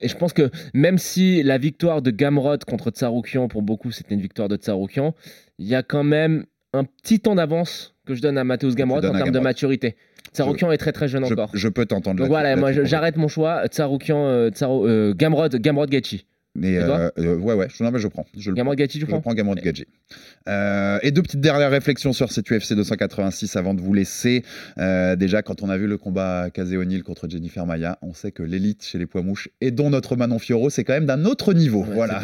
et 0.00 0.08
je 0.08 0.16
pense 0.16 0.32
que 0.32 0.50
même 0.72 0.98
si 0.98 1.42
la 1.42 1.58
victoire 1.58 2.00
de 2.00 2.10
Gamrot 2.10 2.58
contre 2.66 2.90
Tsaroukian, 2.90 3.48
pour 3.48 3.62
beaucoup, 3.62 3.90
c'était 3.90 4.14
une 4.14 4.20
victoire 4.22 4.48
de 4.48 4.56
Tsaroukian, 4.56 5.14
il 5.58 5.66
y 5.66 5.74
a 5.74 5.82
quand 5.82 6.04
même 6.04 6.44
un 6.72 6.84
petit 6.84 7.20
temps 7.20 7.34
d'avance 7.34 7.94
que 8.06 8.14
je 8.14 8.22
donne 8.22 8.36
à 8.38 8.44
Mateusz 8.44 8.74
Gamrot 8.74 8.98
en 8.98 9.12
termes 9.12 9.30
de 9.30 9.38
maturité. 9.38 9.96
Tsaroukian 10.34 10.70
est 10.72 10.76
très 10.78 10.92
très 10.92 11.08
jeune 11.08 11.24
je, 11.24 11.32
encore. 11.32 11.50
je 11.54 11.68
peux 11.68 11.86
t'entendre 11.86 12.18
Donc 12.18 12.28
voilà, 12.28 12.56
moi 12.56 12.72
j'arrête 12.72 13.16
mon 13.16 13.28
choix. 13.28 13.66
Tsaroukian, 13.68 14.26
euh, 14.26 14.50
Tsarou- 14.50 14.86
euh, 14.86 15.14
Gamrot, 15.14 15.48
Gamrot 15.48 15.86
Gaethje. 15.86 16.24
Mais 16.56 16.78
euh, 16.78 17.10
euh, 17.18 17.36
ouais, 17.36 17.54
ouais, 17.54 17.66
je, 17.76 17.82
non, 17.82 17.90
mais 17.90 17.98
je 17.98 18.06
prends. 18.06 18.24
Je 18.38 18.50
le 18.50 18.56
Gamrot 18.56 18.76
Gaethje, 18.76 18.92
tu 18.92 19.00
Je 19.00 19.06
prends 19.06 19.20
prends 19.20 19.34
Gadget. 19.34 19.88
Euh, 20.48 20.98
et 21.02 21.10
deux 21.10 21.22
petites 21.22 21.40
dernières 21.40 21.70
réflexions 21.70 22.12
sur 22.12 22.30
cette 22.30 22.48
UFC 22.48 22.74
286 22.74 23.56
avant 23.56 23.74
de 23.74 23.80
vous 23.80 23.92
laisser. 23.92 24.44
Déjà, 24.76 25.42
quand 25.42 25.62
on 25.62 25.68
a 25.68 25.76
vu 25.76 25.88
le 25.88 25.98
combat 25.98 26.50
Casey 26.54 26.76
O'Neill 26.76 27.02
contre 27.02 27.28
Jennifer 27.28 27.66
Maya, 27.66 27.98
on 28.02 28.14
sait 28.14 28.30
que 28.30 28.42
l'élite 28.44 28.84
chez 28.84 28.98
les 28.98 29.06
poids 29.06 29.22
mouches, 29.22 29.48
et 29.60 29.72
dont 29.72 29.90
notre 29.90 30.14
Manon 30.14 30.38
Fioro, 30.38 30.70
c'est 30.70 30.84
quand 30.84 30.92
même 30.92 31.06
d'un 31.06 31.24
autre 31.24 31.54
niveau. 31.54 31.82
voilà. 31.82 32.20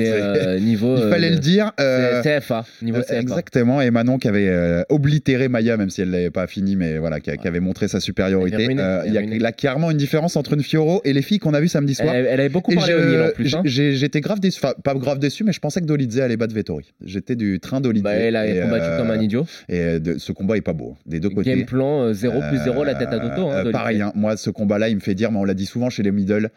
Niveau. 0.60 0.96
Il 1.02 1.08
fallait 1.10 1.30
le 1.30 1.38
dire. 1.38 1.72
CFA. 1.76 2.64
Niveau 2.82 3.00
CFA. 3.00 3.18
Exactement, 3.18 3.80
et 3.80 3.90
Manon 3.90 4.18
qui 4.18 4.28
avait 4.28 4.84
oblitéré 4.90 5.48
Maya, 5.48 5.76
même 5.76 5.90
si 5.90 6.02
elle 6.02 6.10
l'avait 6.10 6.30
pas 6.30 6.46
fini, 6.46 6.76
mais 6.76 6.98
voilà, 6.98 7.18
qui, 7.18 7.30
avait 7.30 7.60
montré 7.60 7.88
sa 7.88 7.98
supériorité. 7.98 8.68
Il 8.70 9.12
y 9.12 9.18
a 9.18 9.38
là 9.40 9.52
clairement 9.52 9.90
une 9.90 9.96
différence 9.96 10.36
entre 10.36 10.52
une 10.52 10.62
Fioro 10.62 11.00
et 11.04 11.12
les 11.12 11.22
filles 11.22 11.40
qu'on 11.40 11.54
a 11.54 11.60
vues 11.60 11.68
samedi 11.68 11.96
soir. 11.96 12.14
elle 12.14 12.28
avait 12.28 12.48
beaucoup 12.48 12.72
parlé 12.72 12.94
Nil 12.94 13.20
en 13.22 13.30
plus. 13.30 13.54
hein. 13.54 13.62
j'ai- 13.64 14.19
J'étais 14.20 14.28
grave 14.28 14.40
déçu, 14.40 14.60
enfin 14.62 14.74
pas 14.84 14.94
grave 14.94 15.18
déçu, 15.18 15.44
mais 15.44 15.52
je 15.52 15.60
pensais 15.60 15.80
que 15.80 15.86
Dolidze 15.86 16.20
allait 16.20 16.36
battre 16.36 16.54
Vettori. 16.54 16.92
J'étais 17.04 17.36
du 17.36 17.58
train 17.60 17.80
Dolidze. 17.80 18.02
Bah, 18.02 18.12
elle 18.12 18.36
a 18.36 18.46
et, 18.46 18.60
combattu 18.60 18.84
euh, 18.86 18.98
comme 18.98 19.10
un 19.10 19.20
idiot. 19.20 19.46
Et 19.68 19.78
euh, 19.80 19.98
de- 19.98 20.18
ce 20.18 20.32
combat 20.32 20.56
est 20.56 20.60
pas 20.60 20.72
beau, 20.72 20.94
hein, 20.96 21.02
des 21.06 21.20
deux 21.20 21.30
côtés. 21.30 21.50
Game 21.56 21.64
plan 21.66 22.02
euh, 22.04 22.12
0 22.12 22.40
plus 22.50 22.58
0, 22.58 22.84
la 22.84 22.94
tête 22.94 23.08
à 23.12 23.18
Toto. 23.18 23.48
Hein, 23.48 23.64
Euh, 23.66 23.72
pareil, 23.72 24.00
hein, 24.02 24.12
moi 24.14 24.36
ce 24.36 24.50
combat-là, 24.50 24.88
il 24.88 24.96
me 24.96 25.00
fait 25.00 25.14
dire, 25.14 25.32
mais 25.32 25.38
on 25.38 25.44
l'a 25.44 25.54
dit 25.54 25.66
souvent 25.66 25.90
chez 25.90 26.02
les 26.02 26.12
middle, 26.12 26.50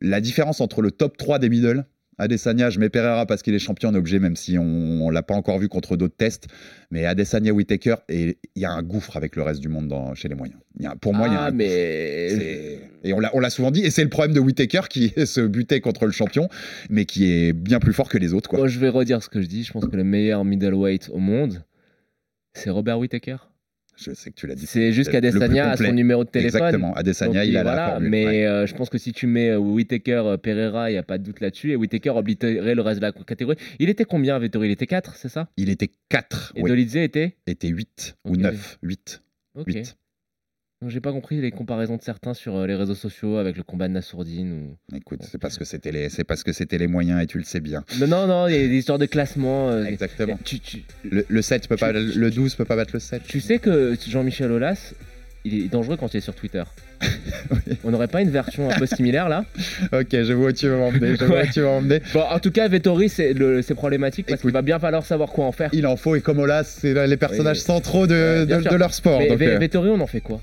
la 0.00 0.20
différence 0.20 0.60
entre 0.60 0.82
le 0.82 0.90
top 0.90 1.16
3 1.16 1.38
des 1.38 1.48
middle, 1.48 1.84
Adesanya, 2.18 2.70
je 2.70 2.80
mets 2.80 2.88
Pereira 2.88 3.26
parce 3.26 3.42
qu'il 3.42 3.54
est 3.54 3.58
champion, 3.58 3.90
on 3.90 3.94
est 3.94 3.98
obligé, 3.98 4.18
même 4.18 4.36
si 4.36 4.56
on, 4.56 4.64
on 4.64 5.10
l'a 5.10 5.22
pas 5.22 5.34
encore 5.34 5.58
vu 5.58 5.68
contre 5.68 5.98
d'autres 5.98 6.16
tests. 6.16 6.46
Mais 6.90 7.04
Adesanya, 7.04 7.52
Whitaker, 7.52 7.96
et 8.08 8.38
il 8.54 8.62
y 8.62 8.64
a 8.64 8.70
un 8.70 8.82
gouffre 8.82 9.18
avec 9.18 9.36
le 9.36 9.42
reste 9.42 9.60
du 9.60 9.68
monde 9.68 9.88
dans- 9.88 10.14
chez 10.14 10.28
les 10.28 10.34
moyens. 10.34 10.58
Il 10.78 10.84
y 10.84 10.86
a- 10.86 10.96
pour 10.96 11.12
moi, 11.12 11.28
il 11.28 11.34
y 11.34 11.36
a 11.36 11.40
Ah, 11.42 11.46
un 11.48 11.50
mais. 11.50 12.78
Et 13.04 13.12
on 13.12 13.20
l'a, 13.20 13.50
souvent 13.50 13.70
dit, 13.70 13.82
et 13.84 13.90
c'est 13.90 14.02
le 14.02 14.08
problème 14.10 14.34
de 14.34 14.40
Whitaker 14.40 14.82
qui 14.90 15.12
se 15.26 15.40
butait 15.40 15.80
contre 15.80 16.06
le 16.06 16.12
champion, 16.12 16.48
mais 16.90 17.04
qui 17.04 17.30
est 17.30 17.52
bien 17.52 17.78
plus 17.78 17.92
fort 17.92 18.08
que 18.08 18.18
les 18.18 18.34
autres. 18.34 18.48
Quoi. 18.50 18.58
Moi, 18.58 18.68
je 18.68 18.78
vais 18.78 18.88
redire 18.88 19.22
ce 19.22 19.28
que 19.28 19.40
je 19.40 19.46
dis. 19.46 19.62
Je 19.64 19.72
pense 19.72 19.86
que 19.86 19.96
le 19.96 20.04
meilleur 20.04 20.44
middleweight 20.44 21.10
au 21.12 21.18
monde, 21.18 21.62
c'est 22.54 22.70
Robert 22.70 22.98
Whittaker. 22.98 23.36
Je 23.96 24.12
sais 24.12 24.30
que 24.30 24.34
tu 24.34 24.46
l'as 24.46 24.54
dit. 24.54 24.66
C'est 24.66 24.92
juste 24.92 25.10
qu'Adesanya 25.10 25.70
a 25.70 25.76
son 25.78 25.92
numéro 25.92 26.22
de 26.22 26.28
téléphone. 26.28 26.60
Exactement, 26.60 26.92
Adesanya, 26.94 27.40
Donc, 27.40 27.48
il 27.48 27.56
a 27.56 27.62
la 27.64 27.88
formule. 27.92 28.10
Mais 28.10 28.26
ouais. 28.26 28.46
euh, 28.46 28.66
je 28.66 28.74
pense 28.74 28.90
que 28.90 28.98
si 28.98 29.12
tu 29.12 29.26
mets 29.26 29.48
euh, 29.50 29.56
Whittaker, 29.58 30.22
euh, 30.26 30.36
Pereira, 30.36 30.90
il 30.90 30.94
n'y 30.94 30.98
a 30.98 31.02
pas 31.02 31.16
de 31.16 31.22
doute 31.22 31.40
là-dessus. 31.40 31.70
Et 31.72 31.76
Whittaker 31.76 32.10
oblitérait 32.10 32.74
le 32.74 32.82
reste 32.82 33.00
de 33.00 33.06
la 33.06 33.12
catégorie. 33.12 33.56
Il 33.78 33.88
était 33.88 34.04
combien, 34.04 34.38
Vettori? 34.38 34.68
Il 34.68 34.72
était 34.72 34.86
4, 34.86 35.16
c'est 35.16 35.30
ça? 35.30 35.48
Il 35.56 35.70
était 35.70 35.90
4, 36.10 36.52
Et 36.56 36.62
oui. 36.62 36.68
Dolidze 36.68 36.96
était? 36.96 37.36
était 37.46 37.68
8 37.68 38.16
ou 38.26 38.32
Ok. 38.34 38.38
9. 38.38 38.78
8. 38.82 39.22
Ok. 39.54 39.66
8. 39.68 39.96
Donc, 40.82 40.90
j'ai 40.90 41.00
pas 41.00 41.10
compris 41.12 41.40
les 41.40 41.50
comparaisons 41.52 41.96
de 41.96 42.02
certains 42.02 42.34
sur 42.34 42.54
euh, 42.54 42.66
les 42.66 42.74
réseaux 42.74 42.94
sociaux 42.94 43.38
avec 43.38 43.56
le 43.56 43.62
combat 43.62 43.88
de 43.88 43.94
Nassourdine. 43.94 44.52
Ou... 44.92 44.96
Écoute, 44.96 45.20
c'est 45.22 45.38
parce 45.38 45.56
que 45.56 45.64
c'était 45.64 45.90
les, 45.90 46.10
c'est 46.10 46.22
parce 46.24 46.42
que 46.42 46.52
c'était 46.52 46.76
les 46.76 46.86
moyens 46.86 47.22
et 47.22 47.26
tu 47.26 47.38
le 47.38 47.44
sais 47.44 47.60
bien. 47.60 47.82
Non, 47.98 48.06
non, 48.06 48.26
non, 48.26 48.46
il 48.48 48.54
y 48.54 48.62
a 48.62 48.68
des 48.68 48.76
histoires 48.76 48.98
de 48.98 49.06
classement. 49.06 49.70
euh, 49.70 49.84
Exactement. 49.84 50.38
Tu, 50.44 50.60
tu, 50.60 50.82
Le, 51.10 51.24
le 51.26 51.42
7 51.42 51.66
peut 51.68 51.78
pas, 51.78 51.92
le 51.92 52.30
12 52.30 52.56
peut 52.56 52.66
pas 52.66 52.76
battre 52.76 52.90
le 52.92 53.00
7. 53.00 53.22
tu 53.26 53.40
sais 53.40 53.58
que 53.58 53.96
Jean-Michel 54.06 54.52
Aulas, 54.52 54.92
il 55.46 55.54
est 55.64 55.68
dangereux 55.68 55.96
quand 55.96 56.12
il 56.12 56.18
est 56.18 56.20
sur 56.20 56.34
Twitter. 56.34 56.64
On 57.84 57.90
n'aurait 57.90 58.08
pas 58.08 58.20
une 58.20 58.30
version 58.30 58.68
un 58.70 58.78
peu 58.78 58.84
similaire 58.84 59.30
là? 59.30 59.46
Ok, 59.94 60.08
je 60.12 60.32
vois 60.34 60.48
où 60.50 60.52
tu 60.52 60.66
veux 60.68 60.76
m'emmener. 60.76 61.16
Je 61.16 61.24
vois 61.24 61.36
Ouais. 61.38 61.48
où 61.48 61.52
tu 61.52 61.60
veux 61.60 61.66
m'emmener. 61.66 62.02
Bon, 62.12 62.20
en 62.20 62.38
tout 62.38 62.50
cas, 62.50 62.68
Vettori, 62.68 63.08
c'est 63.08 63.74
problématique 63.74 64.26
parce 64.26 64.42
qu'il 64.42 64.50
va 64.52 64.60
bien 64.60 64.78
falloir 64.78 65.06
savoir 65.06 65.30
quoi 65.30 65.46
en 65.46 65.52
faire. 65.52 65.70
Il 65.72 65.86
en 65.86 65.96
faut 65.96 66.16
et 66.16 66.20
comme 66.20 66.38
Olas, 66.38 66.64
c'est 66.64 67.06
les 67.06 67.16
personnages 67.16 67.58
Oui. 67.60 67.64
centraux 67.64 68.06
de, 68.06 68.44
de- 68.44 68.76
leur 68.76 68.92
sport. 68.92 69.20
Mais 69.20 69.28
donc, 69.28 69.38
Ve- 69.38 69.48
euh, 69.54 69.58
Vettori, 69.58 69.88
on 69.88 70.00
en 70.02 70.06
fait 70.06 70.20
quoi? 70.20 70.42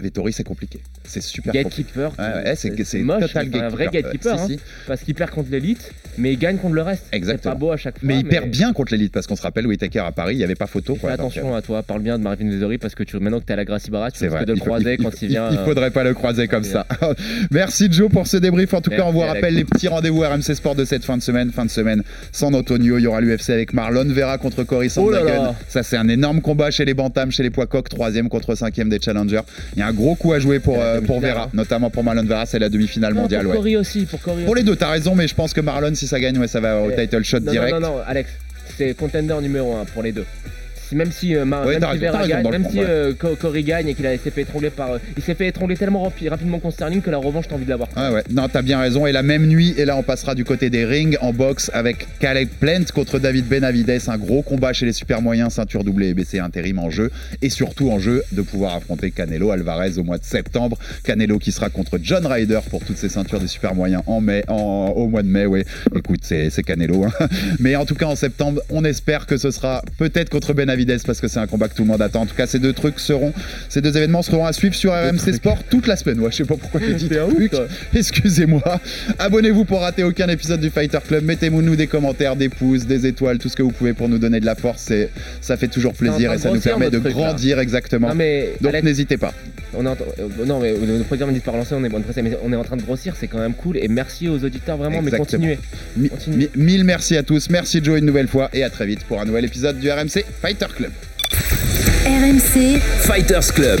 Vettori, 0.00 0.32
c'est 0.32 0.44
compliqué. 0.44 0.82
C'est 1.06 1.22
super. 1.22 1.52
Gatekeeper. 1.52 2.12
Ouais, 2.18 2.54
c'est 2.56 2.82
c'est 2.84 2.98
moche, 3.00 3.20
total 3.20 3.48
c'est 3.52 3.60
un 3.60 3.68
vrai 3.68 3.88
gatekeeper. 3.92 4.38
si, 4.38 4.44
hein, 4.44 4.46
si. 4.48 4.60
Parce 4.86 5.02
qu'il 5.02 5.14
perd 5.14 5.30
contre 5.30 5.50
l'élite, 5.50 5.92
mais 6.16 6.32
il 6.32 6.38
gagne 6.38 6.56
contre 6.56 6.74
le 6.74 6.82
reste. 6.82 7.04
C'est 7.10 7.16
Exactement. 7.16 7.54
pas 7.54 7.58
beau 7.60 7.70
à 7.72 7.76
chaque 7.76 7.98
fois. 7.98 8.08
Mais 8.08 8.18
il 8.18 8.24
perd 8.24 8.48
bien 8.48 8.72
contre 8.72 8.92
l'élite 8.92 9.12
parce 9.12 9.26
qu'on 9.26 9.36
se 9.36 9.42
rappelle 9.42 9.66
Whitaker 9.66 9.98
à 10.00 10.12
Paris, 10.12 10.34
il 10.34 10.38
n'y 10.38 10.44
avait 10.44 10.54
pas 10.54 10.66
photo. 10.66 10.94
Fais 10.94 11.00
quoi, 11.00 11.10
donc, 11.16 11.20
attention 11.32 11.54
à 11.54 11.62
toi, 11.62 11.82
parle 11.82 12.00
bien 12.02 12.18
de 12.18 12.22
Marvin 12.24 12.48
Vettori 12.50 12.78
parce 12.78 12.94
que 12.94 13.02
tu, 13.02 13.18
maintenant 13.18 13.38
que 13.40 13.44
t'es 13.44 13.52
à 13.52 13.56
la 13.56 13.64
Gracie 13.64 13.90
Barra, 13.90 14.10
tu 14.10 14.18
C'est 14.18 14.24
risques 14.26 14.36
vrai. 14.36 14.46
de 14.46 14.52
le 14.52 14.58
faut- 14.58 14.64
croiser 14.64 14.94
il- 14.98 15.04
quand 15.04 15.10
il, 15.22 15.24
il 15.24 15.28
vient. 15.28 15.50
il 15.50 15.58
euh, 15.58 15.64
faudrait 15.64 15.90
pas 15.90 16.04
le 16.04 16.14
croiser 16.14 16.48
comme 16.48 16.64
c'est 16.64 16.72
ça. 16.72 16.86
Merci 17.50 17.88
Joe 17.90 18.10
pour 18.10 18.26
ce 18.26 18.36
débrief. 18.36 18.72
En 18.74 18.80
tout 18.80 18.90
cas, 18.90 19.04
on 19.06 19.12
vous 19.12 19.20
rappelle 19.20 19.54
les 19.54 19.64
petits 19.64 19.88
rendez-vous 19.88 20.20
RMC 20.20 20.54
Sport 20.54 20.74
de 20.74 20.84
cette 20.84 21.04
fin 21.04 21.16
de 21.16 21.22
semaine. 21.22 21.50
Fin 21.52 21.64
de 21.64 21.70
semaine 21.70 22.02
sans 22.32 22.52
Antonio. 22.54 22.98
Il 22.98 23.02
y 23.02 23.06
aura 23.06 23.20
l'UFC 23.20 23.50
avec 23.50 23.72
Marlon 23.72 24.04
Vera 24.06 24.38
contre 24.38 24.64
Cory 24.64 24.86
Oh 24.86 24.90
Sandhagen. 24.90 25.54
Ça, 25.68 25.82
c'est 25.82 25.96
un 25.96 26.08
énorme 26.08 26.40
combat 26.40 26.70
chez 26.70 26.84
les 26.84 26.94
Bantams, 26.94 27.30
chez 27.30 27.42
les 27.42 27.50
poids 27.50 27.66
coqs. 27.66 27.88
Troisième 27.88 28.28
contre 28.28 28.54
cinquième 28.54 28.88
des 28.88 29.00
challengers. 29.00 29.40
Il 29.76 29.80
y 29.80 29.82
a 29.82 29.86
un 29.86 29.92
gros 29.92 30.14
coup 30.14 30.32
à 30.32 30.38
jouer 30.38 30.58
pour, 30.60 30.76
C'est 30.76 30.80
la 30.93 30.93
euh, 30.94 31.00
pour 31.00 31.20
Vera, 31.20 31.48
notamment 31.52 31.90
pour 31.90 32.04
Marlon 32.04 32.24
Vera. 32.24 32.46
C'est 32.46 32.58
la 32.58 32.68
demi-finale 32.68 33.14
mondiale. 33.14 33.42
pour 33.42 33.50
ouais. 33.52 33.56
Cory 33.56 33.76
aussi, 33.76 34.06
pour 34.06 34.20
Cory 34.20 34.44
Pour 34.44 34.54
les 34.54 34.62
deux, 34.62 34.76
t'as 34.76 34.90
raison, 34.90 35.14
mais 35.14 35.28
je 35.28 35.34
pense 35.34 35.52
que 35.52 35.60
Marlon, 35.60 35.94
si 35.94 36.06
ça 36.06 36.20
gagne, 36.20 36.38
ouais, 36.38 36.48
ça 36.48 36.60
va 36.60 36.80
au 36.80 36.88
Ouais. 36.88 37.06
title 37.06 37.22
shot 37.24 37.40
non, 37.40 37.52
direct. 37.52 37.72
Non, 37.74 37.80
non, 37.80 37.96
non, 37.96 38.02
Alex, 38.06 38.30
c'est 38.76 38.94
contender 38.96 39.34
numéro 39.42 39.76
1 39.76 39.84
pour 39.86 40.02
les 40.02 40.12
deux. 40.12 40.24
Si- 40.94 40.98
même 40.98 41.12
si, 41.12 41.34
euh, 41.34 41.44
Ouais, 41.44 41.78
même 41.78 41.84
raison, 41.84 42.18
raison 42.18 42.28
gagne, 42.28 42.50
même 42.50 42.70
si 42.70 42.78
euh, 42.80 43.12
et 43.88 43.94
qu'il 43.94 44.04
s'est 44.22 44.30
fait 44.30 44.42
étrangler 44.42 44.70
par. 44.70 44.92
euh, 44.92 44.98
il 45.16 45.22
s'est 45.22 45.34
fait 45.34 45.48
étrangler 45.48 45.76
tellement 45.76 46.04
rapi- 46.08 46.28
rapidement 46.28 46.58
contre 46.58 46.74
Sterling 46.74 47.00
que 47.02 47.10
la 47.10 47.18
revanche, 47.18 47.46
t'as 47.48 47.54
envie 47.54 47.64
de 47.64 47.70
l'avoir. 47.70 47.88
Ah 47.96 48.12
ouais, 48.12 48.22
non, 48.30 48.48
t'as 48.48 48.62
bien 48.62 48.78
raison. 48.80 49.06
Et 49.06 49.12
la 49.12 49.22
même 49.22 49.46
nuit, 49.46 49.74
et 49.76 49.84
là 49.84 49.96
on 49.96 50.02
passera 50.02 50.34
du 50.34 50.44
côté 50.44 50.70
des 50.70 50.84
rings 50.84 51.16
en 51.20 51.32
boxe 51.32 51.70
avec 51.74 52.06
Caleb 52.20 52.48
Plant 52.60 52.84
contre 52.94 53.18
David 53.18 53.46
Benavides. 53.46 53.90
Un 54.08 54.18
gros 54.18 54.42
combat 54.42 54.72
chez 54.72 54.86
les 54.86 54.92
super 54.92 55.20
moyens, 55.22 55.54
ceinture 55.54 55.84
doublée 55.84 56.08
et 56.08 56.14
BC 56.14 56.38
intérim 56.38 56.78
en 56.78 56.90
jeu. 56.90 57.10
Et 57.42 57.50
surtout 57.50 57.90
en 57.90 57.98
jeu 57.98 58.22
de 58.32 58.42
pouvoir 58.42 58.74
affronter 58.74 59.10
Canelo 59.10 59.50
Alvarez 59.50 59.98
au 59.98 60.04
mois 60.04 60.18
de 60.18 60.24
septembre. 60.24 60.78
Canelo 61.04 61.38
qui 61.38 61.52
sera 61.52 61.70
contre 61.70 61.98
John 62.02 62.26
Ryder 62.26 62.60
pour 62.70 62.84
toutes 62.84 62.96
ces 62.98 63.08
ceintures 63.08 63.40
des 63.40 63.46
super 63.48 63.74
moyens 63.74 64.02
en 64.06 64.20
mai, 64.20 64.44
en- 64.48 64.92
au 64.96 65.08
mois 65.08 65.22
de 65.22 65.28
mai, 65.28 65.46
ouais. 65.46 65.64
Écoute, 65.94 66.20
c'est 66.22 66.50
c'est 66.50 66.62
Canelo. 66.62 67.04
hein. 67.04 67.12
Mais 67.60 67.76
en 67.76 67.84
tout 67.84 67.94
cas, 67.94 68.06
en 68.06 68.16
septembre, 68.16 68.60
on 68.70 68.84
espère 68.84 69.26
que 69.26 69.36
ce 69.36 69.50
sera 69.50 69.82
peut-être 69.98 70.28
contre 70.30 70.52
Benavides 70.54 70.83
parce 71.06 71.20
que 71.20 71.28
c'est 71.28 71.38
un 71.40 71.46
combat 71.46 71.68
que 71.68 71.74
tout 71.74 71.82
le 71.82 71.88
monde 71.88 72.02
attend. 72.02 72.22
En 72.22 72.26
tout 72.26 72.34
cas, 72.34 72.46
ces 72.46 72.58
deux 72.58 72.72
trucs 72.72 72.98
seront, 73.00 73.32
ces 73.68 73.80
deux 73.80 73.96
événements 73.96 74.22
seront 74.22 74.46
à 74.46 74.52
suivre 74.52 74.74
sur 74.74 74.92
RMC 74.92 75.32
Sport 75.34 75.64
toute 75.70 75.86
la 75.86 75.96
semaine. 75.96 76.20
Ouais, 76.20 76.30
je 76.30 76.36
sais 76.36 76.44
pas 76.44 76.56
pourquoi 76.56 76.80
j'ai 76.80 76.94
dit 76.94 77.08
truc. 77.08 77.52
Excusez-moi. 77.94 78.62
Abonnez-vous 79.18 79.64
pour 79.64 79.80
rater 79.80 80.02
aucun 80.04 80.28
épisode 80.28 80.60
du 80.60 80.70
Fighter 80.70 80.98
Club. 81.06 81.24
Mettez-nous 81.24 81.76
des 81.76 81.86
commentaires, 81.86 82.36
des 82.36 82.48
pouces, 82.48 82.86
des 82.86 83.06
étoiles, 83.06 83.38
tout 83.38 83.48
ce 83.48 83.56
que 83.56 83.62
vous 83.62 83.70
pouvez 83.72 83.92
pour 83.92 84.08
nous 84.08 84.18
donner 84.18 84.40
de 84.40 84.46
la 84.46 84.54
force. 84.54 84.92
Ça 85.40 85.56
fait 85.56 85.68
toujours 85.68 85.94
plaisir 85.94 86.32
et 86.32 86.38
ça 86.38 86.50
nous 86.50 86.60
permet 86.60 86.90
de 86.90 86.98
là. 86.98 87.10
grandir 87.10 87.58
exactement. 87.58 88.08
Non, 88.08 88.14
mais. 88.14 88.54
Donc 88.60 88.72
n'hésitez 88.82 89.16
pas. 89.16 89.32
on 89.76 89.84
est 89.84 89.88
en- 89.88 89.92
euh, 90.18 90.44
non, 90.46 90.60
mais 90.60 90.70
euh, 90.72 90.98
le 90.98 91.04
président 91.04 91.26
me 91.26 91.32
dit 91.32 91.38
de 91.40 91.44
pas 91.44 91.52
relancer, 91.52 91.74
on 91.74 91.84
est, 91.84 91.88
mais 92.22 92.36
on 92.44 92.52
est 92.52 92.56
en 92.56 92.64
train 92.64 92.76
de 92.76 92.82
grossir, 92.82 93.14
c'est 93.18 93.28
quand 93.28 93.38
même 93.38 93.54
cool. 93.54 93.76
Et 93.78 93.88
merci 93.88 94.28
aux 94.28 94.42
auditeurs, 94.44 94.76
vraiment, 94.76 95.02
mais 95.02 95.10
continuez. 95.10 95.58
Mi- 95.96 96.08
Continue. 96.08 96.36
mi- 96.36 96.48
mille 96.56 96.84
merci 96.84 97.16
à 97.16 97.22
tous. 97.22 97.48
Merci 97.50 97.80
Joe 97.82 97.98
une 97.98 98.04
nouvelle 98.06 98.28
fois 98.28 98.50
et 98.52 98.62
à 98.62 98.70
très 98.70 98.86
vite 98.86 99.04
pour 99.04 99.20
un 99.20 99.24
nouvel 99.24 99.44
épisode 99.44 99.78
du 99.78 99.90
RMC 99.90 100.24
Fighter 100.42 100.66
Club. 100.74 100.92
RMC 102.04 102.80
Fighters 103.06 103.50
Club. 103.50 103.80